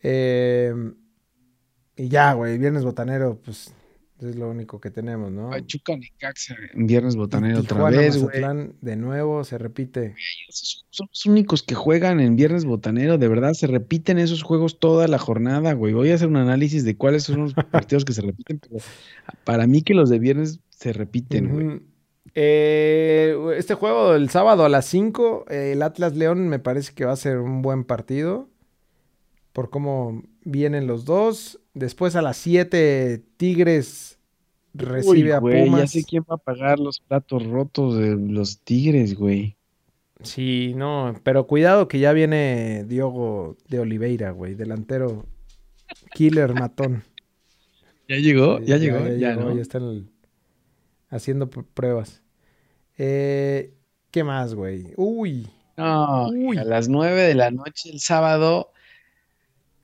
Eh, 0.00 0.72
y 1.96 2.08
ya, 2.08 2.34
güey, 2.34 2.56
viernes 2.56 2.84
botanero, 2.84 3.40
pues 3.44 3.74
es 4.22 4.36
lo 4.36 4.50
único 4.50 4.80
que 4.80 4.90
tenemos, 4.90 5.30
¿no? 5.30 5.50
Pachuca 5.50 5.96
Necaxa 5.96 6.56
en 6.74 6.86
viernes 6.86 7.16
botanero 7.16 7.60
otra 7.60 7.90
vez, 7.90 8.18
güey. 8.18 8.42
De 8.80 8.96
nuevo, 8.96 9.44
se 9.44 9.58
repite. 9.58 10.14
Esos 10.48 10.86
Son 10.90 11.08
los 11.10 11.26
únicos 11.26 11.62
que 11.62 11.74
juegan 11.74 12.20
en 12.20 12.36
viernes 12.36 12.64
botanero, 12.64 13.18
de 13.18 13.28
verdad, 13.28 13.54
se 13.54 13.66
repiten 13.66 14.18
esos 14.18 14.42
juegos 14.42 14.78
toda 14.78 15.08
la 15.08 15.18
jornada, 15.18 15.72
güey. 15.72 15.92
Voy 15.92 16.10
a 16.10 16.14
hacer 16.14 16.28
un 16.28 16.36
análisis 16.36 16.84
de 16.84 16.96
cuáles 16.96 17.24
son 17.24 17.40
los 17.40 17.54
partidos 17.70 18.04
que 18.04 18.12
se 18.12 18.22
repiten, 18.22 18.58
pero 18.58 18.82
para 19.44 19.66
mí 19.66 19.82
que 19.82 19.94
los 19.94 20.10
de 20.10 20.18
viernes 20.18 20.60
se 20.70 20.92
repiten, 20.92 21.48
güey. 21.48 21.80
Eh, 22.34 23.36
este 23.56 23.74
juego 23.74 24.14
el 24.14 24.30
sábado 24.30 24.64
a 24.64 24.68
las 24.68 24.86
5, 24.86 25.46
eh, 25.48 25.72
el 25.72 25.82
Atlas 25.82 26.14
León 26.14 26.48
me 26.48 26.58
parece 26.58 26.94
que 26.94 27.04
va 27.04 27.12
a 27.12 27.16
ser 27.16 27.38
un 27.38 27.62
buen 27.62 27.84
partido. 27.84 28.48
Por 29.52 29.70
cómo 29.70 30.22
vienen 30.44 30.86
los 30.86 31.04
dos. 31.04 31.59
Después 31.74 32.16
a 32.16 32.22
las 32.22 32.36
7, 32.38 33.22
Tigres 33.36 34.18
recibe 34.74 35.22
Uy, 35.24 35.30
a 35.32 35.38
güey, 35.38 35.64
Pumas. 35.64 35.80
ya 35.80 35.86
sé 36.00 36.04
quién 36.04 36.24
va 36.28 36.34
a 36.34 36.38
pagar 36.38 36.78
los 36.78 37.00
platos 37.00 37.44
rotos 37.46 37.96
de 37.98 38.16
los 38.16 38.60
Tigres, 38.60 39.14
güey. 39.14 39.56
Sí, 40.22 40.74
no, 40.76 41.14
pero 41.22 41.46
cuidado 41.46 41.88
que 41.88 41.98
ya 41.98 42.12
viene 42.12 42.84
Diogo 42.86 43.56
de 43.68 43.78
Oliveira, 43.80 44.32
güey, 44.32 44.54
delantero 44.54 45.24
killer 46.14 46.52
matón. 46.54 47.04
¿Ya 48.08 48.16
llegó? 48.16 48.58
¿Ya, 48.60 48.76
llegó? 48.76 48.98
Ya, 49.06 49.30
llegó, 49.34 49.48
¿no? 49.50 49.56
ya 49.56 49.62
están 49.62 49.82
el- 49.84 50.10
haciendo 51.08 51.48
pr- 51.48 51.64
pruebas. 51.72 52.22
Eh, 52.98 53.72
¿Qué 54.10 54.24
más, 54.24 54.54
güey? 54.54 54.92
Uy, 54.96 55.48
No, 55.76 56.28
Uy. 56.28 56.58
a 56.58 56.64
las 56.64 56.88
9 56.88 57.22
de 57.22 57.34
la 57.34 57.50
noche 57.50 57.90
el 57.90 58.00
sábado, 58.00 58.72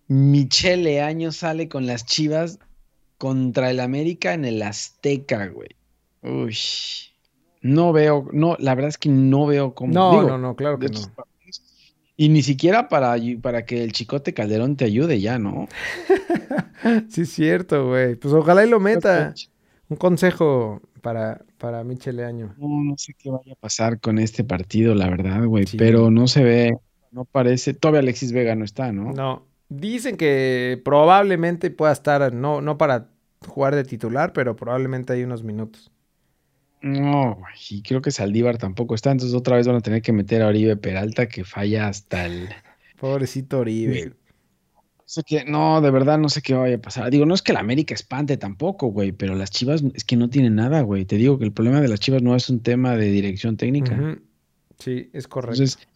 Michele 0.08 1.00
Año 1.00 1.32
sale 1.32 1.68
con 1.68 1.86
las 1.86 2.06
Chivas 2.06 2.58
contra 3.18 3.70
el 3.70 3.80
América 3.80 4.34
en 4.34 4.44
el 4.44 4.62
Azteca, 4.62 5.48
güey. 5.48 5.70
Uy. 6.22 6.56
No 7.62 7.92
veo, 7.92 8.28
no, 8.32 8.56
la 8.60 8.74
verdad 8.74 8.90
es 8.90 8.98
que 8.98 9.08
no 9.08 9.46
veo 9.46 9.74
cómo. 9.74 9.92
no, 9.92 10.10
digo, 10.12 10.28
no, 10.28 10.38
no, 10.38 10.56
claro 10.56 10.78
que 10.78 10.88
no. 10.88 11.00
partidos. 11.14 11.62
Y 12.16 12.28
ni 12.28 12.42
siquiera 12.42 12.88
para, 12.88 13.16
para 13.42 13.66
que 13.66 13.82
el 13.82 13.92
Chicote 13.92 14.32
Calderón 14.32 14.76
te 14.76 14.84
ayude 14.84 15.20
ya, 15.20 15.38
¿no? 15.38 15.68
Sí, 17.08 17.22
es 17.22 17.30
cierto, 17.32 17.88
güey. 17.88 18.14
Pues 18.14 18.32
ojalá 18.32 18.64
y 18.64 18.68
lo 18.68 18.78
meta. 18.78 19.34
Un 19.88 19.96
consejo 19.96 20.80
para, 21.00 21.40
para 21.58 21.82
Michele 21.82 22.24
Año. 22.24 22.54
No, 22.58 22.84
no 22.84 22.96
sé 22.96 23.14
qué 23.18 23.30
vaya 23.30 23.54
a 23.54 23.56
pasar 23.56 23.98
con 23.98 24.18
este 24.18 24.44
partido, 24.44 24.94
la 24.94 25.08
verdad, 25.08 25.44
güey. 25.46 25.66
Sí. 25.66 25.76
Pero 25.76 26.10
no 26.10 26.28
se 26.28 26.44
ve, 26.44 26.76
no 27.10 27.24
parece. 27.24 27.74
Todavía 27.74 28.00
Alexis 28.00 28.30
Vega 28.30 28.54
no 28.54 28.64
está, 28.64 28.92
¿no? 28.92 29.12
No, 29.12 29.46
dicen 29.68 30.16
que 30.16 30.80
probablemente 30.84 31.70
pueda 31.70 31.92
estar, 31.92 32.32
no, 32.32 32.60
no 32.60 32.78
para 32.78 33.08
jugar 33.46 33.74
de 33.74 33.84
titular, 33.84 34.32
pero 34.32 34.56
probablemente 34.56 35.12
hay 35.12 35.22
unos 35.22 35.42
minutos. 35.42 35.90
No, 36.82 37.38
y 37.70 37.82
creo 37.82 38.02
que 38.02 38.10
Saldívar 38.10 38.58
tampoco 38.58 38.94
está, 38.94 39.10
entonces 39.10 39.36
otra 39.36 39.56
vez 39.56 39.66
van 39.66 39.76
a 39.76 39.80
tener 39.80 40.02
que 40.02 40.12
meter 40.12 40.42
a 40.42 40.48
Oribe 40.48 40.76
Peralta 40.76 41.26
que 41.26 41.44
falla 41.44 41.88
hasta 41.88 42.26
el... 42.26 42.48
Pobrecito 43.00 43.60
Oribe. 43.60 44.06
No 44.06 45.04
sé 45.04 45.22
qué, 45.24 45.44
no, 45.44 45.80
de 45.80 45.90
verdad 45.90 46.18
no 46.18 46.28
sé 46.28 46.42
qué 46.42 46.54
vaya 46.54 46.76
a 46.76 46.80
pasar. 46.80 47.10
Digo, 47.10 47.26
no 47.26 47.34
es 47.34 47.42
que 47.42 47.52
la 47.52 47.60
América 47.60 47.94
espante 47.94 48.36
tampoco, 48.36 48.88
güey, 48.88 49.12
pero 49.12 49.34
las 49.34 49.50
Chivas 49.50 49.84
es 49.94 50.04
que 50.04 50.16
no 50.16 50.28
tienen 50.28 50.56
nada, 50.56 50.80
güey. 50.80 51.04
Te 51.04 51.16
digo 51.16 51.38
que 51.38 51.44
el 51.44 51.52
problema 51.52 51.80
de 51.80 51.88
las 51.88 52.00
Chivas 52.00 52.22
no 52.22 52.34
es 52.34 52.50
un 52.50 52.60
tema 52.60 52.96
de 52.96 53.06
dirección 53.06 53.56
técnica. 53.56 54.18
Sí, 54.78 55.10
es 55.12 55.28
correcto. 55.28 55.62
Entonces, 55.62 55.88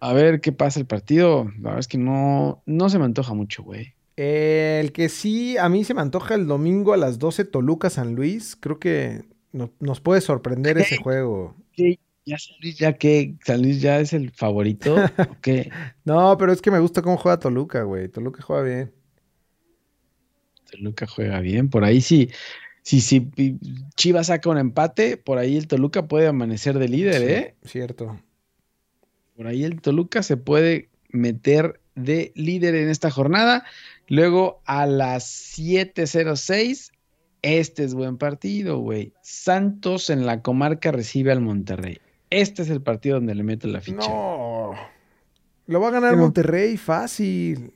a 0.00 0.12
ver 0.12 0.40
qué 0.40 0.52
pasa 0.52 0.80
el 0.80 0.86
partido. 0.86 1.44
La 1.58 1.70
verdad 1.70 1.78
es 1.80 1.88
que 1.88 1.98
no, 1.98 2.62
no 2.66 2.88
se 2.88 2.98
me 2.98 3.04
antoja 3.04 3.34
mucho, 3.34 3.62
güey. 3.62 3.94
El 4.16 4.92
que 4.92 5.08
sí, 5.08 5.56
a 5.56 5.68
mí 5.68 5.84
se 5.84 5.94
me 5.94 6.02
antoja 6.02 6.34
el 6.34 6.46
domingo 6.46 6.92
a 6.92 6.96
las 6.98 7.18
12 7.18 7.44
Toluca 7.44 7.88
San 7.90 8.14
Luis. 8.14 8.56
Creo 8.60 8.78
que 8.78 9.22
no- 9.52 9.72
nos 9.80 10.00
puede 10.00 10.20
sorprender 10.20 10.78
ese 10.78 10.98
juego. 10.98 11.56
¿Qué? 11.74 11.98
¿Ya 12.26 12.38
San 12.38 12.56
Luis 12.60 12.76
ya 12.78 12.92
qué? 12.94 13.34
¿San 13.44 13.62
Luis 13.62 13.80
ya 13.80 13.98
es 14.00 14.12
el 14.12 14.30
favorito? 14.32 14.96
¿O 14.96 15.36
qué? 15.40 15.70
No, 16.04 16.36
pero 16.38 16.52
es 16.52 16.60
que 16.60 16.70
me 16.70 16.80
gusta 16.80 17.02
cómo 17.02 17.16
juega 17.16 17.38
Toluca, 17.38 17.82
güey. 17.84 18.08
Toluca 18.08 18.42
juega 18.42 18.62
bien. 18.62 18.92
Toluca 20.70 21.06
juega 21.06 21.40
bien. 21.40 21.68
Por 21.70 21.84
ahí 21.84 22.00
sí, 22.00 22.30
sí, 22.82 23.00
sí, 23.00 23.20
pi- 23.20 23.58
Chivas 23.96 24.28
saca 24.28 24.50
un 24.50 24.58
empate, 24.58 25.16
por 25.16 25.38
ahí 25.38 25.56
el 25.56 25.66
Toluca 25.66 26.06
puede 26.08 26.26
amanecer 26.28 26.78
de 26.78 26.88
líder, 26.88 27.16
Sí, 27.22 27.24
¿eh? 27.28 27.54
Cierto. 27.64 28.20
Por 29.40 29.46
ahí 29.46 29.64
el 29.64 29.80
Toluca 29.80 30.22
se 30.22 30.36
puede 30.36 30.90
meter 31.08 31.80
de 31.94 32.30
líder 32.34 32.74
en 32.74 32.90
esta 32.90 33.10
jornada. 33.10 33.64
Luego 34.06 34.60
a 34.66 34.84
las 34.84 35.24
7:06, 35.56 36.90
este 37.40 37.84
es 37.84 37.94
buen 37.94 38.18
partido, 38.18 38.80
güey. 38.80 39.14
Santos 39.22 40.10
en 40.10 40.26
la 40.26 40.42
comarca 40.42 40.92
recibe 40.92 41.32
al 41.32 41.40
Monterrey. 41.40 41.96
Este 42.28 42.60
es 42.60 42.68
el 42.68 42.82
partido 42.82 43.14
donde 43.14 43.34
le 43.34 43.42
meto 43.42 43.66
la 43.66 43.80
ficha. 43.80 44.06
No. 44.10 44.72
Lo 45.66 45.80
va 45.80 45.88
a 45.88 45.92
ganar. 45.92 46.18
Monterrey 46.18 46.76
fácil. 46.76 47.72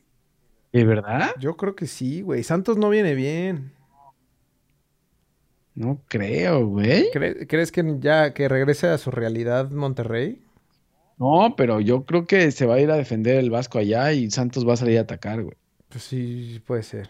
¿De 0.70 0.84
verdad? 0.84 1.30
Yo 1.40 1.56
creo 1.56 1.74
que 1.74 1.86
sí, 1.86 2.20
güey. 2.20 2.42
Santos 2.42 2.76
no 2.76 2.90
viene 2.90 3.14
bien. 3.14 3.72
No 5.74 6.02
creo, 6.08 6.66
güey. 6.66 7.10
¿Cre- 7.10 7.46
¿Crees 7.48 7.72
que 7.72 7.96
ya 8.00 8.34
que 8.34 8.50
regrese 8.50 8.88
a 8.88 8.98
su 8.98 9.10
realidad 9.10 9.70
Monterrey? 9.70 10.43
No, 11.18 11.54
pero 11.56 11.80
yo 11.80 12.04
creo 12.04 12.26
que 12.26 12.50
se 12.50 12.66
va 12.66 12.74
a 12.74 12.80
ir 12.80 12.90
a 12.90 12.96
defender 12.96 13.36
el 13.36 13.50
Vasco 13.50 13.78
allá 13.78 14.12
y 14.12 14.30
Santos 14.30 14.66
va 14.66 14.74
a 14.74 14.76
salir 14.76 14.98
a 14.98 15.02
atacar, 15.02 15.42
güey. 15.42 15.56
Pues 15.88 16.04
sí, 16.04 16.60
puede 16.66 16.82
ser. 16.82 17.08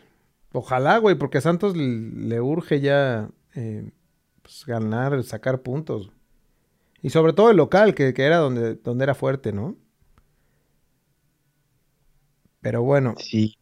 Ojalá, 0.52 0.98
güey, 0.98 1.16
porque 1.16 1.38
a 1.38 1.40
Santos 1.40 1.76
le, 1.76 2.40
urge 2.40 2.80
ya 2.80 3.30
eh, 3.54 3.90
pues, 4.42 4.64
ganar, 4.66 5.22
sacar 5.24 5.62
puntos. 5.62 6.10
Y 7.02 7.10
sobre 7.10 7.32
todo 7.32 7.50
el 7.50 7.56
local, 7.56 7.94
que, 7.94 8.14
que 8.14 8.24
era 8.24 8.36
donde, 8.38 8.74
donde 8.74 9.04
era 9.04 9.14
fuerte, 9.14 9.52
¿no? 9.52 9.76
Pero 12.60 12.82
bueno, 12.82 13.14
Sí. 13.18 13.56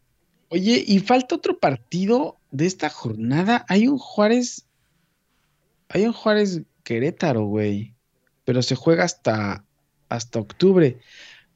Oye, 0.55 0.85
y 0.87 0.99
falta 0.99 1.37
otro 1.37 1.59
partido 1.59 2.37
de 2.51 2.67
esta 2.67 2.91
jornada. 2.91 3.65
Hay 3.71 3.89
un 3.89 3.97
Juárez. 3.97 4.67
Hay 5.89 6.05
un 6.05 6.13
Juárez 6.13 6.61
Querétaro, 6.85 7.47
güey. 7.47 7.95
Pero 8.45 8.63
se 8.63 8.77
juega 8.77 9.05
hasta, 9.05 9.65
hasta 10.15 10.39
octubre. 10.39 10.99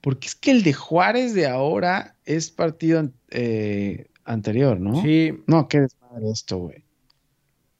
Porque 0.00 0.28
es 0.28 0.34
que 0.34 0.50
el 0.50 0.62
de 0.62 0.72
Juárez 0.72 1.34
de 1.34 1.46
ahora 1.46 2.16
es 2.24 2.50
partido 2.50 3.10
eh, 3.30 4.06
anterior, 4.24 4.78
¿no? 4.80 5.02
sí, 5.02 5.32
No, 5.46 5.68
qué 5.68 5.80
desmadre 5.80 6.30
esto, 6.30 6.58
güey. 6.58 6.84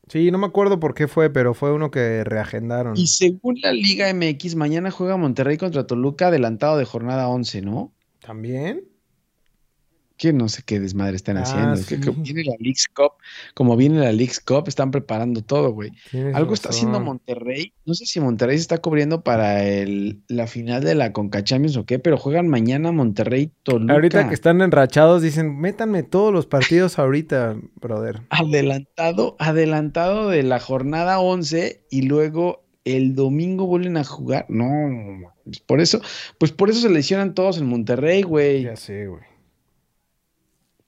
sí, 0.09 0.31
no 0.31 0.39
me 0.39 0.47
acuerdo 0.47 0.81
por 0.81 0.95
qué 0.95 1.09
fue, 1.09 1.31
pero 1.31 1.55
fue 1.55 1.73
uno 1.73 1.91
que 1.91 2.25
reagendaron. 2.25 2.97
Y 2.97 3.07
según 3.07 3.57
la 3.63 3.73
Liga 3.73 4.13
MX, 4.13 4.57
mañana 4.57 4.91
juega 4.91 5.17
Monterrey 5.17 5.57
contra 5.57 5.87
Toluca, 5.87 6.29
adelantado 6.29 6.79
de 6.79 6.85
jornada 6.85 7.29
11, 7.29 7.63
¿no? 7.63 7.93
¿También? 8.21 8.83
Que 10.17 10.33
no 10.33 10.49
sé 10.49 10.63
qué 10.65 10.81
desmadre 10.81 11.17
están 11.17 11.37
Ah, 11.37 11.43
haciendo. 11.43 11.75
Que 11.87 11.97
sí. 11.97 12.01
como 12.01 12.23
viene 12.23 12.45
la 12.45 12.55
Leagues 12.59 12.87
Cup, 12.95 13.13
como 13.55 13.77
viene 13.77 13.99
la 14.01 14.13
Leagues 14.13 14.41
Cup, 14.41 14.65
están 14.67 14.91
preparando 14.91 15.43
todo, 15.43 15.73
güey. 15.73 15.93
Algo 16.35 16.55
está 16.55 16.71
haciendo. 16.71 17.01
Monterrey. 17.01 17.73
No 17.85 17.95
sé 17.95 18.07
si 18.07 18.21
Monterrey 18.21 18.57
se 18.57 18.63
está 18.63 18.79
cubriendo 18.79 19.23
para 19.23 19.65
el, 19.65 20.21
la 20.29 20.47
final 20.47 20.83
de 20.83 20.95
la 20.95 21.13
Conca 21.13 21.45
Champions 21.45 21.77
o 21.77 21.85
qué, 21.87 21.99
pero 21.99 22.17
juegan 22.17 22.49
mañana 22.49 22.93
Monterrey 22.93 23.51
Toluca. 23.63 23.93
Ahorita 23.95 24.29
que 24.29 24.35
están 24.35 24.61
enrachados, 24.63 25.23
dicen, 25.23 25.59
métanme 25.59 26.03
todos 26.03 26.33
los 26.33 26.47
partidos 26.47 26.99
ahorita, 26.99 27.57
brother. 27.81 28.23
Adelantado, 28.31 29.37
adelantado 29.39 30.31
de 30.31 30.43
la 30.43 30.61
jornada 30.61 31.19
11 31.21 31.83
y 31.91 32.03
luego 32.03 32.65
el 32.85 33.15
domingo 33.15 33.67
vuelven 33.67 33.97
a 33.97 34.05
jugar. 34.05 34.47
No, 34.49 34.65
por 35.67 35.81
eso, 35.81 36.01
pues 36.39 36.53
por 36.53 36.71
eso 36.71 36.81
se 36.81 36.89
lesionan 36.91 37.35
todos 37.35 37.59
en 37.59 37.67
Monterrey, 37.67 38.23
güey. 38.23 38.63
Ya 38.63 38.77
sé, 38.77 39.07
güey. 39.07 39.23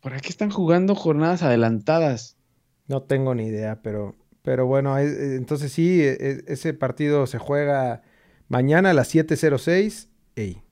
¿Para 0.09 0.21
qué 0.21 0.31
están 0.31 0.49
jugando 0.49 0.95
jornadas 0.95 1.43
adelantadas? 1.43 2.39
No 2.87 3.03
tengo 3.03 3.35
ni 3.35 3.45
idea, 3.45 3.83
pero, 3.83 4.17
pero 4.41 4.65
bueno, 4.65 4.97
entonces 4.99 5.71
sí, 5.71 6.01
e, 6.03 6.17
e, 6.19 6.45
ese 6.47 6.73
partido 6.73 7.27
se 7.27 7.37
juega 7.37 8.01
mañana 8.49 8.89
a 8.89 8.95
las 8.95 9.15
7.06. 9.15 10.09
Ey. 10.35 10.63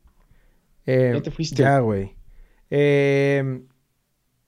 Eh, 0.87 1.13
ya 1.17 1.21
te 1.23 1.31
fuiste. 1.31 1.55
Ya, 1.55 1.81
güey. 1.81 2.17
Eh, 2.71 3.61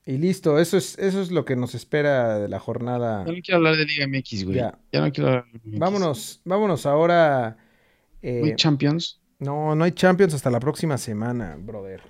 y 0.06 0.16
listo, 0.16 0.58
eso 0.58 0.78
es, 0.78 0.96
eso 0.98 1.20
es 1.20 1.30
lo 1.32 1.44
que 1.44 1.54
nos 1.54 1.74
espera 1.74 2.38
de 2.38 2.48
la 2.48 2.58
jornada. 2.58 3.26
Ya 3.26 3.32
no 3.32 3.38
quiero 3.42 3.56
hablar 3.56 3.76
de 3.76 3.84
Liga 3.84 4.06
MX, 4.06 4.44
güey. 4.46 4.56
Ya, 4.56 4.78
no 4.90 5.12
quiero 5.12 5.28
hablar 5.28 5.44
de 5.52 5.58
MX. 5.68 5.78
Vámonos, 5.78 6.40
vámonos 6.46 6.86
ahora. 6.86 7.58
Eh, 8.22 8.40
¿No 8.40 8.46
hay 8.46 8.56
Champions? 8.56 9.20
No, 9.38 9.74
no 9.74 9.84
hay 9.84 9.92
Champions 9.92 10.32
hasta 10.32 10.50
la 10.50 10.60
próxima 10.60 10.96
semana, 10.96 11.58
brother. 11.60 12.00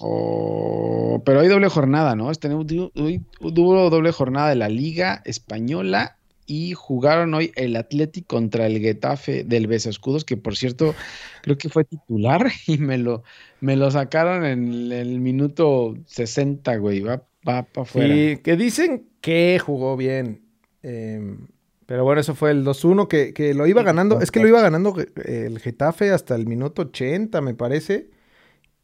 Oh, 0.00 1.22
pero 1.24 1.40
hay 1.40 1.48
doble 1.48 1.68
jornada, 1.68 2.16
¿no? 2.16 2.30
Este, 2.30 2.48
hoy 2.52 3.22
hubo 3.40 3.90
doble 3.90 4.12
jornada 4.12 4.48
de 4.48 4.56
la 4.56 4.68
Liga 4.68 5.22
Española 5.24 6.18
y 6.48 6.72
jugaron 6.72 7.34
hoy 7.34 7.52
el 7.56 7.76
Atlético 7.76 8.36
contra 8.36 8.66
el 8.66 8.80
Getafe 8.80 9.44
del 9.44 9.66
Besa 9.66 9.90
Escudos, 9.90 10.24
que 10.24 10.38
por 10.38 10.56
cierto 10.56 10.94
creo 11.42 11.58
que 11.58 11.68
fue 11.68 11.84
titular 11.84 12.50
y 12.66 12.78
me 12.78 12.98
lo, 12.98 13.22
me 13.60 13.76
lo 13.76 13.90
sacaron 13.90 14.44
en 14.44 14.90
el 14.90 15.20
minuto 15.20 15.94
60, 16.06 16.76
güey, 16.78 17.00
va, 17.00 17.22
va 17.46 17.62
para 17.64 17.82
afuera. 17.82 18.14
Sí, 18.14 18.38
que 18.42 18.56
dicen 18.56 19.06
que 19.20 19.60
jugó 19.62 19.96
bien. 19.96 20.40
Em, 20.82 21.48
pero 21.84 22.04
bueno, 22.04 22.20
eso 22.20 22.34
fue 22.34 22.50
el 22.50 22.64
2-1 22.64 23.08
que, 23.08 23.34
que, 23.34 23.52
lo 23.52 23.66
iba 23.66 23.82
ganando. 23.82 24.20
Es 24.20 24.30
que 24.30 24.40
lo 24.40 24.48
iba 24.48 24.62
ganando 24.62 24.94
el 25.24 25.58
Getafe 25.58 26.10
hasta 26.10 26.34
el 26.34 26.46
minuto 26.46 26.82
80, 26.82 27.40
me 27.42 27.54
parece. 27.54 28.10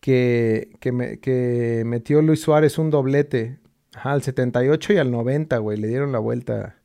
Que, 0.04 0.76
que, 0.80 1.18
que 1.18 1.82
metió 1.86 2.20
Luis 2.20 2.42
Suárez 2.42 2.76
un 2.76 2.90
doblete. 2.90 3.58
Ajá, 3.94 4.12
al 4.12 4.22
78 4.22 4.92
y 4.92 4.96
al 4.98 5.10
90, 5.10 5.56
güey. 5.56 5.78
Le 5.78 5.88
dieron 5.88 6.12
la 6.12 6.18
vuelta. 6.18 6.76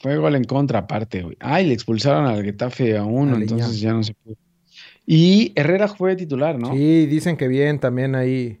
Fue 0.00 0.16
gol 0.16 0.34
en 0.34 0.44
contra, 0.44 0.78
aparte, 0.78 1.20
güey. 1.20 1.36
Ay, 1.40 1.66
le 1.66 1.74
expulsaron 1.74 2.24
al 2.24 2.42
Getafe 2.42 2.96
a 2.96 3.04
uno, 3.04 3.36
entonces 3.36 3.80
ya 3.80 3.92
no 3.92 4.02
se 4.02 4.14
pudo. 4.14 4.36
Y 5.04 5.52
Herrera 5.56 5.88
fue 5.88 6.16
titular, 6.16 6.58
¿no? 6.58 6.72
Sí, 6.72 7.04
dicen 7.04 7.36
que 7.36 7.48
bien, 7.48 7.78
también 7.78 8.14
ahí. 8.14 8.60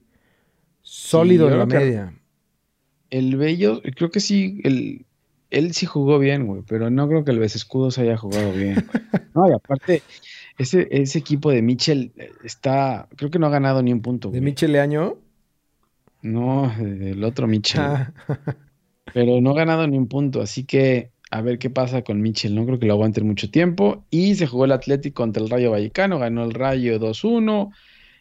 Sólido 0.82 1.50
en 1.50 1.58
la 1.58 1.64
media. 1.64 2.14
El 3.08 3.38
Bello, 3.38 3.80
creo 3.96 4.10
que 4.10 4.20
sí, 4.20 4.60
el, 4.64 5.06
él 5.48 5.72
sí 5.72 5.86
jugó 5.86 6.18
bien, 6.18 6.46
güey, 6.46 6.62
pero 6.68 6.90
no 6.90 7.08
creo 7.08 7.24
que 7.24 7.30
el 7.30 7.42
Escudos 7.42 7.96
haya 7.96 8.18
jugado 8.18 8.52
bien. 8.52 8.86
no, 9.34 9.48
y 9.48 9.52
aparte, 9.54 10.02
ese, 10.58 10.88
ese 10.90 11.18
equipo 11.18 11.50
de 11.50 11.62
Mitchell 11.62 12.12
está, 12.42 13.08
creo 13.16 13.30
que 13.30 13.38
no 13.38 13.46
ha 13.46 13.50
ganado 13.50 13.82
ni 13.82 13.92
un 13.92 14.00
punto. 14.00 14.30
¿De 14.30 14.40
Mitchell 14.40 14.76
año? 14.76 15.18
No, 16.22 16.72
del 16.78 17.22
otro 17.24 17.46
Mitchell. 17.46 17.82
Ah. 17.82 18.12
pero 19.14 19.40
no 19.40 19.50
ha 19.50 19.54
ganado 19.54 19.86
ni 19.86 19.98
un 19.98 20.08
punto, 20.08 20.40
así 20.40 20.64
que 20.64 21.10
a 21.30 21.40
ver 21.40 21.58
qué 21.58 21.68
pasa 21.68 22.02
con 22.02 22.22
Mitchell. 22.22 22.54
No 22.54 22.64
creo 22.64 22.78
que 22.78 22.86
lo 22.86 22.92
aguanten 22.92 23.26
mucho 23.26 23.50
tiempo. 23.50 24.04
Y 24.10 24.36
se 24.36 24.46
jugó 24.46 24.66
el 24.66 24.72
Atlético 24.72 25.22
contra 25.22 25.42
el 25.42 25.50
Rayo 25.50 25.72
Vallecano, 25.72 26.18
ganó 26.18 26.44
el 26.44 26.54
Rayo 26.54 27.00
2-1. 27.00 27.70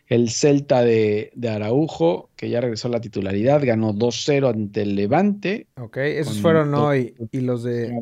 El 0.07 0.29
Celta 0.29 0.83
de, 0.83 1.31
Araujo, 1.47 2.29
que 2.35 2.49
ya 2.49 2.59
regresó 2.59 2.87
a 2.87 2.91
la 2.91 3.01
titularidad, 3.01 3.63
ganó 3.63 3.93
2-0 3.93 4.49
ante 4.49 4.81
el 4.81 4.95
Levante. 4.95 5.67
Ok, 5.79 5.97
esos 5.97 6.39
fueron 6.39 6.73
hoy. 6.73 7.13
Y 7.31 7.41
los 7.41 7.63
de 7.63 7.93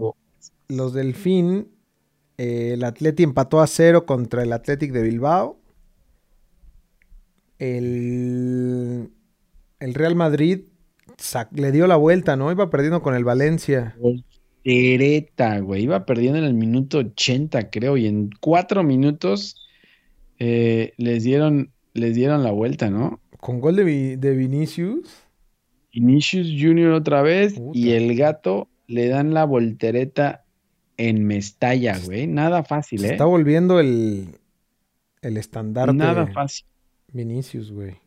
los 0.68 0.94
del 0.94 1.14
fin, 1.14 1.68
eh, 2.42 2.74
el 2.74 2.84
Atlético 2.84 3.30
empató 3.30 3.62
a 3.62 3.68
0 3.68 4.08
contra 4.08 4.42
el 4.42 4.52
Atlético 4.52 4.96
de 4.96 5.04
Bilbao. 5.04 5.60
El, 7.60 9.12
el 9.80 9.94
Real 9.94 10.16
Madrid 10.16 10.62
le 11.52 11.72
dio 11.72 11.86
la 11.86 11.98
vuelta, 11.98 12.36
¿no? 12.36 12.52
Iba 12.52 12.72
perdiendo 12.72 13.04
con 13.04 13.14
el 13.14 13.24
Valencia. 13.24 13.96
Tereta, 14.64 15.60
güey. 15.60 15.84
Iba 15.84 16.08
perdiendo 16.08 16.40
en 16.40 16.46
el 16.46 16.56
minuto 16.56 16.98
80, 16.98 17.70
creo, 17.70 17.96
y 17.96 18.08
en 18.08 18.32
cuatro 18.40 18.84
minutos 18.84 19.56
eh, 20.40 20.94
les, 20.98 21.24
dieron, 21.24 21.72
les 21.94 22.16
dieron 22.16 22.42
la 22.42 22.50
vuelta, 22.50 22.90
¿no? 22.90 23.20
Con 23.40 23.60
gol 23.60 23.76
de, 23.76 24.18
de 24.18 24.36
Vinicius. 24.36 25.08
Vinicius 25.94 26.48
Junior 26.60 26.94
otra 26.94 27.22
vez 27.22 27.62
y 27.72 27.92
el 27.92 28.16
gato 28.16 28.68
le 28.88 29.10
dan 29.10 29.36
la 29.36 29.46
voltereta 29.46 30.44
en 30.98 31.26
Mestalla, 31.26 31.98
güey. 32.00 32.28
Nada 32.28 32.64
fácil, 32.64 33.06
¿eh? 33.06 33.12
está 33.12 33.26
volviendo 33.26 33.80
el, 33.80 34.40
el 35.22 35.38
estandarte. 35.38 35.94
Nada 35.94 36.28
fácil. 36.28 36.66
Vinicius, 37.12 37.72
güey. 37.72 37.98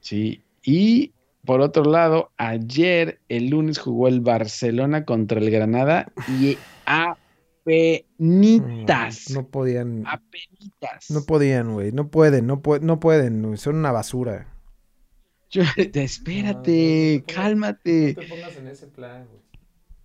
Sí. 0.00 0.42
Y 0.62 1.12
por 1.44 1.60
otro 1.60 1.84
lado, 1.84 2.32
ayer, 2.36 3.20
el 3.28 3.50
lunes, 3.50 3.78
jugó 3.78 4.08
el 4.08 4.20
Barcelona 4.20 5.04
contra 5.04 5.38
el 5.38 5.50
Granada 5.50 6.12
y 6.40 6.58
a 6.86 7.16
penitas. 7.64 9.30
No, 9.30 9.46
podían. 9.46 10.04
A 10.06 10.20
penitas. 10.20 11.10
No 11.10 11.22
podían, 11.22 11.72
güey. 11.72 11.92
No 11.92 12.08
pueden, 12.08 12.46
no, 12.46 12.60
no 12.80 13.00
pueden. 13.00 13.56
Son 13.56 13.76
una 13.76 13.92
basura. 13.92 14.48
espérate, 15.76 17.24
cálmate. 17.32 18.14
No 18.16 18.22
te 18.22 18.28
pongas 18.28 18.56
en 18.56 18.66
ese 18.66 18.86
plan, 18.88 19.26
güey. 19.26 19.45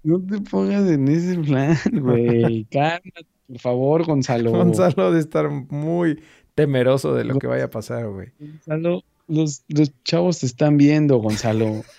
No 0.03 0.19
te 0.19 0.39
pongas 0.41 0.89
en 0.89 1.07
ese 1.07 1.37
plan, 1.39 1.77
güey. 1.91 2.65
cálmate, 2.71 3.25
por 3.47 3.59
favor, 3.59 4.05
Gonzalo. 4.05 4.51
Gonzalo 4.51 5.11
de 5.11 5.19
estar 5.19 5.49
muy 5.49 6.21
temeroso 6.55 7.15
de 7.15 7.25
lo 7.25 7.39
que 7.39 7.47
vaya 7.47 7.65
a 7.65 7.69
pasar, 7.69 8.07
güey. 8.07 8.29
Gonzalo 8.39 9.03
los, 9.31 9.63
chavos 10.03 10.39
te 10.39 10.45
están 10.45 10.77
viendo, 10.77 11.17
Gonzalo. 11.17 11.83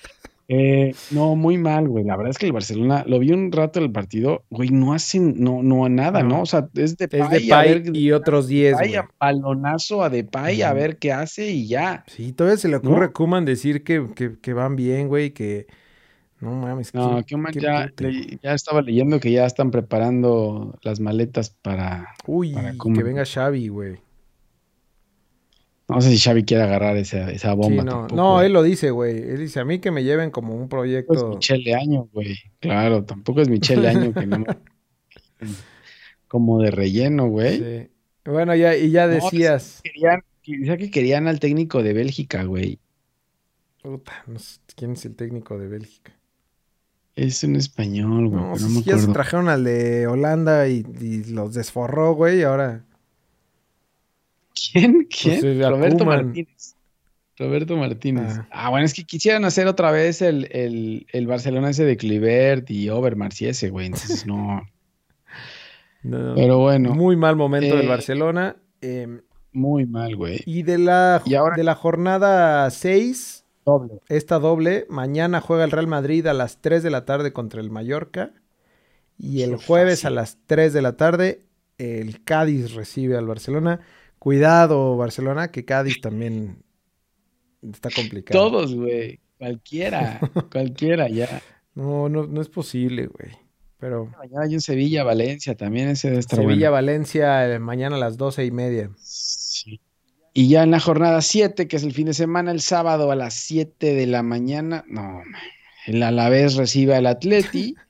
Eh, 0.54 0.94
no, 1.12 1.34
muy 1.34 1.56
mal, 1.56 1.88
güey. 1.88 2.04
La 2.04 2.14
verdad 2.14 2.32
es 2.32 2.36
que 2.36 2.44
el 2.44 2.52
Barcelona, 2.52 3.04
lo 3.06 3.18
vi 3.18 3.32
un 3.32 3.50
rato 3.52 3.78
el 3.78 3.90
partido, 3.90 4.44
güey, 4.50 4.68
no 4.68 4.92
hacen, 4.92 5.42
no, 5.42 5.62
no 5.62 5.88
nada, 5.88 6.22
¿no? 6.22 6.42
O 6.42 6.46
sea, 6.46 6.68
es 6.74 6.98
de 6.98 7.08
Pay, 7.08 7.84
y 7.94 8.12
otros 8.12 8.48
10. 8.48 8.74
Vaya 8.74 9.08
palonazo 9.16 10.02
a 10.02 10.10
Depay 10.10 10.60
a 10.60 10.74
ver 10.74 10.98
qué 10.98 11.10
hace 11.10 11.52
y 11.52 11.68
ya. 11.68 12.04
Sí, 12.06 12.32
todavía 12.32 12.58
se 12.58 12.68
le 12.68 12.76
ocurre 12.76 13.06
a 13.06 13.12
Kuman 13.12 13.46
decir 13.46 13.82
que, 13.82 14.36
que, 14.42 14.52
van 14.52 14.76
bien, 14.76 15.08
güey, 15.08 15.30
que. 15.30 15.68
No 16.42 16.56
mames. 16.56 16.92
No, 16.92 17.24
Kuman 17.24 17.52
ya, 17.52 17.92
ya 18.42 18.52
estaba 18.52 18.82
leyendo 18.82 19.20
que 19.20 19.30
ya 19.30 19.46
están 19.46 19.70
preparando 19.70 20.76
las 20.82 20.98
maletas 20.98 21.50
para. 21.50 22.16
Uy, 22.26 22.52
que 22.52 23.02
venga 23.04 23.24
Xavi, 23.24 23.68
güey. 23.68 24.00
No 25.88 26.00
sé 26.00 26.10
si 26.10 26.18
Xavi 26.18 26.42
quiere 26.42 26.64
agarrar 26.64 26.96
esa, 26.96 27.30
esa 27.30 27.54
bomba. 27.54 27.84
no. 27.84 28.08
no, 28.08 28.42
él 28.42 28.52
lo 28.52 28.64
dice, 28.64 28.90
güey. 28.90 29.18
Él 29.18 29.38
dice 29.38 29.60
a 29.60 29.64
mí 29.64 29.78
que 29.78 29.92
me 29.92 30.02
lleven 30.02 30.32
como 30.32 30.56
un 30.56 30.68
proyecto. 30.68 31.14
es 31.14 31.22
Michelle 31.22 31.62
de 31.62 31.74
año, 31.76 32.08
güey. 32.12 32.36
Claro, 32.58 33.04
tampoco 33.04 33.40
es 33.40 33.48
Michelle 33.48 33.82
de 33.82 33.88
año 33.88 34.12
que 34.12 34.26
no. 34.26 34.44
como 36.26 36.60
de 36.60 36.72
relleno, 36.72 37.28
güey. 37.28 37.58
Sí. 37.58 37.90
Bueno, 38.24 38.56
ya, 38.56 38.76
y 38.76 38.90
ya 38.90 39.06
decías. 39.06 39.80
querían, 39.84 40.24
que 40.42 40.90
querían 40.90 41.28
al 41.28 41.38
técnico 41.38 41.84
de 41.84 41.92
Bélgica, 41.92 42.42
güey. 42.42 42.80
Puta, 43.80 44.24
no 44.26 44.40
sé 44.40 44.58
quién 44.74 44.92
es 44.92 45.04
el 45.04 45.14
técnico 45.14 45.56
de 45.56 45.68
Bélgica. 45.68 46.12
Es 47.22 47.44
un 47.44 47.54
español, 47.54 48.28
güey. 48.28 48.42
No, 48.42 48.56
no 48.56 48.80
ya 48.80 48.98
se 48.98 49.06
trajeron 49.08 49.48
al 49.48 49.62
de 49.62 50.08
Holanda 50.08 50.66
y, 50.66 50.84
y 51.00 51.24
los 51.24 51.54
desforró, 51.54 52.14
güey, 52.14 52.42
ahora. 52.42 52.84
¿Quién? 54.54 55.06
¿Quién? 55.08 55.40
Pues, 55.40 55.68
Roberto 55.68 56.04
Martínez. 56.04 56.74
Roberto 57.38 57.76
Martínez. 57.76 58.38
Ah. 58.38 58.48
ah. 58.50 58.70
bueno, 58.70 58.86
es 58.86 58.92
que 58.92 59.04
quisieran 59.04 59.44
hacer 59.44 59.68
otra 59.68 59.92
vez 59.92 60.20
el, 60.20 60.48
el, 61.12 61.26
Barcelona 61.28 61.70
ese 61.70 61.84
de 61.84 61.96
Clivert 61.96 62.68
y 62.72 62.90
Overmars 62.90 63.40
y 63.40 63.46
ese, 63.46 63.70
güey. 63.70 63.86
Entonces 63.86 64.26
no. 64.26 64.62
Pero 66.02 66.58
bueno. 66.58 66.92
Muy 66.92 67.16
mal 67.16 67.36
momento 67.36 67.76
del 67.76 67.86
eh, 67.86 67.88
Barcelona. 67.88 68.56
Em, 68.80 69.20
muy 69.52 69.86
mal, 69.86 70.16
güey. 70.16 70.40
Y 70.44 70.64
de 70.64 70.78
la, 70.78 71.22
de 71.24 71.62
la 71.62 71.76
jornada 71.76 72.68
6, 72.68 73.41
doble. 73.64 74.00
esta 74.08 74.38
doble, 74.38 74.86
mañana 74.88 75.40
juega 75.40 75.64
el 75.64 75.70
Real 75.70 75.86
Madrid 75.86 76.26
a 76.26 76.34
las 76.34 76.60
3 76.60 76.82
de 76.82 76.90
la 76.90 77.04
tarde 77.04 77.32
contra 77.32 77.60
el 77.60 77.70
Mallorca. 77.70 78.32
Y 79.18 79.42
el 79.42 79.56
jueves 79.56 80.04
a 80.04 80.10
las 80.10 80.38
3 80.46 80.72
de 80.72 80.82
la 80.82 80.96
tarde, 80.96 81.46
el 81.78 82.24
Cádiz 82.24 82.74
recibe 82.74 83.16
al 83.16 83.26
Barcelona. 83.26 83.80
Cuidado, 84.18 84.96
Barcelona, 84.96 85.50
que 85.50 85.64
Cádiz 85.64 86.00
también 86.00 86.62
está 87.62 87.90
complicado. 87.90 88.38
Todos, 88.38 88.74
güey. 88.74 89.20
Cualquiera, 89.38 90.20
cualquiera, 90.52 91.08
ya. 91.08 91.42
No, 91.74 92.08
no, 92.08 92.26
no 92.26 92.40
es 92.40 92.48
posible, 92.48 93.06
güey. 93.06 93.32
Pero. 93.78 94.06
Mañana 94.18 94.44
hay 94.44 94.54
un 94.54 94.60
Sevilla, 94.60 95.02
Valencia, 95.02 95.56
también 95.56 95.88
ese 95.88 96.10
de 96.10 96.20
estar 96.20 96.38
Sevilla, 96.38 96.70
Valencia, 96.70 97.52
eh, 97.52 97.58
mañana 97.58 97.96
a 97.96 97.98
las 97.98 98.16
doce 98.16 98.44
y 98.44 98.52
media. 98.52 98.90
Y 100.34 100.48
ya 100.48 100.62
en 100.62 100.70
la 100.70 100.80
jornada 100.80 101.20
7, 101.20 101.68
que 101.68 101.76
es 101.76 101.82
el 101.82 101.92
fin 101.92 102.06
de 102.06 102.14
semana, 102.14 102.50
el 102.50 102.60
sábado 102.60 103.10
a 103.10 103.16
las 103.16 103.34
7 103.34 103.94
de 103.94 104.06
la 104.06 104.22
mañana, 104.22 104.84
no, 104.88 105.22
el 105.86 106.02
Alavés 106.02 106.56
recibe 106.56 106.94
al 106.94 107.06
Atleti. 107.06 107.74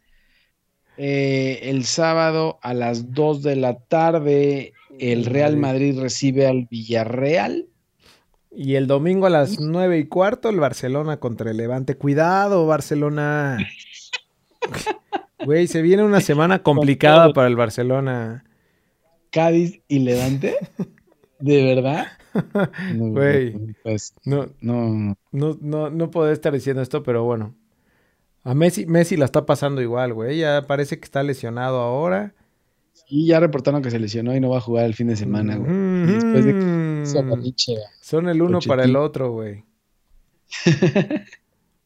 Eh, 0.99 1.71
el 1.71 1.87
sábado 1.87 2.59
a 2.63 2.75
las 2.75 3.13
2 3.15 3.43
de 3.43 3.57
la 3.57 3.79
tarde, 3.79 4.75
el 4.99 5.25
Real 5.25 5.57
Madrid 5.57 5.99
recibe 5.99 6.47
al 6.47 6.67
Villarreal. 6.71 7.67
Y 8.51 8.75
el 8.75 8.87
domingo 8.87 9.27
a 9.27 9.31
las 9.31 9.59
nueve 9.59 9.99
y 9.99 10.07
cuarto, 10.07 10.51
el 10.51 10.61
Barcelona 10.61 11.19
contra 11.19 11.51
el 11.51 11.57
Levante. 11.57 11.97
Cuidado, 11.97 12.67
Barcelona. 12.67 13.59
Güey, 15.45 15.67
se 15.67 15.83
viene 15.83 16.05
una 16.05 16.21
semana 16.21 16.63
complicada 16.63 17.33
para 17.33 17.49
el 17.49 17.57
Barcelona. 17.57 18.45
Cádiz 19.31 19.81
y 19.89 20.01
Levante. 20.01 20.57
¿De 21.41 21.65
verdad? 21.65 22.07
Güey. 22.97 23.75
Pues, 23.83 24.15
No, 24.25 24.47
no, 24.61 25.17
no, 25.33 25.59
no, 25.61 25.91
no 25.91 26.11
puedo 26.11 26.31
estar 26.31 26.53
diciendo 26.53 26.83
esto, 26.83 27.03
pero 27.03 27.25
bueno. 27.25 27.55
A 28.45 28.55
Messi, 28.55 28.87
Messi 28.87 29.17
la 29.17 29.25
está 29.27 29.47
pasando 29.47 29.81
igual, 29.83 30.15
güey. 30.15 30.39
Ya 30.39 30.67
parece 30.67 30.99
que 30.99 31.05
está 31.05 31.23
lesionado 31.23 31.81
ahora. 31.81 32.35
Y 33.09 33.27
ya 33.27 33.41
reportaron 33.41 33.83
que 33.83 33.91
se 33.91 33.99
lesionó 33.99 34.35
y 34.35 34.41
no 34.41 34.51
va 34.51 34.59
a 34.59 34.63
jugar 34.63 34.85
el 34.87 34.95
fin 34.95 35.07
de 35.09 35.17
semana, 35.17 35.57
güey. 35.57 35.71
Y 35.71 36.13
después 36.15 36.45
de 36.45 36.53
que 36.53 36.65
Mm. 36.65 37.07
Son 38.01 38.29
el 38.29 38.43
uno 38.43 38.59
para 38.61 38.85
el 38.85 38.97
otro, 38.97 39.33
güey. 39.33 39.65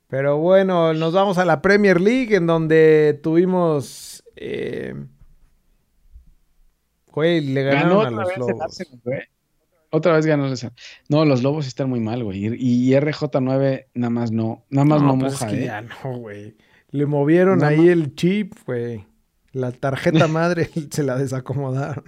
Pero 0.09 0.39
bueno, 0.39 0.95
nos 0.95 1.13
vamos 1.13 1.39
a 1.39 1.45
la 1.45 1.61
Premier 1.63 2.01
League 2.01 2.35
en 2.37 2.47
donde 2.47 3.19
tuvimos... 3.23 4.23
eh, 4.37 4.95
Güey, 7.13 7.41
le 7.41 7.63
Ganó 7.63 7.99
ganaron 8.01 8.19
a 8.21 8.25
otra 8.25 8.37
los 8.37 8.49
el 8.49 8.57
Lobos. 8.57 8.63
Arsenal, 8.63 9.01
güey. 9.05 9.21
Otra 9.97 10.13
vez 10.13 10.27
ganó 10.27 10.45
Arsenal. 10.45 10.75
No, 11.09 11.25
los 11.25 11.43
Lobos 11.43 11.67
están 11.67 11.89
muy 11.89 12.01
mal, 12.01 12.23
güey. 12.23 12.47
Y, 12.47 12.91
y 12.91 12.95
RJ9 12.95 13.87
nada 13.95 14.11
más 14.11 14.31
no. 14.31 14.67
Nada 14.69 14.85
más 14.85 15.01
no, 15.01 15.19
pues 15.19 15.33
moja, 15.33 15.47
es 15.47 15.53
que 15.53 15.63
¿eh? 15.63 15.67
ya 15.67 15.81
no, 15.81 16.19
güey. 16.19 16.55
Le 16.91 17.07
movieron 17.07 17.61
Nada 17.61 17.71
ahí 17.71 17.89
el 17.89 18.15
chip, 18.15 18.53
güey. 18.67 19.07
La 19.53 19.73
tarjeta 19.73 20.29
madre 20.29 20.69
se 20.91 21.03
la 21.03 21.17
desacomodaron. 21.17 22.05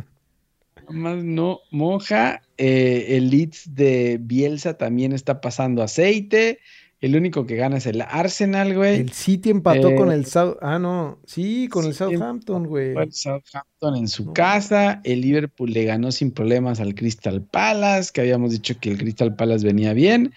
Nada 0.77 0.93
más 0.93 1.25
no 1.25 1.61
moja. 1.71 2.43
Eh, 2.59 3.17
el 3.17 3.31
Leeds 3.31 3.75
de 3.75 4.19
Bielsa 4.21 4.75
también 4.75 5.15
está 5.15 5.41
pasando 5.41 5.83
aceite. 5.83 6.59
El 7.01 7.15
único 7.15 7.47
que 7.47 7.55
gana 7.55 7.77
es 7.77 7.87
el 7.87 8.01
Arsenal, 8.03 8.75
güey. 8.75 8.97
El 9.01 9.13
City 9.13 9.51
empató 9.51 9.91
Eh, 9.91 9.95
con 9.95 10.11
el 10.11 10.27
South... 10.27 10.57
Ah, 10.61 10.81
no. 10.81 11.19
Sí, 11.27 11.69
con 11.69 11.85
el 11.87 11.95
Southampton, 11.95 12.67
güey. 12.67 12.97
El 12.97 13.13
Southampton 13.13 13.95
en 13.97 14.09
su 14.09 14.25
No. 14.27 14.33
casa. 14.33 15.01
El 15.05 15.21
Liverpool 15.21 15.71
le 15.73 15.85
ganó 15.85 16.11
sin 16.11 16.33
problemas 16.33 16.81
al 16.81 16.97
Crystal 16.97 17.41
Palace, 17.41 18.11
que 18.13 18.23
habíamos 18.23 18.51
dicho 18.51 18.75
que 18.81 18.91
el 18.91 18.99
Crystal 18.99 19.37
Palace 19.37 19.65
venía 19.65 19.93
bien. 19.93 20.33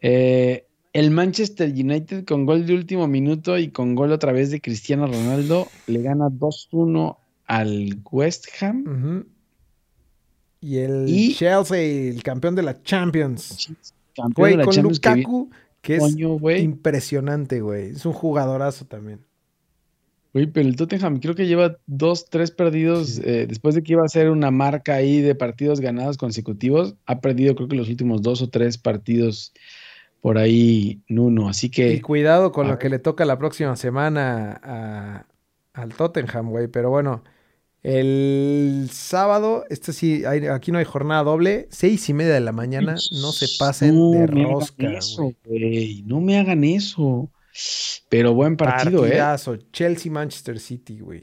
Eh, 0.00 0.66
el 0.92 1.10
Manchester 1.10 1.68
United 1.68 2.24
con 2.24 2.46
gol 2.46 2.64
de 2.64 2.74
último 2.74 3.08
minuto 3.08 3.58
y 3.58 3.68
con 3.68 3.96
gol 3.96 4.12
otra 4.12 4.30
vez 4.30 4.52
de 4.52 4.60
Cristiano 4.60 5.06
Ronaldo 5.08 5.66
le 5.88 6.00
gana 6.02 6.28
2-1 6.30 7.16
al 7.46 7.98
West 8.12 8.46
Ham. 8.60 9.24
Y 10.60 10.78
el 10.78 11.06
Y- 11.08 11.34
Chelsea, 11.34 11.78
el 12.10 12.22
campeón 12.22 12.54
de 12.54 12.62
la 12.62 12.80
Champions. 12.82 13.70
Campeón 14.14 14.32
Güey, 14.36 14.52
de 14.52 14.56
la 14.58 14.64
con 14.64 14.74
Champions 14.74 14.98
Lukaku, 15.04 15.50
que 15.50 15.56
es 15.96 16.00
coño, 16.00 16.38
güey. 16.38 16.62
impresionante, 16.62 17.60
güey. 17.60 17.90
Es 17.90 18.04
un 18.06 18.12
jugadorazo 18.12 18.84
también. 18.86 19.20
Güey, 20.34 20.46
pero 20.46 20.68
el 20.68 20.76
Tottenham 20.76 21.20
creo 21.20 21.34
que 21.34 21.46
lleva 21.46 21.78
dos, 21.86 22.26
tres 22.28 22.50
perdidos 22.50 23.08
Sí. 23.14 23.22
eh, 23.24 23.46
después 23.48 23.74
de 23.74 23.82
que 23.82 23.92
iba 23.94 24.04
a 24.04 24.08
ser 24.08 24.30
una 24.30 24.50
marca 24.50 24.94
ahí 24.94 25.20
de 25.22 25.34
partidos 25.34 25.80
ganados 25.80 26.18
consecutivos. 26.18 26.96
Ha 27.06 27.20
perdido 27.20 27.54
creo 27.54 27.68
que 27.68 27.76
los 27.76 27.88
últimos 27.88 28.20
dos 28.22 28.42
o 28.42 28.50
tres 28.50 28.76
partidos 28.76 29.52
por 30.20 30.36
ahí 30.36 31.00
Nuno. 31.08 31.48
Así 31.48 31.68
Y 31.68 31.70
que 31.70 32.02
cuidado 32.02 32.52
con 32.52 32.68
lo 32.68 32.78
que 32.78 32.90
le 32.90 32.98
toca 32.98 33.24
la 33.24 33.38
próxima 33.38 33.74
semana 33.76 34.60
a- 34.62 35.26
al 35.72 35.94
Tottenham, 35.94 36.50
güey. 36.50 36.66
Pero 36.68 36.90
bueno, 36.90 37.24
el 37.82 38.88
sábado, 38.92 39.64
este 39.70 39.92
sí, 39.92 40.24
hay- 40.24 40.46
aquí 40.46 40.72
no 40.72 40.78
hay 40.78 40.84
jornada 40.84 41.22
doble. 41.22 41.68
Seis 41.70 42.08
y 42.08 42.12
media 42.14 42.34
de 42.34 42.40
la 42.40 42.52
mañana, 42.52 42.92
no 43.12 43.32
se 43.32 43.46
pasen 43.58 43.96
no 43.98 44.10
de 44.10 44.18
me 44.18 44.42
hagan 44.44 44.52
rosca, 44.52 44.92
eso, 44.92 45.22
güey. 45.22 45.36
güey. 45.44 46.02
No 46.06 46.20
me 46.20 46.38
hagan 46.38 46.64
eso. 46.64 47.30
Pero 48.08 48.34
buen 48.34 48.56
partido, 48.56 49.04
¿eh? 49.04 49.08
Partidazo. 49.10 49.56
Chelsea-Manchester 49.72 50.60
City, 50.60 51.00
güey. 51.00 51.22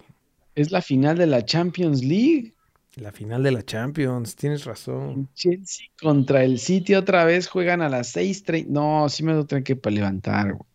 Es 0.56 0.72
la 0.72 0.82
final 0.82 1.18
de 1.18 1.28
la 1.28 1.46
Champions 1.46 2.04
League. 2.04 2.54
La 2.96 3.12
final 3.12 3.44
de 3.44 3.52
la 3.52 3.62
Champions, 3.64 4.36
tienes 4.36 4.64
razón. 4.64 5.28
Chelsea 5.34 5.88
contra 6.02 6.44
el 6.46 6.60
City 6.60 6.96
otra 6.96 7.26
vez 7.26 7.48
juegan 7.48 7.82
a 7.82 7.90
las 7.90 8.08
6:30. 8.16 8.68
No, 8.70 9.10
sí 9.10 9.22
me 9.24 9.34
a 9.34 9.44
tener 9.44 9.64
que 9.66 9.76
pa- 9.76 9.90
levantar, 9.90 10.54
güey. 10.54 10.70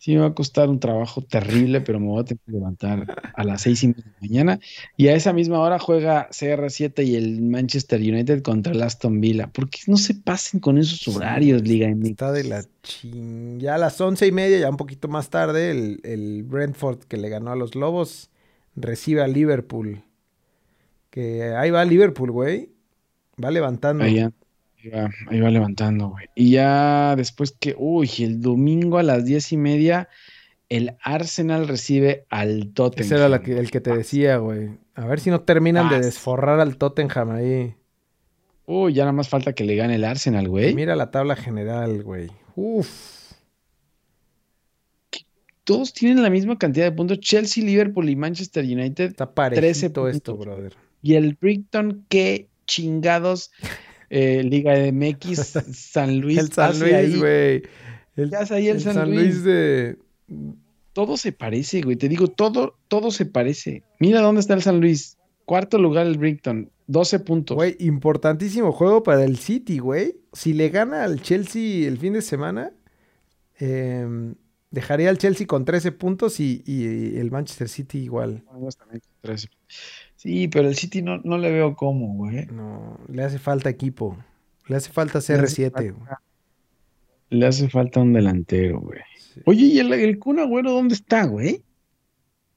Sí 0.00 0.14
me 0.14 0.22
va 0.22 0.28
a 0.28 0.34
costar 0.34 0.70
un 0.70 0.80
trabajo 0.80 1.20
terrible, 1.20 1.82
pero 1.82 2.00
me 2.00 2.06
voy 2.06 2.22
a 2.22 2.24
tener 2.24 2.40
que 2.46 2.52
levantar 2.52 3.32
a 3.34 3.44
las 3.44 3.60
seis 3.60 3.82
y 3.82 3.88
media 3.88 4.02
de 4.02 4.10
la 4.10 4.18
mañana. 4.22 4.60
Y 4.96 5.08
a 5.08 5.14
esa 5.14 5.34
misma 5.34 5.60
hora 5.60 5.78
juega 5.78 6.26
CR7 6.30 7.04
y 7.04 7.16
el 7.16 7.42
Manchester 7.42 8.00
United 8.00 8.40
contra 8.40 8.72
el 8.72 8.82
Aston 8.82 9.20
Villa. 9.20 9.48
¿Por 9.48 9.68
qué 9.68 9.80
no 9.88 9.98
se 9.98 10.14
pasen 10.14 10.58
con 10.58 10.78
esos 10.78 11.06
horarios, 11.14 11.60
Liga 11.60 11.86
MX? 11.86 12.10
Está 12.12 12.32
de 12.32 12.44
la 12.44 12.64
ching. 12.82 13.60
Ya 13.60 13.74
a 13.74 13.78
las 13.78 14.00
once 14.00 14.26
y 14.26 14.32
media, 14.32 14.58
ya 14.58 14.70
un 14.70 14.78
poquito 14.78 15.06
más 15.06 15.28
tarde, 15.28 15.70
el, 15.70 16.00
el 16.04 16.44
Brentford 16.44 17.00
que 17.00 17.18
le 17.18 17.28
ganó 17.28 17.52
a 17.52 17.56
los 17.56 17.74
Lobos 17.74 18.30
recibe 18.76 19.22
a 19.22 19.26
Liverpool. 19.26 20.02
Que 21.10 21.52
ahí 21.54 21.70
va 21.70 21.84
Liverpool, 21.84 22.30
güey. 22.30 22.70
Va 23.42 23.50
levantando. 23.50 24.04
Ahí 24.84 24.90
va, 24.90 25.10
ahí 25.28 25.40
va 25.40 25.50
levantando, 25.50 26.08
güey. 26.10 26.26
Y 26.34 26.52
ya 26.52 27.14
después 27.16 27.52
que, 27.58 27.74
uy, 27.78 28.10
el 28.20 28.40
domingo 28.40 28.98
a 28.98 29.02
las 29.02 29.24
diez 29.24 29.52
y 29.52 29.56
media, 29.56 30.08
el 30.68 30.96
Arsenal 31.02 31.66
recibe 31.68 32.26
al 32.30 32.72
Tottenham. 32.72 33.06
Ese 33.06 33.14
era 33.16 33.28
la 33.28 33.42
que- 33.42 33.58
el 33.58 33.70
que 33.70 33.80
te 33.80 33.94
decía, 33.96 34.36
güey. 34.38 34.70
A 34.94 35.06
ver 35.06 35.20
si 35.20 35.30
no 35.30 35.40
terminan 35.40 35.88
de 35.88 35.96
Ah, 35.96 36.00
desforrar 36.00 36.60
al 36.60 36.76
Tottenham 36.76 37.30
ahí. 37.30 37.74
Uy, 38.66 38.92
ya 38.94 39.02
nada 39.02 39.12
más 39.12 39.28
falta 39.28 39.52
que 39.52 39.64
le 39.64 39.74
gane 39.74 39.96
el 39.96 40.04
Arsenal, 40.04 40.48
güey. 40.48 40.74
Mira 40.74 40.94
la 40.94 41.10
tabla 41.10 41.34
general, 41.34 42.02
güey. 42.04 42.30
Uf. 42.54 42.88
Todos 45.64 45.92
tienen 45.92 46.22
la 46.22 46.30
misma 46.30 46.58
cantidad 46.58 46.84
de 46.86 46.92
puntos. 46.92 47.20
Chelsea, 47.20 47.64
Liverpool 47.64 48.08
y 48.08 48.16
Manchester 48.16 48.64
United. 48.64 49.10
Está 49.10 49.32
parejito 49.34 50.02
puntos. 50.02 50.16
esto, 50.16 50.36
brother. 50.36 50.74
Y 51.02 51.14
el 51.14 51.34
Brighton, 51.40 52.04
qué 52.08 52.48
chingados. 52.66 53.50
Eh, 54.10 54.42
Liga 54.42 54.74
MX, 54.92 55.38
San 55.72 56.18
Luis. 56.20 56.36
el 56.36 56.52
San. 56.52 56.78
Luis, 56.78 57.18
güey. 57.18 57.62
El, 58.16 58.30
¿Qué 58.30 58.36
hace 58.36 58.54
ahí 58.54 58.68
el 58.68 58.76
el 58.76 58.82
San 58.82 58.94
San 58.94 59.10
Luis? 59.10 59.20
Luis 59.22 59.44
de... 59.44 59.96
Todo 60.92 61.16
se 61.16 61.32
parece, 61.32 61.80
güey. 61.80 61.96
Te 61.96 62.08
digo, 62.08 62.26
todo, 62.26 62.76
todo 62.88 63.12
se 63.12 63.24
parece. 63.24 63.84
Mira 64.00 64.20
dónde 64.20 64.40
está 64.40 64.54
el 64.54 64.62
San 64.62 64.80
Luis. 64.80 65.16
Cuarto 65.44 65.78
lugar 65.78 66.06
el 66.06 66.18
Brighton. 66.18 66.70
12 66.88 67.20
puntos. 67.20 67.54
Güey, 67.54 67.76
importantísimo 67.78 68.72
juego 68.72 69.04
para 69.04 69.24
el 69.24 69.38
City, 69.38 69.78
güey. 69.78 70.16
Si 70.32 70.52
le 70.52 70.68
gana 70.68 71.04
al 71.04 71.22
Chelsea 71.22 71.86
el 71.86 71.98
fin 71.98 72.12
de 72.12 72.22
semana, 72.22 72.72
em, 73.58 74.34
dejaría 74.72 75.08
al 75.08 75.18
Chelsea 75.18 75.46
con 75.46 75.64
13 75.64 75.92
puntos 75.92 76.40
y, 76.40 76.62
y 76.66 77.16
el 77.16 77.30
Manchester 77.30 77.68
City 77.68 77.98
igual. 77.98 78.42
Vamos 78.46 78.76
también 78.76 79.00
con 79.00 79.12
13. 79.22 79.48
Sí, 80.20 80.48
pero 80.48 80.68
el 80.68 80.76
City 80.76 81.00
no, 81.00 81.16
no 81.24 81.38
le 81.38 81.50
veo 81.50 81.74
cómo, 81.74 82.12
güey. 82.14 82.44
No, 82.52 83.00
le 83.08 83.24
hace 83.24 83.38
falta 83.38 83.70
equipo. 83.70 84.18
Le 84.66 84.76
hace 84.76 84.92
falta 84.92 85.14
Le 85.14 85.18
hace 85.20 85.34
CR7. 85.38 85.70
falta- 85.72 85.80
güey. 85.92 86.08
Le 87.30 87.46
hace 87.46 87.68
falta 87.70 88.00
un 88.00 88.12
delantero, 88.12 88.80
güey. 88.80 89.00
Sí. 89.18 89.40
Oye, 89.46 89.62
¿y 89.64 89.78
el, 89.78 89.90
el 89.94 90.18
Kun 90.18 90.38
Agüero 90.40 90.72
dónde 90.72 90.94
está, 90.94 91.24
güey? 91.24 91.62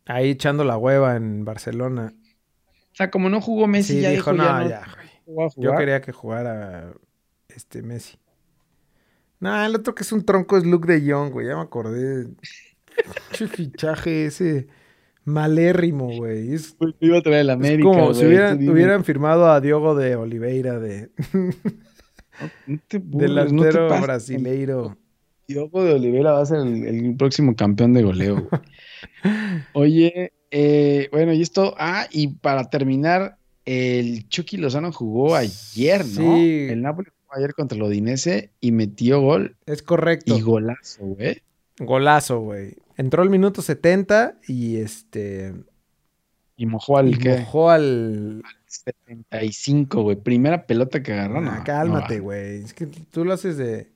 Ahí 0.05 0.32
echando 0.32 0.66
la 0.66 0.78
hueva 0.78 1.16
en 1.16 1.45
Barcelona. 1.45 2.14
O 2.91 2.95
sea, 2.95 3.09
como 3.09 3.30
no 3.30 3.39
jugó 3.39 3.66
Messi, 3.68 3.93
Sí, 3.93 4.01
ya 4.01 4.09
dijo, 4.09 4.34
no, 4.34 4.43
ya 4.43 4.59
no 4.59 4.70
ya, 4.70 4.86
güey. 5.26 5.38
Yo 5.38 5.49
jugar". 5.51 5.78
quería 5.78 6.01
que 6.01 6.11
jugara 6.11 6.91
este 7.47 7.82
Messi. 7.82 8.18
No, 9.39 9.64
el 9.64 9.74
otro 9.74 9.95
que 9.95 10.03
es 10.03 10.11
un 10.11 10.26
tronco 10.26 10.57
es 10.57 10.66
Luke 10.66 10.91
de 10.91 11.09
Jong, 11.09 11.32
güey. 11.32 11.47
Ya 11.47 11.55
me 11.55 11.61
acordé. 11.61 12.28
Pinche 13.32 13.47
fichaje 13.47 14.26
ese 14.26 14.68
malérrimo, 15.26 16.15
güey. 16.15 16.53
Es 16.53 16.76
Pues 16.78 16.93
me 16.99 17.07
iba 17.07 17.17
a 17.17 17.21
traer 17.21 17.41
el 17.41 17.49
Es 17.49 17.55
América, 17.55 17.89
como 17.89 18.13
si 18.13 18.26
hubieran, 18.26 19.03
firmado 19.03 19.51
a 19.51 19.61
Diogo 19.61 19.95
de 19.95 20.15
Oliveira 20.15 20.80
de 20.80 21.09
No 22.67 22.80
te 22.88 22.97
burles, 22.99 23.53
no 23.53 23.61
te 23.63 23.67
delantero 23.69 24.01
brasileiro. 24.01 24.97
Diogo 25.47 25.84
de 25.84 25.93
Oliveira 25.93 26.32
va 26.34 26.41
a 26.41 26.45
ser 26.45 26.59
el, 26.59 26.86
el 26.86 27.15
próximo 27.15 27.55
campeón 27.55 27.93
de 27.93 28.03
goleo. 28.03 28.47
güey. 28.49 28.61
Oye, 29.74 30.34
eh, 30.51 31.09
bueno, 31.11 31.34
y 31.34 31.41
esto, 31.41 31.74
ah, 31.78 32.07
y 32.11 32.28
para 32.28 32.69
terminar, 32.69 33.38
el 33.65 34.28
Chucky 34.30 34.57
Lozano 34.57 34.91
jugó 34.91 35.36
ayer, 35.36 36.05
¿no? 36.05 36.36
Sí. 36.38 36.67
El 36.69 36.82
Napoli 36.82 37.09
jugó 37.09 37.36
ayer 37.38 37.53
contra 37.53 37.76
el 37.76 37.84
Odinese 37.84 38.51
y 38.61 38.71
metió 38.71 39.21
gol 39.21 39.55
Es 39.65 39.82
correcto. 39.82 40.38
y 40.38 40.41
golazo, 40.41 41.05
güey. 41.05 41.41
Golazo, 41.80 42.39
güey. 42.39 42.76
Entró 42.97 43.23
el 43.23 43.29
minuto 43.29 43.61
70 43.61 44.37
y 44.47 44.77
este 44.77 45.53
Y 46.55 46.65
mojó 46.65 46.97
al 46.97 47.09
y 47.09 47.17
¿qué? 47.17 47.39
mojó 47.39 47.69
al 47.71 48.43
75, 48.67 50.01
güey. 50.03 50.15
Primera 50.17 50.65
pelota 50.65 51.01
que 51.01 51.13
agarró, 51.13 51.39
Ah, 51.39 51.57
no, 51.59 51.63
cálmate, 51.63 52.17
no, 52.17 52.23
güey. 52.23 52.63
Es 52.63 52.73
que 52.73 52.85
tú 52.87 53.25
lo 53.25 53.33
haces 53.33 53.57
de 53.57 53.91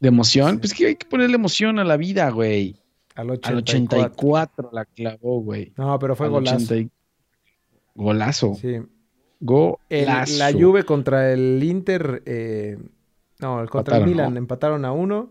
De 0.00 0.08
emoción, 0.08 0.52
Sí. 0.54 0.58
pues 0.58 0.74
que 0.74 0.86
hay 0.86 0.96
que 0.96 1.06
ponerle 1.06 1.36
emoción 1.36 1.78
a 1.78 1.84
la 1.84 1.96
vida, 1.96 2.28
güey. 2.30 2.76
Al 3.14 3.26
Al 3.30 3.36
84. 3.36 3.98
84 4.08 4.70
la 4.72 4.84
clavó, 4.86 5.40
güey. 5.42 5.72
No, 5.76 5.98
pero 5.98 6.16
fue 6.16 6.26
Al 6.26 6.32
golazo. 6.32 6.56
80 6.56 6.76
y- 6.76 6.90
Golazo. 7.94 8.54
Sí. 8.54 8.80
Golazo. 9.40 9.80
El- 9.90 10.38
la 10.38 10.52
Juve 10.52 10.84
contra 10.84 11.30
el 11.32 11.62
Inter, 11.62 12.22
eh, 12.26 12.78
no, 13.40 13.66
contra 13.68 13.98
el 13.98 14.06
Milan 14.06 14.32
¿no? 14.32 14.38
empataron 14.38 14.84
a 14.84 14.92
uno. 14.92 15.30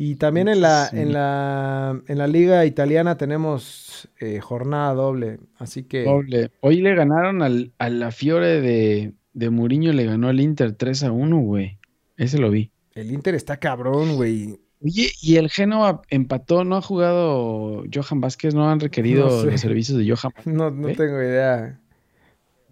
Y 0.00 0.14
también 0.14 0.46
en 0.48 0.60
la, 0.60 0.86
Sí. 0.90 0.98
en 1.00 1.12
la, 1.12 2.00
en 2.06 2.18
la 2.18 2.26
liga 2.28 2.64
italiana 2.64 3.16
tenemos 3.16 4.08
eh, 4.20 4.38
jornada 4.40 4.94
doble. 4.94 5.40
Así 5.58 5.82
que 5.82 6.04
Doble. 6.04 6.52
Hoy 6.60 6.80
le 6.80 6.94
ganaron 6.94 7.42
al, 7.42 7.72
a 7.78 7.90
la 7.90 8.12
Fiore 8.12 8.60
de, 8.60 9.14
de 9.32 9.50
Mourinho, 9.50 9.92
le 9.92 10.04
ganó 10.04 10.28
al 10.28 10.40
Inter 10.40 10.72
3 10.74 11.02
a 11.04 11.10
1, 11.12 11.38
güey. 11.40 11.78
Ese 12.16 12.38
lo 12.38 12.50
vi. 12.50 12.70
el 12.94 13.10
Inter 13.12 13.34
está 13.34 13.56
cabrón, 13.58 14.14
güey. 14.16 14.60
Oye, 14.80 15.10
y 15.20 15.34
el 15.36 15.50
Genoa 15.50 16.02
empató, 16.08 16.62
¿no 16.62 16.76
ha 16.76 16.82
jugado 16.82 17.82
Johan 17.92 18.20
Vázquez? 18.20 18.54
¿No 18.54 18.70
han 18.70 18.78
requerido 18.78 19.26
No 19.28 19.40
sé. 19.42 19.50
los 19.50 19.60
servicios 19.60 19.98
de 19.98 20.04
Johan 20.08 20.32
Vázquez? 20.36 20.46
No, 20.54 20.70
no 20.70 20.88
¿Eh? 20.88 20.94
tengo 20.94 21.20
idea. 21.20 21.80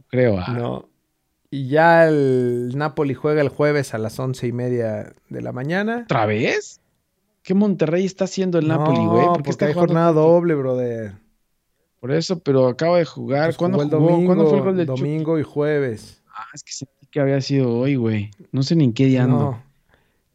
Creo. 0.08 0.38
ah. 0.38 0.52
No. 0.56 0.88
Y 1.50 1.68
ya 1.68 2.06
el 2.06 2.72
Napoli 2.76 3.14
juega 3.14 3.40
el 3.42 3.48
jueves 3.48 3.94
a 3.94 3.98
las 3.98 4.18
once 4.20 4.46
y 4.46 4.52
media 4.52 5.12
de 5.28 5.42
la 5.42 5.50
mañana. 5.52 6.02
¿Otra 6.04 6.26
vez? 6.26 6.80
¿Qué 7.46 7.54
Monterrey 7.54 8.04
está 8.04 8.24
haciendo 8.24 8.58
el 8.58 8.66
Napoli, 8.66 9.06
güey? 9.06 9.24
¿Por 9.26 9.36
qué 9.36 9.38
porque 9.38 9.50
está 9.50 9.66
hay 9.66 9.72
jornada 9.74 10.10
doble, 10.10 10.56
brother. 10.56 11.12
Por 12.00 12.10
eso, 12.10 12.40
pero 12.40 12.66
acaba 12.66 12.98
de 12.98 13.04
jugar. 13.04 13.44
Pues 13.46 13.56
¿Cuándo 13.56 13.78
jugó 13.78 13.84
el 13.84 13.96
jugó? 14.00 14.10
domingo, 14.10 14.26
¿Cuándo 14.26 14.48
fue 14.48 14.58
el 14.58 14.64
gol 14.64 14.76
del 14.76 14.86
Chucky? 14.88 15.00
domingo 15.00 15.38
y 15.38 15.42
jueves. 15.44 16.24
Ah, 16.28 16.44
es 16.52 16.64
que 16.64 16.72
sentí 16.72 17.06
que 17.08 17.20
había 17.20 17.40
sido 17.40 17.72
hoy, 17.78 17.94
güey. 17.94 18.32
No 18.50 18.64
sé 18.64 18.74
ni 18.74 18.82
en 18.82 18.92
qué 18.92 19.06
día 19.06 19.22
ando. 19.22 19.36
No. 19.38 19.62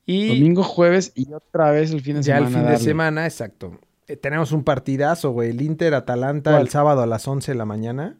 Y 0.05 0.39
Domingo, 0.39 0.63
jueves 0.63 1.11
y 1.13 1.31
otra 1.33 1.71
vez 1.71 1.91
el 1.91 1.99
fin 1.99 2.15
de 2.15 2.21
ya 2.23 2.37
semana. 2.37 2.47
el 2.47 2.53
fin 2.65 2.71
de 2.71 2.77
semana, 2.79 3.25
exacto. 3.25 3.77
Eh, 4.07 4.15
tenemos 4.15 4.53
un 4.53 4.63
partidazo, 4.63 5.31
güey. 5.31 5.49
El 5.49 5.61
Inter 5.61 5.93
Atalanta 5.93 6.51
¿Cuál? 6.51 6.61
el 6.61 6.69
sábado 6.69 7.01
a 7.01 7.05
las 7.07 7.27
11 7.27 7.51
de 7.51 7.57
la 7.57 7.65
mañana. 7.65 8.17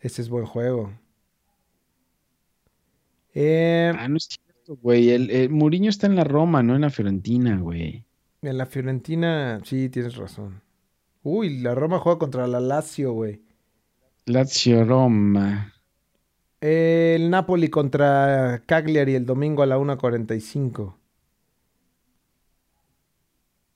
Ese 0.00 0.20
es 0.20 0.28
buen 0.28 0.46
juego. 0.46 0.90
Eh, 3.34 3.92
Ah, 3.96 4.08
no 4.08 4.16
es 4.16 4.28
cierto, 4.76 4.82
güey. 4.82 5.10
El, 5.10 5.30
el 5.30 5.50
Mourinho 5.50 5.90
está 5.90 6.06
en 6.06 6.16
la 6.16 6.24
Roma, 6.24 6.62
no 6.62 6.74
en 6.74 6.80
la 6.82 6.90
Fiorentina, 6.90 7.56
güey. 7.58 8.04
en 8.42 8.58
la 8.58 8.66
Fiorentina, 8.66 9.60
sí, 9.64 9.88
tienes 9.88 10.16
razón. 10.16 10.60
Uy, 11.22 11.58
la 11.60 11.74
Roma 11.74 11.98
juega 11.98 12.18
contra 12.18 12.46
la 12.46 12.58
Lazio, 12.60 13.12
güey. 13.12 13.40
Lazio 14.26 14.84
Roma. 14.84 15.72
El 16.60 17.30
Napoli 17.30 17.68
contra 17.68 18.62
Cagliari 18.66 19.14
el 19.14 19.26
domingo 19.26 19.62
a 19.62 19.66
la 19.66 19.78
1.45. 19.78 20.94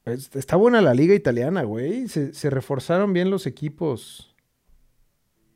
Es- 0.05 0.34
Está 0.36 0.57
buena 0.57 0.80
la 0.80 0.94
liga 0.94 1.14
italiana, 1.14 1.62
güey. 1.64 2.09
Se, 2.09 2.32
se 2.32 2.51
reforzaron 2.51 3.12
bien 3.12 3.30
los 3.30 3.47
equipos. 3.47 4.34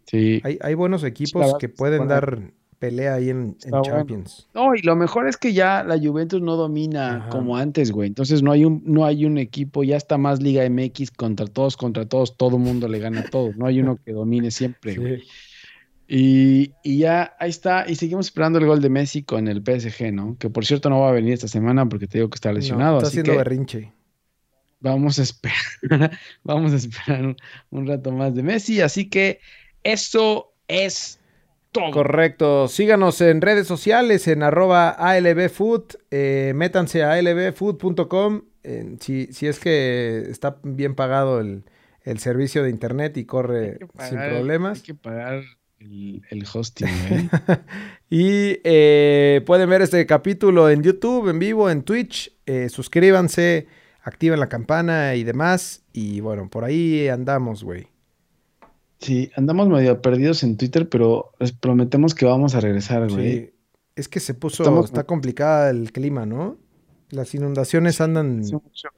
Sí. 0.06 0.40
Hay, 0.44 0.58
hay 0.60 0.74
buenos 0.74 1.04
equipos 1.04 1.54
que 1.58 1.68
pueden 1.68 2.08
dar 2.08 2.52
pelea 2.80 3.14
ahí 3.14 3.30
en, 3.30 3.36
en 3.38 3.48
Está 3.58 3.78
bueno. 3.78 3.84
Champions. 3.96 4.48
No, 4.54 4.74
y 4.74 4.80
lo 4.82 4.96
mejor 4.96 5.28
es 5.28 5.36
que 5.36 5.52
ya 5.52 5.84
la 5.84 5.96
Juventus 5.98 6.40
no 6.42 6.56
domina 6.56 7.18
Ajá. 7.18 7.28
como 7.28 7.56
antes, 7.56 7.92
güey. 7.92 8.08
Entonces 8.08 8.42
no 8.42 8.50
hay 8.50 8.64
un, 8.64 8.82
no 8.84 9.04
hay 9.04 9.24
un 9.26 9.38
equipo, 9.38 9.84
ya 9.84 9.96
está 9.96 10.18
más 10.18 10.42
Liga 10.42 10.68
MX 10.68 11.12
contra 11.12 11.46
todos, 11.46 11.76
contra 11.76 12.06
todos, 12.06 12.36
todo 12.36 12.58
mundo 12.58 12.88
le 12.88 12.98
gana 12.98 13.20
a 13.20 13.24
todos. 13.30 13.56
No 13.56 13.66
hay 13.66 13.78
uno 13.80 13.98
que 14.04 14.12
domine 14.12 14.50
siempre, 14.50 14.96
güey. 14.96 15.22
Y, 16.08 16.72
y 16.82 16.98
ya 16.98 17.36
ahí 17.38 17.50
está, 17.50 17.84
y 17.88 17.94
seguimos 17.94 18.26
esperando 18.26 18.58
el 18.58 18.66
gol 18.66 18.80
de 18.80 18.88
Messi 18.88 19.22
con 19.22 19.46
el 19.46 19.62
PSG, 19.62 20.12
¿no? 20.12 20.36
Que 20.40 20.50
por 20.50 20.66
cierto 20.66 20.90
no 20.90 20.98
va 21.00 21.10
a 21.10 21.12
venir 21.12 21.34
esta 21.34 21.46
semana 21.46 21.88
porque 21.88 22.08
te 22.08 22.18
digo 22.18 22.28
que 22.30 22.34
está 22.34 22.48
No, 22.50 22.56
lesionado. 22.56 22.96
está 22.96 23.06
así 23.08 23.18
haciendo 23.20 23.32
que 23.32 23.38
berrinche. 23.38 23.92
vamos 24.80 25.20
a 25.20 25.22
esperar, 25.22 25.54
vamos 26.42 26.72
a 26.72 26.76
esperar 26.76 27.26
un, 27.26 27.36
un 27.70 27.86
rato 27.86 28.10
más 28.10 28.34
de 28.34 28.42
Messi. 28.42 28.80
Así 28.80 29.08
que 29.08 29.38
eso 29.84 30.52
es 30.66 31.19
todo. 31.72 31.90
Correcto. 31.90 32.68
Síganos 32.68 33.20
en 33.20 33.40
redes 33.40 33.66
sociales 33.66 34.28
en 34.28 34.42
arroba 34.42 34.90
ALBfood. 34.90 35.84
Eh, 36.10 36.52
métanse 36.54 37.02
a 37.02 37.12
albfood.com 37.12 38.42
eh, 38.62 38.96
si, 39.00 39.32
si 39.32 39.46
es 39.46 39.58
que 39.58 40.26
está 40.28 40.58
bien 40.62 40.94
pagado 40.94 41.40
el, 41.40 41.64
el 42.02 42.18
servicio 42.18 42.62
de 42.62 42.70
internet 42.70 43.16
y 43.16 43.24
corre 43.24 43.78
sin 44.08 44.18
problemas. 44.18 44.78
Hay 44.78 44.84
que 44.84 44.94
pagar 44.94 45.42
el, 45.78 46.22
el 46.28 46.44
hosting, 46.52 46.88
güey. 47.08 47.28
Y 48.10 48.58
eh, 48.64 49.40
pueden 49.46 49.70
ver 49.70 49.82
este 49.82 50.04
capítulo 50.04 50.68
en 50.68 50.82
YouTube, 50.82 51.28
en 51.28 51.38
vivo, 51.38 51.70
en 51.70 51.82
Twitch. 51.82 52.32
Eh, 52.44 52.68
suscríbanse, 52.68 53.68
activen 54.02 54.40
la 54.40 54.48
campana 54.48 55.14
y 55.14 55.22
demás. 55.22 55.84
Y 55.92 56.20
bueno, 56.20 56.50
por 56.50 56.64
ahí 56.64 57.08
andamos, 57.08 57.62
güey. 57.62 57.86
Sí, 59.00 59.30
andamos 59.36 59.68
medio 59.68 60.00
perdidos 60.02 60.42
en 60.42 60.56
Twitter, 60.56 60.88
pero 60.88 61.32
les 61.38 61.52
prometemos 61.52 62.14
que 62.14 62.26
vamos 62.26 62.54
a 62.54 62.60
regresar, 62.60 63.08
güey. 63.10 63.32
Sí. 63.38 63.50
Es 63.96 64.08
que 64.08 64.20
se 64.20 64.34
puso, 64.34 64.62
Estamos- 64.62 64.86
está 64.86 65.04
complicada 65.04 65.70
el 65.70 65.90
clima, 65.92 66.26
¿no? 66.26 66.56
Las 67.10 67.34
inundaciones 67.34 68.00
andan. 68.00 68.40
Hace 68.40 68.54
mucho, 68.54 68.88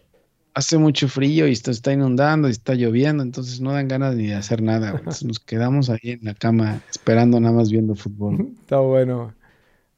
hace 0.55 0.79
mucho 0.79 1.09
frío 1.09 1.47
y 1.49 1.53
esto 1.53 1.71
está 1.71 1.93
inundando 1.93 2.49
y 2.49 2.51
está 2.51 2.75
lloviendo, 2.75 3.23
entonces 3.23 3.61
no 3.61 3.73
dan 3.73 3.89
ganas 3.89 4.15
ni 4.17 4.27
de 4.27 4.35
hacer 4.35 4.61
nada. 4.63 4.91
güey. 4.91 4.99
Entonces 5.01 5.25
nos 5.25 5.41
quedamos 5.41 5.89
ahí 5.89 5.99
en 6.11 6.21
la 6.25 6.35
cama 6.35 6.83
esperando 6.91 7.41
nada 7.41 7.55
más 7.55 7.71
viendo 7.71 7.95
fútbol. 7.95 8.49
Está 8.61 8.79
bueno. 8.81 9.35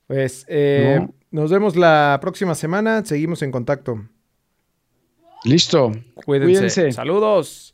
Pues 0.07 0.44
eh, 0.48 0.98
¿No? 1.00 1.14
nos 1.30 1.50
vemos 1.50 1.76
la 1.76 2.18
próxima 2.20 2.55
semana. 2.55 3.05
Seguimos 3.05 3.42
en 3.42 3.50
contacto. 3.50 4.07
Listo. 5.44 5.92
Cuídense. 6.14 6.55
Cuídense. 6.59 6.92
Saludos. 6.92 7.74